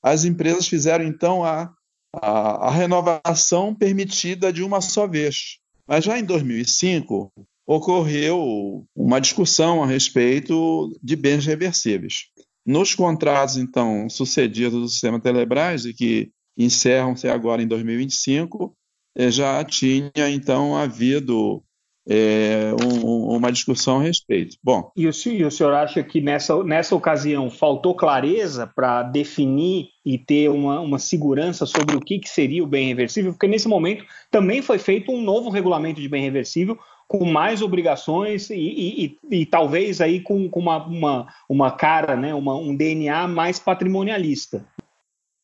as 0.02 0.24
empresas 0.24 0.66
fizeram 0.66 1.04
então 1.04 1.44
a, 1.44 1.72
a, 2.14 2.68
a 2.68 2.70
renovação 2.70 3.74
permitida 3.74 4.52
de 4.52 4.62
uma 4.62 4.80
só 4.80 5.06
vez. 5.06 5.58
Mas 5.86 6.04
já 6.04 6.18
em 6.18 6.24
2005 6.24 7.32
ocorreu 7.66 8.84
uma 8.94 9.20
discussão 9.20 9.82
a 9.82 9.86
respeito 9.86 10.90
de 11.02 11.16
bens 11.16 11.46
reversíveis. 11.46 12.26
Nos 12.64 12.94
contratos, 12.94 13.56
então, 13.56 14.08
sucedidos 14.08 14.80
do 14.80 14.88
sistema 14.88 15.20
Telebrás, 15.20 15.84
e 15.84 15.92
que 15.92 16.30
encerram-se 16.56 17.28
agora 17.28 17.62
em 17.62 17.66
2025, 17.66 18.76
eh, 19.16 19.30
já 19.30 19.64
tinha, 19.64 20.30
então, 20.30 20.76
havido 20.76 21.62
é, 22.08 22.74
um, 22.82 23.36
uma 23.36 23.52
discussão 23.52 24.00
a 24.00 24.02
respeito. 24.02 24.56
Bom. 24.62 24.90
E 24.96 25.06
o, 25.06 25.12
senhor, 25.12 25.40
e 25.40 25.44
o 25.44 25.50
senhor 25.50 25.72
acha 25.72 26.02
que 26.02 26.20
nessa, 26.20 26.62
nessa 26.64 26.94
ocasião 26.94 27.50
faltou 27.50 27.94
clareza 27.94 28.66
para 28.66 29.02
definir 29.02 29.88
e 30.04 30.18
ter 30.18 30.50
uma, 30.50 30.80
uma 30.80 30.98
segurança 30.98 31.64
sobre 31.64 31.96
o 31.96 32.00
que, 32.00 32.18
que 32.18 32.28
seria 32.28 32.64
o 32.64 32.66
bem 32.66 32.88
reversível? 32.88 33.32
Porque 33.32 33.46
nesse 33.46 33.68
momento 33.68 34.04
também 34.30 34.62
foi 34.62 34.78
feito 34.78 35.12
um 35.12 35.22
novo 35.22 35.50
regulamento 35.50 36.00
de 36.00 36.08
bem 36.08 36.22
reversível 36.22 36.78
com 37.06 37.24
mais 37.24 37.60
obrigações 37.60 38.48
e, 38.48 38.54
e, 38.54 39.04
e, 39.30 39.40
e 39.42 39.46
talvez 39.46 40.00
aí 40.00 40.20
com, 40.20 40.48
com 40.48 40.60
uma, 40.60 40.84
uma, 40.86 41.26
uma, 41.48 41.70
cara, 41.70 42.16
né, 42.16 42.34
uma, 42.34 42.56
um 42.56 42.74
DNA 42.74 43.28
mais 43.28 43.58
patrimonialista. 43.58 44.64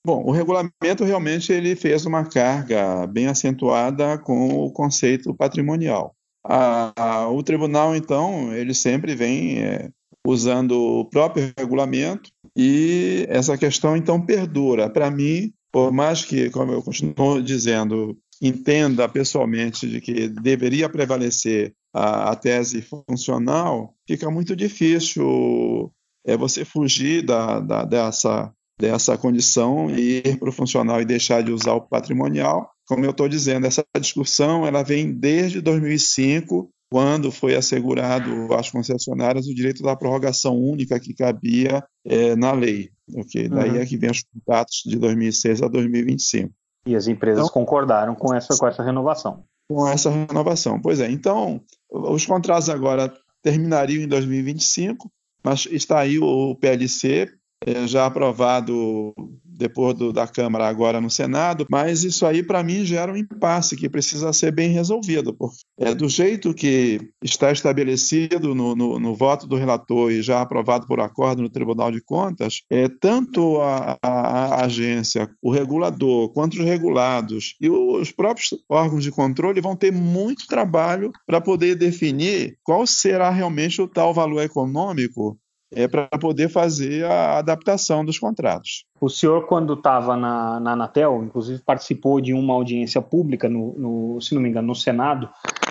Bom, 0.05 0.25
o 0.25 0.31
regulamento 0.31 1.05
realmente 1.05 1.53
ele 1.53 1.77
fez 1.77 2.07
uma 2.07 2.25
carga 2.25 3.07
bem 3.07 3.27
acentuada 3.27 4.17
com 4.17 4.65
o 4.65 4.73
conceito 4.73 5.35
patrimonial. 5.35 6.15
A, 6.45 6.93
a, 6.97 7.29
o 7.29 7.43
tribunal, 7.43 7.95
então, 7.95 8.53
ele 8.55 8.73
sempre 8.75 9.15
vem 9.15 9.59
é, 9.59 9.91
usando 10.27 10.73
o 10.73 11.05
próprio 11.05 11.53
regulamento 11.59 12.31
e 12.57 13.27
essa 13.29 13.57
questão, 13.57 13.97
então, 13.97 14.25
perdura. 14.25 14.89
Para 14.89 15.11
mim, 15.11 15.53
por 15.71 15.93
mais 15.93 16.25
que, 16.25 16.51
como 16.51 16.73
eu 16.73 16.83
continuo 16.83 17.43
dizendo, 17.43 18.17
entenda 18.41 19.09
pessoalmente 19.09 19.89
de 19.89 20.01
que 20.01 20.29
deveria 20.29 20.89
prevalecer 20.89 21.75
a, 21.93 22.31
a 22.31 22.37
tese 22.37 22.83
funcional, 22.83 23.95
fica 24.07 24.31
muito 24.31 24.55
difícil 24.55 25.93
é, 26.27 26.37
você 26.37 26.65
fugir 26.65 27.25
da, 27.25 27.61
da, 27.61 27.85
dessa, 27.85 28.53
dessa 28.79 29.17
condição 29.19 29.91
e 29.91 30.19
ir 30.19 30.39
para 30.39 30.51
o 30.51 30.53
funcional 30.53 31.01
e 31.01 31.05
deixar 31.05 31.43
de 31.43 31.53
usar 31.53 31.73
o 31.73 31.81
patrimonial 31.81 32.71
como 32.89 33.05
eu 33.05 33.11
estou 33.11 33.29
dizendo, 33.29 33.67
essa 33.67 33.85
discussão 34.01 34.67
ela 34.67 34.83
vem 34.83 35.13
desde 35.13 35.61
2005, 35.61 36.71
quando 36.91 37.31
foi 37.31 37.55
assegurado 37.55 38.55
às 38.55 38.71
concessionárias 38.71 39.47
o 39.47 39.55
direito 39.55 39.83
da 39.83 39.95
prorrogação 39.95 40.57
única 40.57 40.99
que 40.99 41.13
cabia 41.13 41.85
é, 42.07 42.35
na 42.35 42.51
lei. 42.53 42.91
Okay? 43.15 43.47
Daí 43.47 43.71
uhum. 43.71 43.77
é 43.77 43.87
que 43.87 43.99
vem 43.99 44.11
os 44.11 44.23
contratos 44.23 44.83
de 44.87 44.97
2006 44.97 45.63
a 45.63 45.69
2025. 45.69 46.51
E 46.87 46.97
as 46.97 47.07
empresas 47.07 47.45
então, 47.45 47.53
concordaram 47.53 48.15
com 48.15 48.35
essa, 48.35 48.57
com 48.57 48.67
essa 48.67 48.83
renovação. 48.83 49.45
Com 49.69 49.87
essa 49.87 50.09
renovação. 50.09 50.81
Pois 50.81 50.99
é. 50.99 51.11
Então, 51.11 51.61
os 51.91 52.25
contratos 52.25 52.71
agora 52.71 53.13
terminariam 53.43 54.03
em 54.03 54.09
2025, 54.09 55.11
mas 55.45 55.69
está 55.71 56.01
aí 56.01 56.19
o 56.19 56.55
PLC 56.55 57.29
é, 57.67 57.87
já 57.87 58.07
aprovado 58.07 59.13
depois 59.59 59.95
do, 59.95 60.13
da 60.13 60.27
Câmara, 60.27 60.69
agora 60.69 61.01
no 61.01 61.11
Senado, 61.11 61.67
mas 61.69 62.05
isso 62.05 62.25
aí, 62.25 62.43
para 62.43 62.63
mim, 62.63 62.85
gera 62.85 63.13
um 63.13 63.17
impasse 63.17 63.77
que 63.77 63.89
precisa 63.89 64.33
ser 64.33 64.53
bem 64.53 64.71
resolvido. 64.71 65.35
Porque, 65.35 65.59
é, 65.79 65.95
do 65.95 66.09
jeito 66.09 66.55
que 66.55 67.01
está 67.23 67.51
estabelecido 67.51 68.55
no, 68.55 68.77
no, 68.77 69.01
no, 69.01 69.15
voto 69.15 69.47
do 69.47 69.57
relator 69.57 70.13
e 70.13 70.23
já 70.23 70.41
aprovado 70.41 70.87
por 70.87 71.01
acordo 71.01 71.43
no 71.43 71.51
Tribunal 71.51 71.91
de 71.91 72.01
Contas, 72.01 72.63
é, 72.71 72.89
tanto 72.89 73.61
a, 73.61 73.99
a, 74.01 74.09
a 74.09 74.65
agência, 74.65 75.29
o 75.43 75.51
regulador, 75.51 76.33
quanto 76.33 76.55
os 76.55 76.65
regulados 76.65 77.57
e 77.61 77.69
os 77.69 78.13
próprios 78.13 78.51
órgãos 78.69 79.03
de 79.03 79.11
controle 79.11 79.61
vão 79.61 79.75
ter 79.75 79.91
muito 79.91 80.47
trabalho 80.47 81.11
para 81.27 81.41
poder 81.41 81.75
definir 81.75 82.57
qual 82.63 82.87
será 82.87 83.31
realmente 83.31 83.83
o 83.83 83.89
tal 83.89 84.15
valor 84.15 84.43
econômico 84.43 85.37
é, 85.73 85.87
para 85.87 86.09
poder 86.19 86.49
fazer 86.49 87.05
a 87.05 87.39
adaptação 87.39 88.05
dos 88.05 88.19
contratos. 88.19 88.85
O 89.01 89.09
senhor, 89.09 89.47
quando 89.47 89.75
estava 89.75 90.17
na, 90.17 90.59
na 90.61 90.73
Anatel, 90.73 91.23
inclusive 91.25 91.63
participou 91.63 92.21
de 92.21 92.33
uma 92.33 92.55
audiência 92.55 93.01
pública, 93.01 93.49
no, 93.49 93.75
no 93.79 94.21
se 94.21 94.35
não 94.35 94.43
me 94.43 94.49
engano, 94.49 94.69
no 94.69 94.75
Senado, 94.75 95.29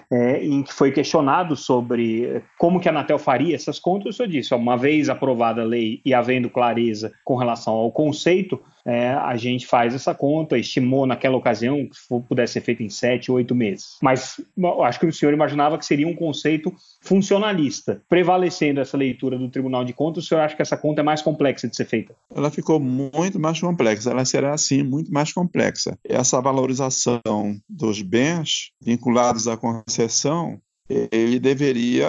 é, 0.09 0.43
em 0.43 0.63
que 0.63 0.73
foi 0.73 0.91
questionado 0.91 1.55
sobre 1.55 2.41
como 2.57 2.79
que 2.79 2.87
a 2.87 2.91
Anatel 2.91 3.19
faria 3.19 3.55
essas 3.55 3.79
contas. 3.79 4.15
O 4.15 4.17
senhor 4.17 4.29
disse, 4.29 4.55
uma 4.55 4.77
vez 4.77 5.09
aprovada 5.09 5.61
a 5.61 5.65
lei 5.65 5.99
e 6.05 6.13
havendo 6.13 6.49
clareza 6.49 7.11
com 7.25 7.35
relação 7.35 7.73
ao 7.73 7.91
conceito, 7.91 8.61
é, 8.87 9.09
a 9.09 9.35
gente 9.35 9.67
faz 9.67 9.93
essa 9.93 10.15
conta, 10.15 10.57
estimou 10.57 11.05
naquela 11.05 11.35
ocasião 11.35 11.85
que 11.85 12.23
pudesse 12.27 12.53
ser 12.53 12.61
feito 12.61 12.81
em 12.81 12.89
sete, 12.89 13.29
oito 13.29 13.53
meses. 13.53 13.97
Mas 14.01 14.39
acho 14.83 14.99
que 14.99 15.05
o 15.05 15.11
senhor 15.11 15.33
imaginava 15.33 15.77
que 15.77 15.85
seria 15.85 16.07
um 16.07 16.15
conceito 16.15 16.73
funcionalista. 17.01 18.01
Prevalecendo 18.07 18.79
essa 18.79 18.95
leitura 18.95 19.37
do 19.37 19.49
Tribunal 19.49 19.83
de 19.83 19.91
Contas, 19.91 20.23
o 20.23 20.27
senhor 20.27 20.39
acha 20.39 20.55
que 20.55 20.61
essa 20.61 20.77
conta 20.77 21.01
é 21.01 21.03
mais 21.03 21.21
complexa 21.21 21.67
de 21.67 21.75
ser 21.75 21.85
feita? 21.85 22.15
Ela 22.33 22.49
ficou 22.49 22.79
muito 22.79 23.37
mais 23.37 23.59
complexa, 23.59 24.11
ela 24.11 24.23
será, 24.23 24.53
assim, 24.53 24.83
muito 24.83 25.11
mais 25.11 25.33
complexa. 25.33 25.97
Essa 26.07 26.39
valorização 26.39 27.21
dos 27.67 28.01
bens 28.01 28.71
vinculados 28.81 29.49
à 29.49 29.57
concessão 29.57 30.61
ele 30.89 31.39
deveria, 31.39 32.07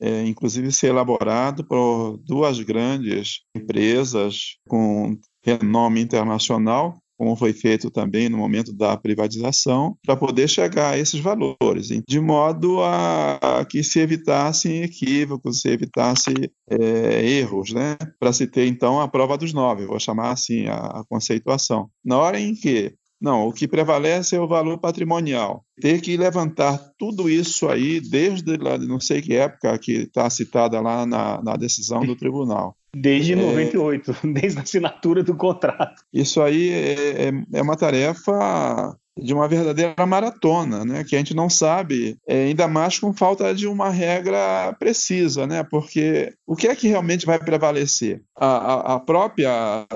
é, 0.00 0.26
inclusive, 0.26 0.72
ser 0.72 0.88
elaborado 0.88 1.64
por 1.64 2.18
duas 2.18 2.58
grandes 2.60 3.40
empresas 3.56 4.56
com 4.68 5.16
renome 5.44 6.00
internacional, 6.00 6.96
como 7.16 7.36
foi 7.36 7.52
feito 7.52 7.88
também 7.88 8.28
no 8.28 8.36
momento 8.36 8.72
da 8.72 8.96
privatização, 8.96 9.96
para 10.04 10.16
poder 10.16 10.48
chegar 10.48 10.94
a 10.94 10.98
esses 10.98 11.20
valores, 11.20 11.88
de 12.08 12.20
modo 12.20 12.82
a, 12.82 13.64
que 13.68 13.84
se 13.84 14.00
evitassem 14.00 14.82
equívocos, 14.82 15.60
se 15.60 15.68
evitasse 15.68 16.32
é, 16.68 17.24
erros, 17.24 17.72
né? 17.72 17.96
para 18.18 18.32
se 18.32 18.48
ter 18.48 18.66
então 18.66 19.00
a 19.00 19.06
prova 19.06 19.38
dos 19.38 19.52
nove, 19.52 19.86
vou 19.86 20.00
chamar 20.00 20.32
assim 20.32 20.66
a, 20.66 20.74
a 20.74 21.04
conceituação. 21.08 21.88
Na 22.04 22.18
hora 22.18 22.40
em 22.40 22.56
que 22.56 22.92
não, 23.22 23.46
o 23.46 23.52
que 23.52 23.68
prevalece 23.68 24.34
é 24.34 24.40
o 24.40 24.48
valor 24.48 24.78
patrimonial. 24.78 25.64
Ter 25.80 26.00
que 26.00 26.16
levantar 26.16 26.76
tudo 26.98 27.30
isso 27.30 27.68
aí 27.68 28.00
desde 28.00 28.56
lá, 28.56 28.76
não 28.76 28.98
sei 28.98 29.22
que 29.22 29.36
época 29.36 29.78
que 29.78 29.92
está 29.92 30.28
citada 30.28 30.80
lá 30.80 31.06
na, 31.06 31.40
na 31.40 31.56
decisão 31.56 32.04
do 32.04 32.16
tribunal. 32.16 32.76
Desde 32.94 33.34
é, 33.34 33.36
98, 33.36 34.16
desde 34.34 34.58
a 34.58 34.62
assinatura 34.62 35.22
do 35.22 35.36
contrato. 35.36 36.02
Isso 36.12 36.42
aí 36.42 36.70
é, 36.70 37.28
é, 37.28 37.32
é 37.54 37.62
uma 37.62 37.76
tarefa 37.76 38.98
de 39.16 39.32
uma 39.32 39.46
verdadeira 39.46 40.04
maratona, 40.04 40.84
né? 40.84 41.04
que 41.04 41.14
a 41.14 41.18
gente 41.18 41.34
não 41.34 41.48
sabe, 41.48 42.16
é, 42.26 42.46
ainda 42.46 42.66
mais 42.66 42.98
com 42.98 43.12
falta 43.12 43.54
de 43.54 43.68
uma 43.68 43.88
regra 43.88 44.74
precisa, 44.78 45.46
né? 45.46 45.62
porque 45.62 46.34
o 46.46 46.56
que 46.56 46.66
é 46.66 46.74
que 46.74 46.88
realmente 46.88 47.24
vai 47.24 47.38
prevalecer? 47.38 48.22
A, 48.36 48.46
a, 48.46 48.94
a 48.94 49.00
própria 49.00 49.86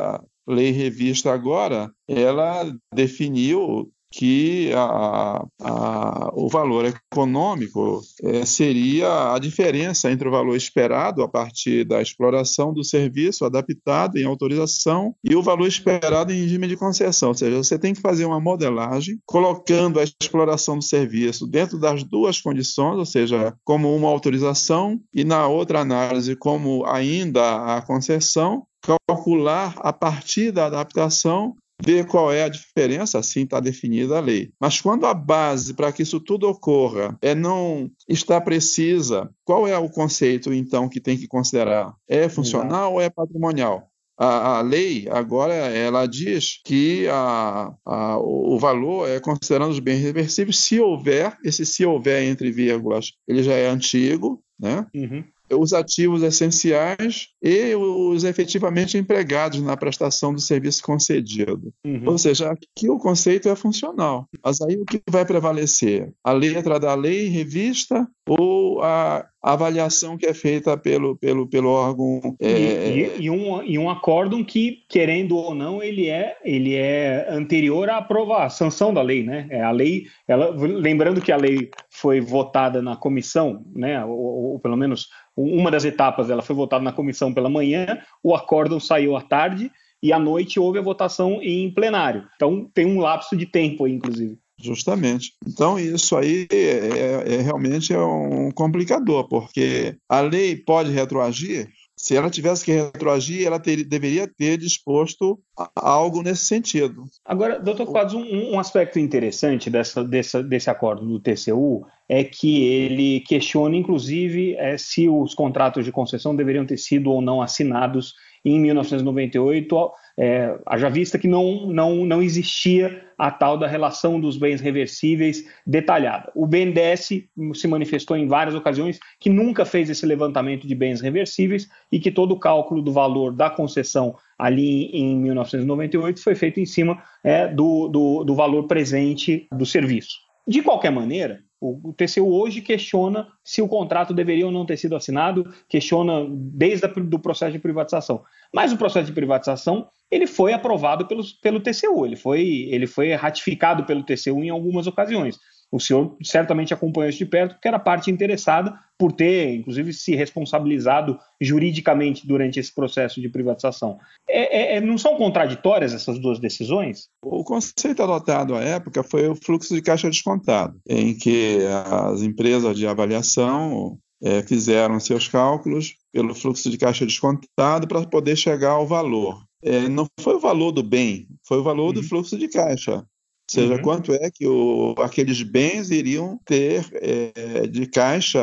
lei 0.47 0.71
revista 0.71 1.33
agora, 1.33 1.91
ela 2.09 2.73
definiu 2.95 3.91
que 4.17 4.73
a, 4.75 5.45
a, 5.61 6.31
o 6.35 6.49
valor 6.49 6.87
econômico 6.87 8.01
é, 8.23 8.47
seria 8.47 9.35
a 9.35 9.39
diferença 9.39 10.11
entre 10.11 10.27
o 10.27 10.31
valor 10.31 10.57
esperado 10.57 11.23
a 11.23 11.29
partir 11.29 11.85
da 11.85 12.01
exploração 12.01 12.73
do 12.73 12.85
serviço 12.85 13.45
adaptado 13.45 14.17
em 14.17 14.25
autorização 14.25 15.15
e 15.23 15.35
o 15.35 15.43
valor 15.43 15.67
esperado 15.67 16.33
em 16.33 16.41
regime 16.41 16.67
de 16.67 16.77
concessão. 16.77 17.31
Ou 17.31 17.35
seja, 17.35 17.57
você 17.57 17.79
tem 17.79 17.93
que 17.93 18.01
fazer 18.01 18.25
uma 18.25 18.41
modelagem 18.41 19.19
colocando 19.27 20.01
a 20.01 20.05
exploração 20.05 20.79
do 20.79 20.85
serviço 20.85 21.47
dentro 21.47 21.79
das 21.79 22.03
duas 22.03 22.41
condições, 22.41 22.99
ou 22.99 23.07
seja, 23.07 23.55
como 23.65 23.95
uma 23.95 24.09
autorização 24.09 24.99
e 25.13 25.25
na 25.25 25.47
outra 25.47 25.81
análise 25.81 26.37
como 26.37 26.87
ainda 26.87 27.77
a 27.77 27.83
concessão, 27.83 28.67
calcular 28.87 29.75
a 29.79 29.93
partir 29.93 30.51
da 30.51 30.67
adaptação 30.67 31.57
ver 31.83 32.07
qual 32.07 32.33
é 32.33 32.43
a 32.43 32.49
diferença, 32.49 33.19
assim 33.19 33.43
está 33.43 33.61
definida 33.61 34.17
a 34.17 34.21
lei. 34.21 34.51
Mas 34.61 34.81
quando 34.81 35.07
a 35.07 35.13
base 35.13 35.75
para 35.75 35.93
que 35.93 36.03
isso 36.03 36.21
tudo 36.21 36.49
ocorra 36.49 37.17
é 37.21 37.35
não 37.35 37.91
está 38.09 38.41
precisa, 38.41 39.31
qual 39.45 39.67
é 39.67 39.77
o 39.77 39.91
conceito 39.91 40.53
então 40.53 40.89
que 40.89 41.01
tem 41.01 41.19
que 41.19 41.27
considerar? 41.27 41.95
É 42.09 42.29
funcional 42.29 42.95
ou 42.95 43.01
é 43.01 43.11
patrimonial? 43.11 43.89
A, 44.19 44.57
a, 44.57 44.61
lei 44.63 45.07
agora 45.11 45.53
ela 45.53 46.07
diz 46.07 46.63
que 46.65 47.07
a, 47.09 47.71
a, 47.85 48.19
o 48.19 48.59
valor 48.59 49.07
é 49.07 49.21
considerando 49.21 49.73
os 49.73 49.79
bens 49.79 50.01
reversíveis 50.01 50.59
se 50.59 50.81
houver, 50.81 51.37
esse 51.45 51.67
se 51.67 51.85
houver 51.85 52.23
entre 52.23 52.51
vírgulas, 52.51 53.13
ele 53.29 53.43
já 53.43 53.53
é 53.53 53.69
antigo, 53.69 54.43
né? 54.59 54.87
Uhum 54.95 55.23
os 55.53 55.73
ativos 55.73 56.23
essenciais 56.23 57.29
e 57.43 57.75
os 57.75 58.25
efetivamente 58.25 58.99
empregados 58.99 59.61
na 59.61 59.77
prestação 59.77 60.33
do 60.33 60.41
serviço 60.41 60.83
concedido. 60.83 61.73
Uhum. 61.85 62.03
Ou 62.07 62.19
seja, 62.19 62.51
aqui 62.51 62.89
o 62.89 62.99
conceito 62.99 63.49
é 63.49 63.57
funcional. 63.57 64.29
Mas 64.45 64.61
aí 64.61 64.77
o 64.77 64.85
que 64.85 65.01
vai 65.09 65.25
prevalecer? 65.25 66.13
A 66.25 66.33
letra 66.33 66.79
da 66.81 66.95
lei 66.95 67.29
revista 67.29 68.09
ou 68.29 68.56
ou 68.77 68.83
a 68.83 69.27
avaliação 69.43 70.17
que 70.17 70.27
é 70.27 70.35
feita 70.35 70.77
pelo, 70.77 71.17
pelo, 71.17 71.47
pelo 71.47 71.71
órgão. 71.71 72.37
É... 72.41 72.49
E, 72.49 73.23
e, 73.25 73.31
um, 73.31 73.63
e 73.63 73.79
um 73.79 73.89
acórdão 73.89 74.45
que, 74.45 74.85
querendo 74.89 75.37
ou 75.37 75.55
não, 75.55 75.83
ele 75.83 76.09
é, 76.09 76.37
ele 76.45 76.75
é 76.75 77.27
anterior 77.31 77.89
à 77.89 77.99
aprovação, 77.99 78.71
sanção 78.71 78.93
da 78.93 79.03
lei, 79.03 79.23
né? 79.23 79.47
É 79.51 79.63
a 79.63 79.71
lei, 79.71 80.07
ela, 80.27 80.51
lembrando 80.51 81.21
que 81.21 81.33
a 81.33 81.37
lei 81.37 81.71
foi 81.91 82.21
votada 82.21 82.83
na 82.83 82.97
comissão, 82.97 83.65
né? 83.75 84.05
Ou, 84.05 84.53
ou 84.53 84.61
pelo 84.61 84.77
menos 84.77 85.09
uma 85.37 85.71
das 85.71 85.85
etapas 85.85 86.29
dela 86.29 86.43
foi 86.43 86.57
votada 86.57 86.83
na 86.83 86.93
comissão 86.93 87.33
pela 87.33 87.49
manhã, 87.49 87.99
o 88.23 88.35
acórdão 88.35 88.81
saiu 88.81 89.17
à 89.17 89.21
tarde 89.21 89.71
e 90.03 90.13
à 90.13 90.19
noite 90.19 90.59
houve 90.61 90.79
a 90.79 90.83
votação 90.83 91.41
em 91.43 91.71
plenário. 91.73 92.27
Então 92.37 92.69
tem 92.73 92.87
um 92.87 93.01
lapso 93.01 93.37
de 93.37 93.47
tempo 93.47 93.85
aí, 93.85 93.93
inclusive. 93.93 94.39
Justamente. 94.59 95.33
Então, 95.47 95.79
isso 95.79 96.17
aí 96.17 96.47
é, 96.51 96.57
é, 96.57 97.35
é, 97.35 97.41
realmente 97.43 97.93
é 97.93 97.99
um 97.99 98.51
complicador, 98.51 99.29
porque 99.29 99.97
a 100.09 100.21
lei 100.21 100.57
pode 100.57 100.91
retroagir. 100.91 101.69
Se 101.99 102.15
ela 102.15 102.29
tivesse 102.29 102.65
que 102.65 102.73
retroagir, 102.73 103.47
ela 103.47 103.59
ter, 103.59 103.83
deveria 103.85 104.27
ter 104.29 104.59
disposto 104.59 105.39
algo 105.75 106.23
nesse 106.23 106.45
sentido. 106.45 107.05
Agora, 107.25 107.59
doutor 107.59 107.87
Quadros, 107.87 108.15
um, 108.15 108.53
um, 108.53 108.59
aspecto 108.59 108.99
interessante 108.99 109.71
dessa, 109.71 110.05
dessa, 110.05 110.43
desse 110.43 110.69
acordo 110.69 111.07
do 111.07 111.19
TCU 111.19 111.87
é 112.07 112.23
que 112.23 112.65
ele 112.65 113.21
questiona, 113.21 113.77
inclusive, 113.77 114.55
é, 114.57 114.77
se 114.77 115.09
os 115.09 115.35
contratos 115.35 115.87
de 115.87 115.93
concessão 115.93 116.37
deveriam 116.37 116.67
ter 116.67 116.77
sido 116.77 117.11
ou 117.11 117.23
não 117.23 117.41
assinados 117.41 118.15
em 118.45 118.61
1998, 118.61 119.91
é, 120.19 120.59
haja 120.65 120.89
vista 120.89 121.19
que 121.19 121.29
não, 121.29 121.67
não, 121.67 122.07
não 122.07 122.23
existia 122.23 123.05
a 123.19 123.31
tal 123.31 123.59
da 123.59 123.67
relação 123.67 124.19
dos 124.19 124.37
bens 124.37 124.61
reversíveis 124.61 125.45
detalhada. 125.67 126.31
O 126.35 126.47
BNDES 126.47 127.09
se 127.55 127.69
manifestou 127.69 128.17
em 128.17 128.27
várias 128.27 128.55
ocasiões 128.55 128.99
que 129.21 129.29
nunca 129.29 129.65
fez 129.65 129.91
esse 129.91 130.07
levantamento 130.07 130.67
de 130.67 130.75
bens 130.75 131.01
reversíveis 131.01 131.69
e 131.91 131.99
que 131.99 132.11
todo 132.11 132.33
o 132.33 132.39
cálculo 132.39 132.83
do 132.83 132.93
valor 132.93 133.33
da 133.33 133.51
concessão 133.51 134.17
ali 134.39 134.87
em 134.87 135.17
1998 135.17 136.23
foi 136.23 136.35
feito 136.35 136.61
em 136.61 136.67
cima 136.67 137.03
é, 137.23 137.49
do, 137.49 137.89
do, 137.89 138.25
do 138.25 138.35
valor 138.35 138.67
presente 138.67 139.47
do 139.53 139.65
serviço. 139.65 140.27
De 140.47 140.63
qualquer 140.63 140.93
maneira, 140.93 141.41
o 141.61 141.93
TCU 141.95 142.33
hoje 142.35 142.61
questiona 142.61 143.29
se 143.43 143.63
o 143.63 143.69
contrato 143.69 144.13
deveria 144.13 144.47
ou 144.47 144.53
não 144.53 144.67
ter 144.67 144.77
sido 144.77 144.95
assinado, 144.95 145.53
questiona 145.69 146.27
desde 146.29 146.87
o 146.87 147.19
processo 147.19 147.53
de 147.53 147.59
privatização. 147.59 148.23
Mas 148.55 148.73
o 148.73 148.77
processo 148.77 149.07
de 149.07 149.13
privatização 149.13 149.89
ele 150.11 150.27
foi 150.27 150.53
aprovado 150.53 151.07
pelo, 151.07 151.23
pelo 151.43 151.61
TCU, 151.61 152.05
ele 152.05 152.17
foi, 152.17 152.69
ele 152.71 152.87
foi 152.87 153.13
ratificado 153.15 153.85
pelo 153.85 154.05
TCU 154.05 154.45
em 154.45 154.51
algumas 154.51 154.87
ocasiões. 154.87 155.39
O 155.71 155.81
senhor 155.81 156.17
certamente 156.23 156.73
acompanhou 156.73 157.09
isso 157.09 157.19
de 157.19 157.27
perto, 157.27 157.55
porque 157.55 157.69
era 157.69 157.79
parte 157.79 158.11
interessada 158.11 158.79
por 158.99 159.13
ter, 159.13 159.55
inclusive, 159.55 159.93
se 159.93 160.15
responsabilizado 160.15 161.19
juridicamente 161.41 162.27
durante 162.27 162.59
esse 162.59 162.75
processo 162.75 163.21
de 163.21 163.29
privatização. 163.29 163.99
É, 164.29 164.75
é, 164.75 164.77
é, 164.77 164.81
não 164.81 164.97
são 164.97 165.17
contraditórias 165.17 165.93
essas 165.93 166.19
duas 166.19 166.39
decisões? 166.39 167.09
O 167.23 167.45
conceito 167.45 168.03
adotado 168.03 168.55
à 168.55 168.63
época 168.63 169.03
foi 169.03 169.29
o 169.29 169.35
fluxo 169.35 169.75
de 169.75 169.83
caixa 169.83 170.09
descontado, 170.09 170.79
em 170.89 171.15
que 171.17 171.59
as 171.85 172.23
empresas 172.23 172.77
de 172.77 172.87
avaliação 172.87 173.99
é, 174.23 174.43
fizeram 174.43 174.99
seus 174.99 175.29
cálculos 175.29 175.95
pelo 176.13 176.35
fluxo 176.35 176.71
de 176.71 176.79
caixa 176.79 177.05
descontado 177.05 177.87
para 177.87 178.07
poder 178.07 178.37
chegar 178.37 178.71
ao 178.71 178.87
valor. 178.87 179.43
É, 179.63 179.89
não 179.89 180.07
foi 180.21 180.35
o 180.35 180.41
valor 180.41 180.73
do 180.73 180.83
bem, 180.83 181.27
foi 181.47 181.59
o 181.59 181.63
valor 181.63 181.89
uhum. 181.89 181.95
do 181.95 182.03
fluxo 182.03 182.39
de 182.39 182.49
caixa. 182.49 183.05
Ou 183.49 183.61
seja, 183.61 183.75
uhum. 183.75 183.83
quanto 183.83 184.13
é 184.13 184.29
que 184.29 184.45
o, 184.45 184.95
aqueles 184.99 185.41
bens 185.41 185.91
iriam 185.91 186.39
ter 186.45 186.85
é, 186.95 187.67
de 187.69 187.87
caixa 187.87 188.41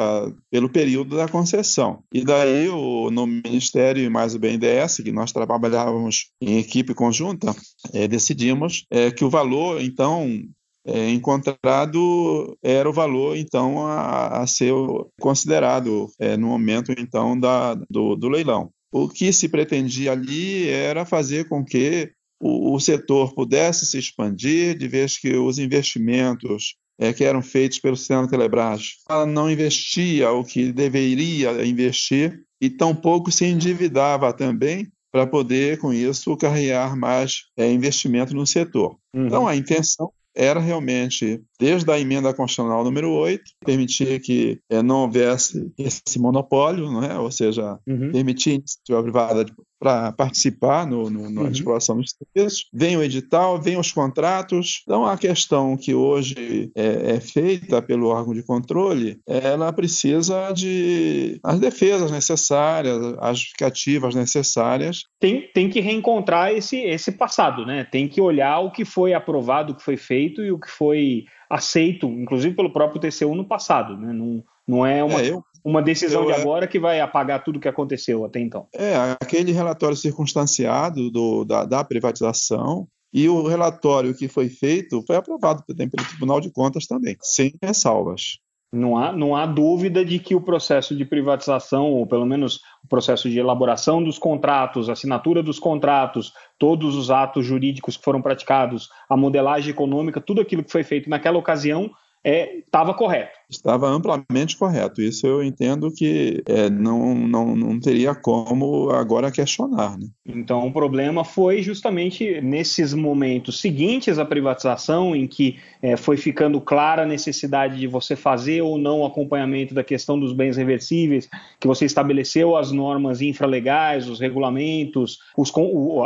pelo 0.49 0.69
período 0.69 1.17
da 1.17 1.27
concessão. 1.27 2.01
E 2.13 2.23
daí, 2.23 2.69
o, 2.69 3.11
no 3.11 3.27
Ministério 3.27 4.01
e 4.01 4.09
mais 4.09 4.33
o 4.33 4.39
BNDES, 4.39 5.01
que 5.03 5.11
nós 5.11 5.33
trabalhávamos 5.33 6.31
em 6.41 6.57
equipe 6.57 6.93
conjunta, 6.93 7.53
é, 7.93 8.07
decidimos 8.07 8.85
é, 8.89 9.11
que 9.11 9.25
o 9.25 9.29
valor, 9.29 9.81
então, 9.81 10.41
é, 10.85 11.09
encontrado 11.09 12.57
era 12.61 12.89
o 12.89 12.93
valor 12.93 13.37
então 13.37 13.85
a, 13.85 14.41
a 14.41 14.47
ser 14.47 14.73
considerado 15.19 16.09
é, 16.19 16.35
no 16.35 16.47
momento 16.47 16.93
então 16.97 17.39
da, 17.39 17.73
do, 17.89 18.15
do, 18.15 18.29
leilão. 18.29 18.69
O 18.91 19.07
que 19.07 19.33
se 19.33 19.49
pretendia 19.49 20.11
ali 20.11 20.69
era 20.69 21.05
fazer 21.05 21.47
com 21.47 21.63
que 21.63 22.11
o, 22.43 22.75
o 22.75 22.79
setor 22.79 23.33
pudesse 23.33 23.85
se 23.85 23.97
expandir, 23.97 24.77
de 24.77 24.87
vez 24.87 25.17
que 25.17 25.33
os 25.37 25.57
investimentos 25.57 26.75
é, 26.99 27.13
que 27.13 27.23
eram 27.23 27.41
feitos 27.41 27.79
pelo 27.79 27.95
sistema 27.95 28.27
Telebrás 28.27 28.97
não 29.29 29.49
investia 29.49 30.29
o 30.31 30.43
que 30.43 30.71
deveria 30.73 31.65
investir 31.65 32.43
e 32.61 32.69
tampouco 32.69 33.31
se 33.31 33.45
endividava 33.45 34.33
também 34.33 34.91
para 35.11 35.25
poder, 35.25 35.77
com 35.77 35.93
isso, 35.93 36.35
carregar 36.35 36.97
mais 36.97 37.43
é, 37.55 37.71
investimento 37.71 38.35
no 38.35 38.45
setor. 38.45 38.97
Uhum. 39.15 39.27
Então, 39.27 39.47
a 39.47 39.55
intenção 39.55 40.11
era 40.35 40.59
realmente, 40.59 41.41
desde 41.59 41.91
a 41.91 41.99
emenda 41.99 42.33
constitucional 42.33 42.83
número 42.83 43.11
8, 43.11 43.43
permitir 43.63 44.19
que 44.21 44.59
é, 44.69 44.81
não 44.81 45.01
houvesse 45.01 45.71
esse 45.77 46.19
monopólio, 46.19 46.91
não 46.91 47.03
é? 47.03 47.17
ou 47.17 47.29
seja, 47.29 47.79
uhum. 47.87 48.11
permitir 48.11 48.49
a 48.49 48.53
iniciativa 48.55 49.03
privada 49.03 49.45
para 49.83 50.13
participar 50.13 50.87
no, 50.87 51.09
no, 51.09 51.29
na 51.29 51.41
uhum. 51.41 51.49
exploração 51.49 51.97
dos 51.97 52.15
serviços. 52.15 52.69
Vem 52.73 52.95
o 52.95 53.03
edital, 53.03 53.61
vem 53.61 53.77
os 53.77 53.91
contratos. 53.91 54.81
Então, 54.83 55.05
a 55.05 55.17
questão 55.17 55.75
que 55.75 55.93
hoje 55.93 56.71
é, 56.73 57.15
é, 57.15 57.19
feita 57.19 57.81
pelo 57.81 58.07
órgão 58.07 58.33
de 58.33 58.43
controle, 58.43 59.19
ela 59.27 59.73
precisa 59.73 60.53
de 60.53 61.37
as 61.43 61.59
defesas 61.59 62.09
necessárias, 62.11 62.97
as 63.19 63.39
justificativas 63.39 64.15
necessárias. 64.15 65.03
Tem, 65.19 65.51
tem 65.53 65.69
que 65.69 65.81
reencontrar 65.81 66.53
esse, 66.53 66.77
esse 66.77 67.11
passado, 67.11 67.65
né? 67.65 67.83
Tem 67.83 68.07
que 68.07 68.21
olhar 68.21 68.59
o 68.59 68.71
que 68.71 68.85
foi 68.85 69.13
aprovado, 69.13 69.73
o 69.73 69.75
que 69.75 69.83
foi 69.83 69.97
feito 69.97 70.41
e 70.41 70.49
o 70.49 70.59
que 70.59 70.69
foi 70.69 71.25
aceito, 71.49 72.07
inclusive 72.07 72.55
pelo 72.55 72.71
próprio 72.71 73.01
TCU 73.01 73.35
no 73.35 73.43
passado, 73.43 73.97
né? 73.97 74.13
Não, 74.13 74.41
não 74.65 74.85
é 74.85 75.03
uma, 75.03 75.21
é, 75.21 75.29
eu, 75.29 75.43
uma 75.63 75.81
decisão 75.81 76.25
de 76.25 76.31
é 76.31 76.35
agora 76.35 76.67
que 76.67 76.79
vai 76.79 76.99
apagar 76.99 77.43
tudo 77.43 77.57
o 77.57 77.59
que 77.59 77.67
aconteceu 77.67 78.25
até 78.25 78.39
então. 78.39 78.67
É, 78.73 78.95
aquele 79.21 79.51
relatório 79.51 79.95
circunstanciado 79.95 81.09
do, 81.09 81.45
da, 81.45 81.63
da 81.65 81.83
privatização 81.83 82.87
e 83.13 83.29
o 83.29 83.47
relatório 83.47 84.15
que 84.15 84.27
foi 84.27 84.49
feito 84.49 85.03
foi 85.05 85.15
aprovado 85.15 85.63
pelo 85.65 86.07
Tribunal 86.07 86.41
de 86.41 86.51
Contas 86.51 86.87
também, 86.87 87.15
sem 87.21 87.53
ressalvas. 87.61 88.39
Não 88.73 88.97
há, 88.97 89.11
não 89.11 89.35
há 89.35 89.45
dúvida 89.45 90.03
de 90.03 90.17
que 90.17 90.33
o 90.33 90.41
processo 90.41 90.95
de 90.95 91.05
privatização, 91.05 91.91
ou 91.91 92.07
pelo 92.07 92.25
menos 92.25 92.59
o 92.83 92.87
processo 92.89 93.29
de 93.29 93.37
elaboração 93.37 94.03
dos 94.03 94.17
contratos, 94.17 94.89
assinatura 94.89 95.43
dos 95.43 95.59
contratos, 95.59 96.33
todos 96.57 96.95
os 96.95 97.11
atos 97.11 97.45
jurídicos 97.45 97.95
que 97.95 98.03
foram 98.03 98.19
praticados, 98.19 98.89
a 99.07 99.15
modelagem 99.15 99.69
econômica, 99.69 100.19
tudo 100.19 100.41
aquilo 100.41 100.63
que 100.63 100.71
foi 100.71 100.83
feito 100.83 101.07
naquela 101.07 101.37
ocasião 101.37 101.91
estava 102.25 102.91
é, 102.91 102.93
correto. 102.95 103.37
Estava 103.49 103.87
amplamente 103.87 104.57
correto. 104.57 105.01
Isso 105.01 105.27
eu 105.27 105.43
entendo 105.43 105.91
que 105.91 106.43
é, 106.47 106.69
não, 106.69 107.13
não, 107.13 107.55
não 107.55 107.79
teria 107.79 108.15
como 108.15 108.89
agora 108.89 109.31
questionar. 109.31 109.97
Né? 109.97 110.07
Então, 110.25 110.65
o 110.67 110.71
problema 110.71 111.23
foi 111.23 111.61
justamente 111.61 112.41
nesses 112.41 112.93
momentos 112.93 113.59
seguintes 113.59 114.17
à 114.17 114.25
privatização, 114.25 115.15
em 115.15 115.27
que 115.27 115.57
é, 115.81 115.95
foi 115.95 116.17
ficando 116.17 116.59
clara 116.61 117.03
a 117.03 117.05
necessidade 117.05 117.77
de 117.77 117.87
você 117.87 118.15
fazer 118.15 118.61
ou 118.61 118.77
não 118.77 119.01
o 119.01 119.05
acompanhamento 119.05 119.73
da 119.73 119.83
questão 119.83 120.19
dos 120.19 120.33
bens 120.33 120.57
reversíveis, 120.57 121.29
que 121.59 121.67
você 121.67 121.85
estabeleceu 121.85 122.55
as 122.55 122.71
normas 122.71 123.21
infralegais, 123.21 124.07
os 124.07 124.19
regulamentos, 124.19 125.19
os, 125.37 125.51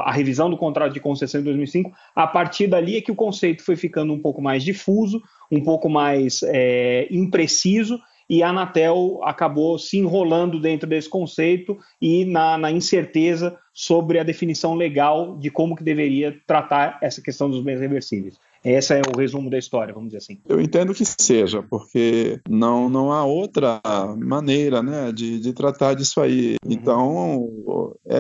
a 0.04 0.12
revisão 0.12 0.50
do 0.50 0.58
contrato 0.58 0.94
de 0.94 1.00
concessão 1.00 1.42
em 1.42 1.44
2005. 1.44 1.92
A 2.16 2.28
partir 2.28 2.68
dali 2.68 2.98
é 2.98 3.02
que 3.02 3.12
o 3.12 3.16
conceito 3.16 3.64
foi 3.64 3.76
ficando 3.76 4.12
um 4.14 4.20
pouco 4.20 4.42
mais 4.42 4.64
difuso, 4.64 5.22
um 5.52 5.64
pouco 5.64 5.90
mais 5.90 6.42
é, 6.44 7.08
impreciso 7.28 8.00
e 8.30 8.44
a 8.44 8.50
Anatel 8.50 9.22
acabou 9.24 9.80
se 9.80 9.98
enrolando 9.98 10.60
dentro 10.60 10.88
desse 10.88 11.10
conceito 11.10 11.78
e 12.02 12.26
na, 12.26 12.58
na, 12.58 12.72
incerteza 12.72 13.58
sobre 13.74 14.20
a 14.20 14.24
definição 14.24 14.76
legal 14.76 15.38
de 15.38 15.50
como 15.50 15.76
que 15.76 15.84
deveria 15.84 16.38
tratar 16.46 17.00
essa 17.02 17.22
questão 17.22 17.50
dos 17.50 17.62
bens 17.62 17.80
reversíveis. 17.80 18.38
Esse 18.64 18.96
é 18.96 19.02
o 19.02 19.18
resumo 19.18 19.50
da 19.50 19.58
história, 19.58 19.94
vamos 19.94 20.10
dizer 20.10 20.18
assim. 20.18 20.40
Eu 20.48 20.60
entendo 20.60 20.94
que 20.94 21.06
seja, 21.06 21.64
porque 21.64 22.40
não, 22.50 22.90
não 22.90 23.14
há 23.14 23.24
outra 23.24 23.80
maneira 24.18 24.84
né, 24.84 25.12
de, 25.14 25.40
de 25.40 25.54
tratar 25.54 25.94
disso 25.94 26.20
aí. 26.20 26.58
Uhum. 26.66 26.72
Então, 26.72 27.50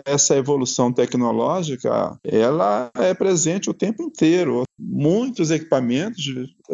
essa 0.05 0.37
evolução 0.37 0.93
tecnológica, 0.93 2.17
ela 2.23 2.89
é 2.95 3.13
presente 3.13 3.69
o 3.69 3.73
tempo 3.73 4.01
inteiro. 4.03 4.63
Muitos 4.79 5.49
equipamentos 5.51 6.23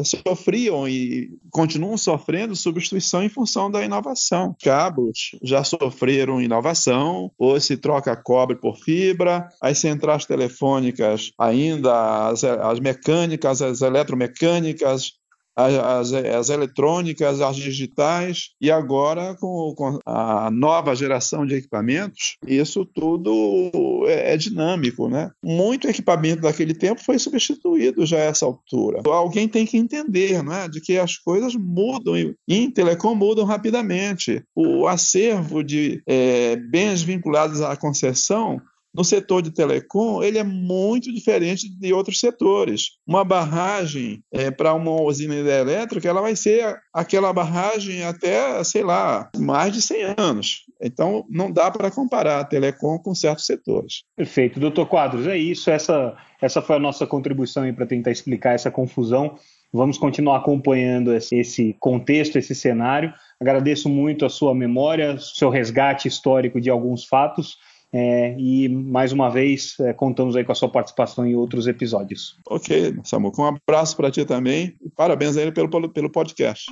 sofriam 0.04 0.88
e 0.88 1.38
continuam 1.49 1.97
sofrendo 1.97 2.56
substituição 2.56 3.24
em 3.24 3.30
função 3.30 3.72
da 3.72 3.84
inovação. 3.84 4.56
Cabos 4.62 5.32
já 5.41 5.64
sofreram 5.64 6.41
inovação, 6.41 7.32
ou 7.38 7.60
se 7.60 7.78
troca 7.78 8.16
cobre 8.16 8.58
por 8.58 8.78
fibra, 8.78 9.47
as 9.62 9.78
centrais 9.78 10.26
telefônicas 10.26 11.32
ainda, 11.38 12.28
as, 12.28 12.43
as 12.43 12.80
mecânicas, 12.80 13.62
as 13.62 13.82
eletromecânicas, 13.82 15.14
as, 15.56 16.12
as, 16.14 16.49
eletrônicas, 16.49 17.41
as 17.41 17.56
digitais, 17.56 18.51
e 18.60 18.72
agora 18.72 19.36
com, 19.36 19.74
com, 19.76 19.99
a 20.06 20.49
nova 20.51 20.95
geração 20.95 21.45
de 21.45 21.56
equipamentos, 21.56 22.38
isso 22.45 22.86
tudo 22.86 24.06
é, 24.08 24.34
é, 24.34 24.38
dinâmico. 24.38 25.08
Né? 25.08 25.32
Muito 25.43 25.88
equipamento 25.88 26.41
daquele 26.41 26.74
tempo 26.74 27.04
foi 27.04 27.20
substituído 27.20 28.06
já 28.06 28.18
a 28.18 28.22
essa 28.22 28.45
altura. 28.45 29.01
Alguém 29.06 29.47
tem 29.47 29.66
que 29.66 29.78
entender 29.78 30.43
né, 30.43 30.68
de 30.68 30.82
que 30.82 30.97
as 30.97 31.18
coisas 31.18 31.56
mudam 31.56 32.18
e 32.18 32.36
em 32.47 32.70
telecom 32.72 33.16
mudam 33.16 33.45
rapidamente. 33.45 34.43
O 34.56 34.88
acervo 34.88 35.64
de 35.64 36.01
é, 36.08 36.56
bens 36.56 37.01
vinculados 37.01 37.62
à 37.62 37.76
concessão 37.76 38.62
no 38.94 39.04
setor 39.04 39.41
de 39.41 39.52
telecom, 39.52 40.22
ele 40.22 40.38
é 40.38 40.44
muito 40.44 41.12
diferente 41.12 41.70
de 41.70 41.94
outros 41.94 42.20
setores. 42.20 42.91
Uma 43.08 43.24
barragem 43.24 44.24
é, 44.32 44.52
para 44.52 44.74
uma 44.74 45.02
usina 45.02 45.36
hidrelétrica, 45.36 46.08
ela 46.08 46.22
vai 46.22 46.36
ser 46.36 46.78
aquela 46.94 47.34
barragem 47.34 48.04
até, 48.04 48.64
sei 48.64 48.84
lá, 48.84 49.30
mais 49.38 49.74
de 49.74 49.82
100 49.82 50.16
anos. 50.18 50.66
Então, 50.82 51.26
não 51.30 51.52
dá 51.52 51.72
para 51.72 51.89
comparar 51.89 52.39
a 52.39 52.46
telecom 52.46 53.00
com 53.00 53.16
certos 53.16 53.46
setores. 53.46 54.04
Perfeito. 54.16 54.60
Doutor 54.60 54.86
Quadros, 54.86 55.26
é 55.28 55.38
isso. 55.38 55.72
Essa, 55.72 56.16
essa 56.41 56.62
foi 56.62 56.76
a 56.76 56.80
nossa 56.80 57.08
contribuição 57.08 57.74
para 57.74 57.86
tentar 57.86 58.12
explicar 58.12 58.54
essa 58.54 58.70
confusão. 58.70 59.36
Vamos 59.72 59.98
continuar 59.98 60.38
acompanhando 60.38 61.16
esse 61.16 61.76
contexto, 61.80 62.38
esse 62.38 62.54
cenário. 62.54 63.12
Agradeço 63.41 63.89
muito 63.89 64.24
a 64.24 64.30
sua 64.30 64.54
memória, 64.54 65.18
seu 65.18 65.50
resgate 65.50 66.08
histórico 66.08 66.62
de 66.62 66.70
alguns 66.70 67.06
fatos. 67.06 67.58
É, 67.94 68.36
e 68.39 68.68
mais 68.68 69.12
uma 69.12 69.30
vez 69.30 69.76
é, 69.80 69.94
contamos 69.94 70.36
aí 70.36 70.44
com 70.44 70.52
a 70.52 70.56
sua 70.56 70.70
participação 70.70 71.26
em 71.28 71.36
outros 71.36 71.68
episódios. 71.68 72.39
Ok, 72.48 72.96
Samuco, 73.04 73.41
um 73.41 73.46
abraço 73.46 73.96
para 73.96 74.10
ti 74.10 74.26
também 74.26 74.76
e 74.82 74.89
parabéns 74.89 75.38
a 75.38 75.41
ele 75.44 75.52
pelo, 75.52 75.70
pelo 75.89 76.10
podcast. 76.10 76.66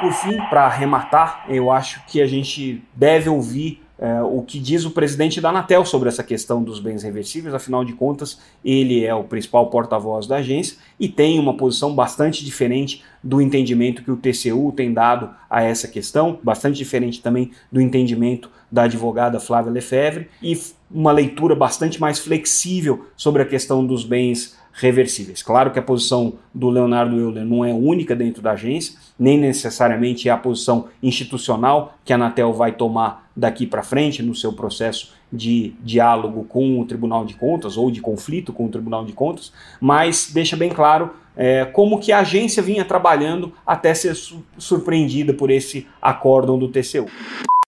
Por 0.00 0.12
fim, 0.12 0.36
para 0.50 0.66
arrematar, 0.66 1.46
eu 1.48 1.70
acho 1.70 2.04
que 2.06 2.20
a 2.20 2.26
gente 2.26 2.82
deve 2.94 3.30
ouvir 3.30 3.83
é, 3.98 4.22
o 4.22 4.42
que 4.42 4.58
diz 4.58 4.84
o 4.84 4.90
presidente 4.90 5.40
da 5.40 5.50
Anatel 5.50 5.84
sobre 5.84 6.08
essa 6.08 6.24
questão 6.24 6.62
dos 6.62 6.80
bens 6.80 7.02
reversíveis, 7.02 7.54
afinal 7.54 7.84
de 7.84 7.92
contas, 7.92 8.40
ele 8.64 9.04
é 9.04 9.14
o 9.14 9.24
principal 9.24 9.70
porta-voz 9.70 10.26
da 10.26 10.36
agência 10.36 10.76
e 10.98 11.08
tem 11.08 11.38
uma 11.38 11.56
posição 11.56 11.94
bastante 11.94 12.44
diferente 12.44 13.04
do 13.22 13.40
entendimento 13.40 14.02
que 14.02 14.10
o 14.10 14.16
TCU 14.16 14.72
tem 14.72 14.92
dado 14.92 15.30
a 15.48 15.62
essa 15.62 15.86
questão, 15.86 16.38
bastante 16.42 16.76
diferente 16.76 17.22
também 17.22 17.52
do 17.70 17.80
entendimento 17.80 18.50
da 18.70 18.82
advogada 18.82 19.38
Flávia 19.38 19.70
Lefebvre 19.70 20.28
e 20.42 20.60
uma 20.90 21.12
leitura 21.12 21.54
bastante 21.54 22.00
mais 22.00 22.18
flexível 22.18 23.06
sobre 23.16 23.42
a 23.42 23.46
questão 23.46 23.86
dos 23.86 24.04
bens 24.04 24.56
reversíveis. 24.74 25.42
Claro 25.42 25.70
que 25.70 25.78
a 25.78 25.82
posição 25.82 26.34
do 26.52 26.68
Leonardo 26.68 27.16
Euler 27.16 27.44
não 27.44 27.64
é 27.64 27.72
única 27.72 28.14
dentro 28.14 28.42
da 28.42 28.52
agência, 28.52 28.98
nem 29.18 29.38
necessariamente 29.38 30.28
é 30.28 30.32
a 30.32 30.36
posição 30.36 30.88
institucional 31.02 31.96
que 32.04 32.12
a 32.12 32.16
Anatel 32.16 32.52
vai 32.52 32.72
tomar 32.72 33.30
daqui 33.36 33.66
para 33.66 33.82
frente 33.82 34.22
no 34.22 34.34
seu 34.34 34.52
processo 34.52 35.14
de 35.32 35.74
diálogo 35.82 36.44
com 36.44 36.80
o 36.80 36.84
Tribunal 36.84 37.24
de 37.24 37.34
Contas 37.34 37.76
ou 37.76 37.90
de 37.90 38.00
conflito 38.00 38.52
com 38.52 38.66
o 38.66 38.68
Tribunal 38.68 39.04
de 39.04 39.12
Contas, 39.12 39.52
mas 39.80 40.30
deixa 40.32 40.56
bem 40.56 40.70
claro 40.70 41.10
é, 41.36 41.64
como 41.64 41.98
que 41.98 42.12
a 42.12 42.20
agência 42.20 42.62
vinha 42.62 42.84
trabalhando 42.84 43.52
até 43.66 43.92
ser 43.94 44.14
su 44.14 44.44
surpreendida 44.56 45.32
por 45.32 45.50
esse 45.50 45.86
acórdão 46.00 46.58
do 46.58 46.68
TCU. 46.68 47.06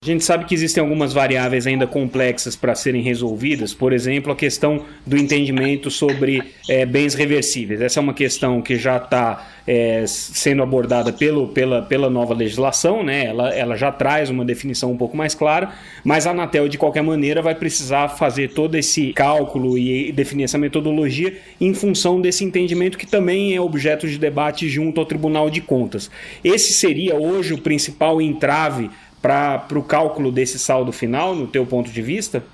A 0.02 0.06
gente 0.06 0.24
sabe 0.24 0.44
que 0.44 0.54
existem 0.54 0.80
algumas 0.80 1.12
variáveis 1.12 1.66
ainda 1.66 1.86
complexas 1.86 2.54
para 2.54 2.74
serem 2.74 3.02
resolvidas, 3.02 3.72
por 3.72 3.92
exemplo, 3.92 4.30
a 4.30 4.36
questão 4.36 4.84
do 5.06 5.16
entendimento 5.16 5.90
sobre 5.90 6.42
é, 6.68 6.84
bens 6.84 7.14
reversíveis. 7.14 7.80
Essa 7.80 7.98
é 7.98 8.02
uma 8.02 8.14
questão 8.14 8.60
que 8.60 8.76
já 8.76 8.98
está 8.98 9.48
é, 9.66 10.04
sendo 10.06 10.62
abordada 10.62 11.12
pelo, 11.12 11.48
pela, 11.48 11.82
pela 11.82 12.08
nova 12.08 12.34
legislação, 12.34 13.02
né? 13.02 13.24
ela, 13.24 13.52
ela 13.52 13.76
já 13.76 13.90
traz 13.90 14.30
uma 14.30 14.44
definição 14.44 14.92
um 14.92 14.96
pouco 14.96 15.16
mais 15.16 15.34
clara, 15.34 15.72
mas 16.04 16.26
a 16.26 16.30
Anatel, 16.30 16.68
de 16.68 16.78
qualquer 16.78 17.02
maneira, 17.02 17.42
vai 17.42 17.54
precisar 17.54 18.08
fazer 18.08 18.52
todo 18.52 18.76
esse 18.76 19.12
cálculo 19.12 19.76
e 19.76 20.12
definir 20.12 20.44
essa 20.44 20.58
metodologia 20.58 21.36
em 21.60 21.74
função 21.74 22.20
desse 22.20 22.44
entendimento 22.44 22.98
que 22.98 23.06
também 23.06 23.56
é 23.56 23.60
objeto 23.60 24.06
de 24.06 24.18
debate 24.18 24.68
junto 24.68 25.00
ao 25.00 25.06
Tribunal 25.06 25.50
de 25.50 25.60
Contas. 25.60 26.10
Esse 26.44 26.72
seria 26.74 27.16
hoje 27.16 27.54
o 27.54 27.58
principal 27.58 28.20
entrave 28.20 28.88
para 29.26 29.78
o 29.78 29.82
cálculo 29.82 30.30
desse 30.30 30.56
saldo 30.56 30.92
final, 30.92 31.34
no 31.34 31.48
teu 31.48 31.66
ponto 31.66 31.90
de 31.90 32.00
vista? 32.00 32.44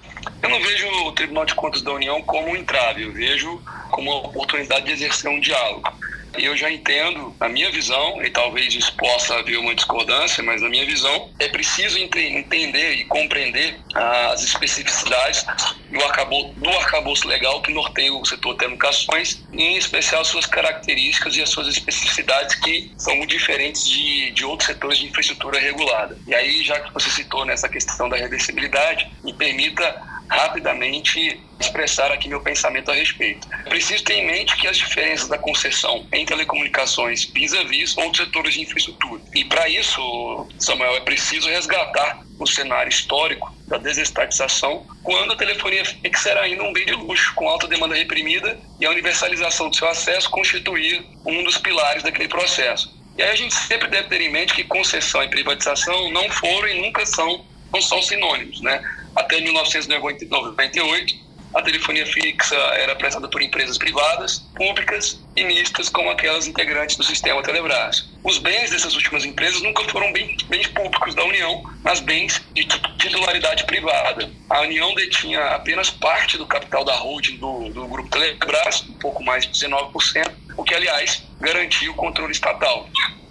Eu 0.42 0.48
não 0.48 0.58
vejo 0.58 0.88
o 1.06 1.12
Tribunal 1.12 1.44
de 1.44 1.54
Contas 1.54 1.82
da 1.82 1.92
União 1.92 2.22
como 2.22 2.48
um 2.48 2.56
entrave, 2.56 3.02
eu 3.02 3.12
vejo 3.12 3.60
como 3.90 4.10
uma 4.10 4.26
oportunidade 4.26 4.86
de 4.86 4.92
exercer 4.92 5.30
um 5.30 5.38
diálogo. 5.38 5.92
Eu 6.38 6.56
já 6.56 6.70
entendo, 6.70 7.34
na 7.40 7.48
minha 7.48 7.70
visão, 7.70 8.22
e 8.22 8.30
talvez 8.30 8.74
isso 8.74 8.94
possa 8.96 9.34
haver 9.36 9.58
uma 9.58 9.74
discordância, 9.74 10.42
mas 10.42 10.62
na 10.62 10.68
minha 10.68 10.86
visão, 10.86 11.30
é 11.38 11.48
preciso 11.48 11.98
entender 11.98 12.94
e 12.94 13.04
compreender 13.04 13.78
as 13.94 14.42
especificidades 14.42 15.44
do 15.90 16.02
arcabouço, 16.02 17.22
do 17.22 17.28
legal 17.28 17.60
que 17.60 17.72
norteia 17.72 18.12
o 18.12 18.24
setor 18.24 18.54
telecomunicações, 18.56 19.42
em 19.52 19.76
especial 19.76 20.24
suas 20.24 20.46
características 20.46 21.36
e 21.36 21.42
as 21.42 21.50
suas 21.50 21.68
especificidades 21.68 22.56
que 22.56 22.92
são 22.96 23.14
muito 23.16 23.30
diferentes 23.30 23.84
de, 23.84 24.30
de 24.30 24.44
outros 24.44 24.66
setores 24.66 24.98
de 24.98 25.06
infraestrutura 25.06 25.60
regulada. 25.60 26.18
E 26.26 26.34
aí, 26.34 26.62
já 26.64 26.80
que 26.80 26.92
você 26.92 27.10
citou 27.10 27.44
nessa 27.44 27.68
questão 27.68 28.08
da 28.08 28.16
reversibilidade, 28.16 29.06
me 29.22 29.34
permita 29.34 30.11
rapidamente 30.32 31.40
expressar 31.60 32.10
aqui 32.10 32.28
meu 32.28 32.40
pensamento 32.40 32.90
a 32.90 32.94
respeito. 32.94 33.46
Preciso 33.68 34.02
ter 34.04 34.14
em 34.14 34.26
mente 34.26 34.56
que 34.56 34.66
as 34.66 34.76
diferenças 34.76 35.28
da 35.28 35.38
concessão 35.38 36.06
em 36.12 36.24
telecomunicações 36.24 37.24
vis-à-vis 37.26 37.96
outros 37.96 38.26
setores 38.26 38.54
de 38.54 38.62
infraestrutura. 38.62 39.20
E 39.34 39.44
para 39.44 39.68
isso, 39.68 40.48
Samuel, 40.58 40.96
é 40.96 41.00
preciso 41.00 41.48
resgatar 41.48 42.22
o 42.38 42.46
cenário 42.46 42.88
histórico 42.88 43.54
da 43.68 43.78
desestatização, 43.78 44.86
quando 45.02 45.32
a 45.32 45.36
telefonia 45.36 45.84
fixa 45.84 46.30
era 46.30 46.42
ainda 46.42 46.62
um 46.62 46.72
bem 46.72 46.84
de 46.84 46.92
luxo, 46.92 47.34
com 47.34 47.48
alta 47.48 47.68
demanda 47.68 47.94
reprimida 47.94 48.58
e 48.80 48.86
a 48.86 48.90
universalização 48.90 49.70
do 49.70 49.76
seu 49.76 49.88
acesso 49.88 50.28
constituía 50.30 51.04
um 51.24 51.44
dos 51.44 51.58
pilares 51.58 52.02
daquele 52.02 52.28
processo. 52.28 53.00
E 53.16 53.22
aí 53.22 53.30
a 53.30 53.36
gente 53.36 53.54
sempre 53.54 53.88
deve 53.88 54.08
ter 54.08 54.20
em 54.20 54.30
mente 54.30 54.54
que 54.54 54.64
concessão 54.64 55.22
e 55.22 55.28
privatização 55.28 56.10
não 56.10 56.28
foram 56.30 56.68
e 56.68 56.80
nunca 56.80 57.04
são, 57.04 57.44
não 57.72 57.80
são 57.80 58.02
sinônimos, 58.02 58.60
né? 58.60 58.82
Até 59.16 59.40
1998, 59.40 61.22
a 61.54 61.60
telefonia 61.60 62.06
fixa 62.06 62.56
era 62.56 62.96
prestada 62.96 63.28
por 63.28 63.42
empresas 63.42 63.76
privadas, 63.76 64.38
públicas 64.56 65.22
e 65.36 65.44
mistas, 65.44 65.90
como 65.90 66.10
aquelas 66.10 66.46
integrantes 66.46 66.96
do 66.96 67.04
sistema 67.04 67.42
Telebrás. 67.42 68.08
Os 68.24 68.38
bens 68.38 68.70
dessas 68.70 68.94
últimas 68.94 69.24
empresas 69.24 69.60
nunca 69.60 69.84
foram 69.90 70.10
bens, 70.12 70.66
públicos 70.68 71.14
da 71.14 71.24
União, 71.24 71.62
mas 71.84 72.00
bens 72.00 72.40
de 72.54 72.64
titularidade 72.64 73.64
privada. 73.64 74.30
A 74.48 74.62
União 74.62 74.94
detinha 74.94 75.40
apenas 75.48 75.90
parte 75.90 76.38
do 76.38 76.46
capital 76.46 76.84
da 76.84 76.94
holding 76.94 77.36
do, 77.36 77.68
do 77.68 77.86
Grupo 77.86 78.08
Telebrás, 78.08 78.82
um 78.88 78.94
pouco 78.94 79.22
mais 79.22 79.44
de 79.44 79.52
19%, 79.52 80.30
o 80.56 80.64
que, 80.64 80.74
aliás, 80.74 81.22
garantia 81.38 81.90
o 81.90 81.94
controle 81.94 82.32
estatal. 82.32 82.88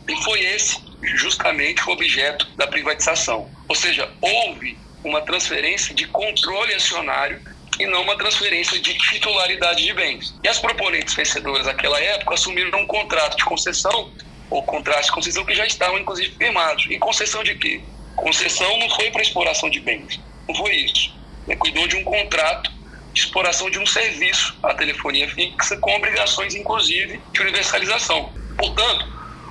E 0.08 0.16
foi 0.24 0.42
esse 0.42 0.92
justamente 1.16 1.88
o 1.88 1.92
objeto 1.92 2.46
da 2.56 2.68
privatização. 2.68 3.50
Ou 3.72 3.76
seja, 3.76 4.12
houve 4.20 4.78
uma 5.02 5.22
transferência 5.22 5.96
de 5.96 6.06
controle 6.08 6.74
acionário 6.74 7.40
e 7.80 7.86
não 7.86 8.02
uma 8.02 8.18
transferência 8.18 8.78
de 8.78 8.94
titularidade 8.96 9.86
de 9.86 9.94
bens. 9.94 10.36
E 10.44 10.50
as 10.50 10.60
proponentes 10.60 11.14
vencedoras 11.14 11.66
naquela 11.66 11.98
época 11.98 12.34
assumiram 12.34 12.82
um 12.82 12.86
contrato 12.86 13.38
de 13.38 13.46
concessão 13.46 14.12
ou 14.50 14.62
contrato 14.64 15.06
de 15.06 15.12
concessão 15.14 15.46
que 15.46 15.56
já 15.56 15.66
estavam 15.66 15.98
inclusive 15.98 16.36
firmados. 16.36 16.86
E 16.90 17.00
concessão 17.00 17.46
de 17.46 17.56
quê? 17.56 17.82
Concessão 18.18 18.78
não 18.78 18.90
foi 18.90 19.10
para 19.10 19.22
exploração 19.22 19.70
de 19.70 19.80
bens, 19.80 20.20
não 20.50 20.54
foi 20.54 20.76
isso. 20.76 21.16
Ele 21.48 21.56
cuidou 21.56 21.88
de 21.88 21.96
um 21.96 22.04
contrato 22.04 22.70
de 23.14 23.22
exploração 23.22 23.70
de 23.70 23.80
um 23.80 23.86
serviço, 23.86 24.54
a 24.64 24.74
telefonia 24.74 25.30
fixa, 25.30 25.78
com 25.78 25.96
obrigações 25.96 26.56
inclusive 26.56 27.22
de 27.32 27.42
universalização. 27.42 28.34
Portanto, 28.58 29.08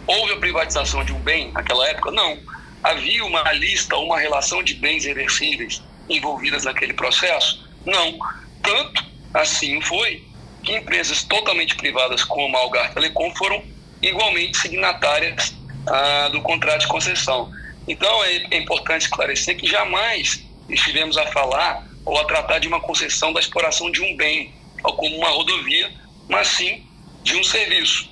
houve 0.07 0.35
a 0.35 0.37
privatização 0.37 1.03
de 1.07 1.15
um 1.15 1.21
bem 1.21 1.51
naquela 1.53 1.89
época? 1.89 2.11
Não 2.11 2.60
Havia 2.83 3.25
uma 3.25 3.53
lista, 3.53 3.97
uma 3.97 4.19
relação 4.19 4.63
de 4.63 4.75
bens 4.75 5.05
reversíveis 5.05 5.83
envolvidas 6.09 6.65
naquele 6.65 6.95
processo? 6.95 7.69
Não. 7.85 8.19
Tanto 8.63 9.05
assim 9.35 9.81
foi 9.83 10.25
que 10.63 10.75
empresas 10.75 11.23
totalmente 11.25 11.75
privadas 11.77 12.25
como 12.25 12.57
a 12.57 12.61
Algar 12.61 12.93
Telecom 12.93 13.35
foram 13.35 13.63
igualmente 14.03 14.59
signatárias 14.59 15.55
ah, 15.87 16.29
do 16.33 16.41
contrato 16.43 16.81
de 16.81 16.89
concessão. 16.89 17.51
Então 17.87 18.25
é, 18.25 18.47
é 18.51 18.59
importante 18.59 19.03
esclarecer 19.03 19.57
que 19.57 19.67
jamais 19.67 20.45
estivemos 20.69 21.17
a 21.17 21.27
falar 21.27 21.87
ou 22.05 22.19
a 22.19 22.25
tratar 22.25 22.59
de 22.59 22.69
uma 22.69 22.81
concessão 22.81 23.33
da 23.33 23.41
exploração 23.41 23.91
de 23.91 24.01
um 24.03 24.17
bem, 24.17 24.55
como 24.83 25.17
uma 25.17 25.29
rodovia, 25.29 25.93
mas 26.29 26.49
sim 26.49 26.87
de 27.23 27.37
um 27.37 27.45
serviço. 27.45 28.09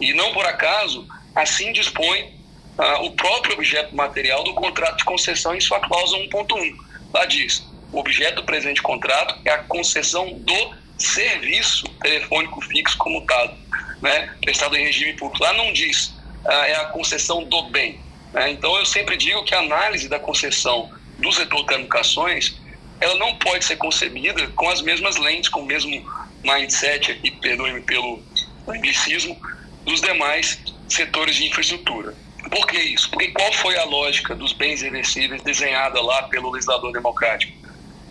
E 0.00 0.12
não 0.12 0.32
por 0.32 0.44
acaso, 0.44 1.06
assim 1.34 1.72
dispõe 1.72 2.37
ah, 2.78 3.02
o 3.02 3.10
próprio 3.12 3.54
objeto 3.54 3.94
material 3.94 4.44
do 4.44 4.54
contrato 4.54 4.98
de 4.98 5.04
concessão 5.04 5.54
em 5.54 5.60
sua 5.60 5.80
cláusula 5.80 6.22
1.1. 6.24 6.76
Lá 7.12 7.24
diz: 7.24 7.66
o 7.92 7.98
objeto 7.98 8.36
do 8.36 8.44
presente 8.44 8.80
contrato 8.80 9.34
é 9.44 9.50
a 9.50 9.58
concessão 9.58 10.32
do 10.38 10.74
serviço 10.96 11.88
telefônico 12.00 12.60
fixo 12.60 12.96
comutado, 12.98 13.56
né, 14.00 14.34
prestado 14.40 14.76
em 14.76 14.84
regime 14.84 15.12
público. 15.14 15.42
Lá 15.42 15.52
não 15.52 15.72
diz 15.72 16.14
ah, 16.46 16.66
é 16.68 16.76
a 16.76 16.84
concessão 16.86 17.44
do 17.44 17.62
bem. 17.70 18.00
Né? 18.32 18.50
Então 18.50 18.76
eu 18.76 18.86
sempre 18.86 19.16
digo 19.16 19.44
que 19.44 19.54
a 19.54 19.58
análise 19.58 20.08
da 20.08 20.18
concessão 20.18 20.90
do 21.18 21.32
setor 21.32 21.64
telecomunicações 21.64 22.56
ela 23.00 23.14
não 23.16 23.36
pode 23.36 23.64
ser 23.64 23.76
concebida 23.76 24.46
com 24.48 24.68
as 24.68 24.82
mesmas 24.82 25.16
lentes, 25.16 25.48
com 25.48 25.60
o 25.60 25.66
mesmo 25.66 26.04
mindset 26.42 27.12
aqui, 27.12 27.30
perdoe-me 27.30 27.80
pelo 27.82 28.22
anglicismo, 28.66 29.40
dos 29.84 30.00
demais 30.00 30.58
setores 30.88 31.36
de 31.36 31.46
infraestrutura. 31.46 32.14
Por 32.50 32.66
que 32.66 32.78
isso? 32.78 33.10
Porque 33.10 33.28
qual 33.28 33.52
foi 33.52 33.76
a 33.76 33.84
lógica 33.84 34.34
dos 34.34 34.52
bens 34.52 34.80
reversíveis 34.80 35.42
desenhada 35.42 36.00
lá 36.00 36.22
pelo 36.24 36.50
legislador 36.50 36.92
democrático? 36.92 37.52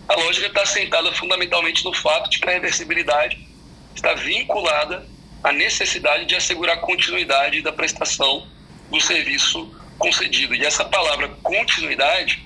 A 0.08 0.14
lógica 0.14 0.46
está 0.46 0.64
sentada 0.64 1.12
fundamentalmente 1.12 1.84
no 1.84 1.92
fato 1.92 2.30
de 2.30 2.38
que 2.38 2.48
a 2.48 2.52
reversibilidade 2.52 3.46
está 3.94 4.14
vinculada 4.14 5.06
à 5.42 5.52
necessidade 5.52 6.24
de 6.24 6.34
assegurar 6.34 6.78
continuidade 6.80 7.62
da 7.62 7.72
prestação 7.72 8.46
do 8.90 9.00
serviço 9.00 9.74
concedido. 9.98 10.54
E 10.54 10.64
essa 10.64 10.84
palavra 10.84 11.28
continuidade, 11.42 12.42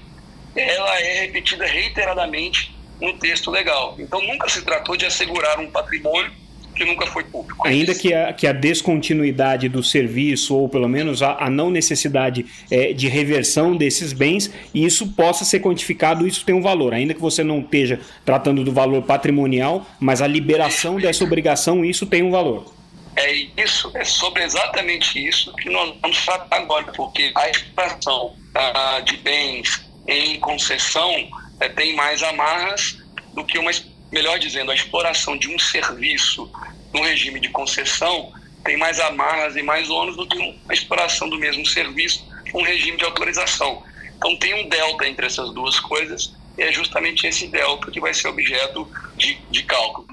ela 0.56 1.00
é 1.00 1.20
repetida 1.20 1.66
reiteradamente 1.66 2.74
no 3.00 3.18
texto 3.18 3.50
legal. 3.50 3.96
Então 3.98 4.20
nunca 4.22 4.48
se 4.48 4.62
tratou 4.62 4.96
de 4.96 5.06
assegurar 5.06 5.58
um 5.60 5.70
patrimônio 5.70 6.32
que 6.74 6.84
nunca 6.84 7.06
foi 7.06 7.24
público. 7.24 7.66
Ainda 7.66 7.94
que 7.94 8.12
a, 8.12 8.32
que 8.32 8.46
a 8.46 8.52
descontinuidade 8.52 9.68
do 9.68 9.82
serviço, 9.82 10.56
ou 10.56 10.68
pelo 10.68 10.88
menos 10.88 11.22
a, 11.22 11.44
a 11.44 11.50
não 11.50 11.70
necessidade 11.70 12.46
é, 12.70 12.92
de 12.92 13.08
reversão 13.08 13.76
desses 13.76 14.12
bens, 14.12 14.50
isso 14.74 15.08
possa 15.08 15.44
ser 15.44 15.60
quantificado, 15.60 16.26
isso 16.26 16.44
tem 16.44 16.54
um 16.54 16.62
valor. 16.62 16.94
Ainda 16.94 17.14
que 17.14 17.20
você 17.20 17.44
não 17.44 17.60
esteja 17.60 18.00
tratando 18.24 18.64
do 18.64 18.72
valor 18.72 19.02
patrimonial, 19.02 19.86
mas 20.00 20.22
a 20.22 20.26
liberação 20.26 20.96
dessa 20.96 21.24
obrigação, 21.24 21.84
isso 21.84 22.06
tem 22.06 22.22
um 22.22 22.30
valor. 22.30 22.72
É 23.14 23.30
isso, 23.58 23.90
é 23.94 24.04
sobre 24.04 24.42
exatamente 24.42 25.22
isso 25.26 25.54
que 25.56 25.68
nós 25.68 25.94
vamos 26.00 26.24
tratar 26.24 26.56
agora, 26.56 26.90
porque 26.92 27.30
a 27.34 27.50
expansão 27.50 28.34
ah, 28.54 29.02
de 29.04 29.18
bens 29.18 29.84
em 30.08 30.40
concessão 30.40 31.28
é, 31.60 31.68
tem 31.68 31.94
mais 31.94 32.22
amarras 32.22 32.98
do 33.34 33.44
que 33.44 33.58
uma 33.58 33.70
melhor 34.12 34.38
dizendo, 34.38 34.70
a 34.70 34.74
exploração 34.74 35.36
de 35.36 35.48
um 35.48 35.58
serviço 35.58 36.50
no 36.92 37.02
regime 37.02 37.40
de 37.40 37.48
concessão 37.48 38.32
tem 38.62 38.76
mais 38.76 39.00
amarras 39.00 39.56
e 39.56 39.62
mais 39.62 39.90
ônus 39.90 40.16
do 40.16 40.26
que 40.26 40.38
a 40.68 40.72
exploração 40.72 41.28
do 41.28 41.38
mesmo 41.38 41.66
serviço 41.66 42.24
no 42.52 42.62
regime 42.62 42.96
de 42.98 43.04
autorização. 43.04 43.82
Então 44.16 44.36
tem 44.36 44.54
um 44.54 44.68
delta 44.68 45.08
entre 45.08 45.26
essas 45.26 45.52
duas 45.52 45.80
coisas 45.80 46.34
e 46.56 46.62
é 46.62 46.70
justamente 46.70 47.26
esse 47.26 47.48
delta 47.48 47.90
que 47.90 47.98
vai 47.98 48.12
ser 48.12 48.28
objeto 48.28 48.88
de, 49.16 49.34
de 49.50 49.62
cálculo. 49.64 50.06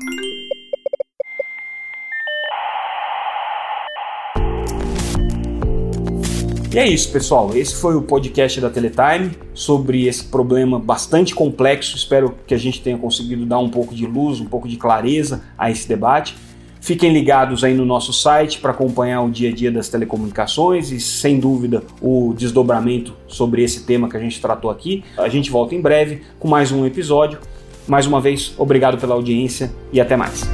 E 6.72 6.78
é 6.78 6.88
isso, 6.88 7.12
pessoal. 7.12 7.50
Esse 7.56 7.76
foi 7.76 7.96
o 7.96 8.02
podcast 8.04 8.62
da 8.62 8.70
Teletime 8.70 9.32
sobre 9.56 10.06
esse 10.06 10.24
problema 10.26 10.78
bastante 10.78 11.34
complexo. 11.34 11.96
Espero 11.96 12.36
que 12.46 12.54
a 12.54 12.58
gente 12.60 12.80
tenha 12.80 12.96
conseguido 12.96 13.44
dar 13.44 13.58
um 13.58 13.70
pouco 13.70 13.96
de 13.96 14.06
luz, 14.06 14.40
um 14.40 14.46
pouco 14.46 14.68
de 14.68 14.78
clareza 14.78 15.42
a 15.58 15.72
esse 15.72 15.88
debate. 15.88 16.38
Fiquem 16.80 17.12
ligados 17.12 17.64
aí 17.64 17.74
no 17.74 17.86
nosso 17.86 18.14
site 18.14 18.60
para 18.60 18.70
acompanhar 18.70 19.24
o 19.24 19.32
dia 19.32 19.50
a 19.50 19.54
dia 19.54 19.72
das 19.72 19.90
telecomunicações 19.90 20.92
e, 20.92 21.00
sem 21.00 21.40
dúvida, 21.40 21.84
o 22.00 22.36
desdobramento 22.38 23.16
sobre 23.28 23.64
esse 23.64 23.84
tema 23.84 24.08
que 24.08 24.16
a 24.16 24.20
gente 24.20 24.40
tratou 24.40 24.70
aqui. 24.70 25.04
A 25.18 25.28
gente 25.28 25.50
volta 25.50 25.74
em 25.74 25.82
breve 25.82 26.22
com 26.40 26.48
mais 26.48 26.72
um 26.72 26.86
episódio. 26.86 27.40
Mais 27.88 28.06
uma 28.06 28.22
vez, 28.22 28.54
obrigado 28.60 29.00
pela 29.00 29.16
audiência 29.16 29.72
e 29.92 30.00
até 30.00 30.16
mais. 30.16 30.48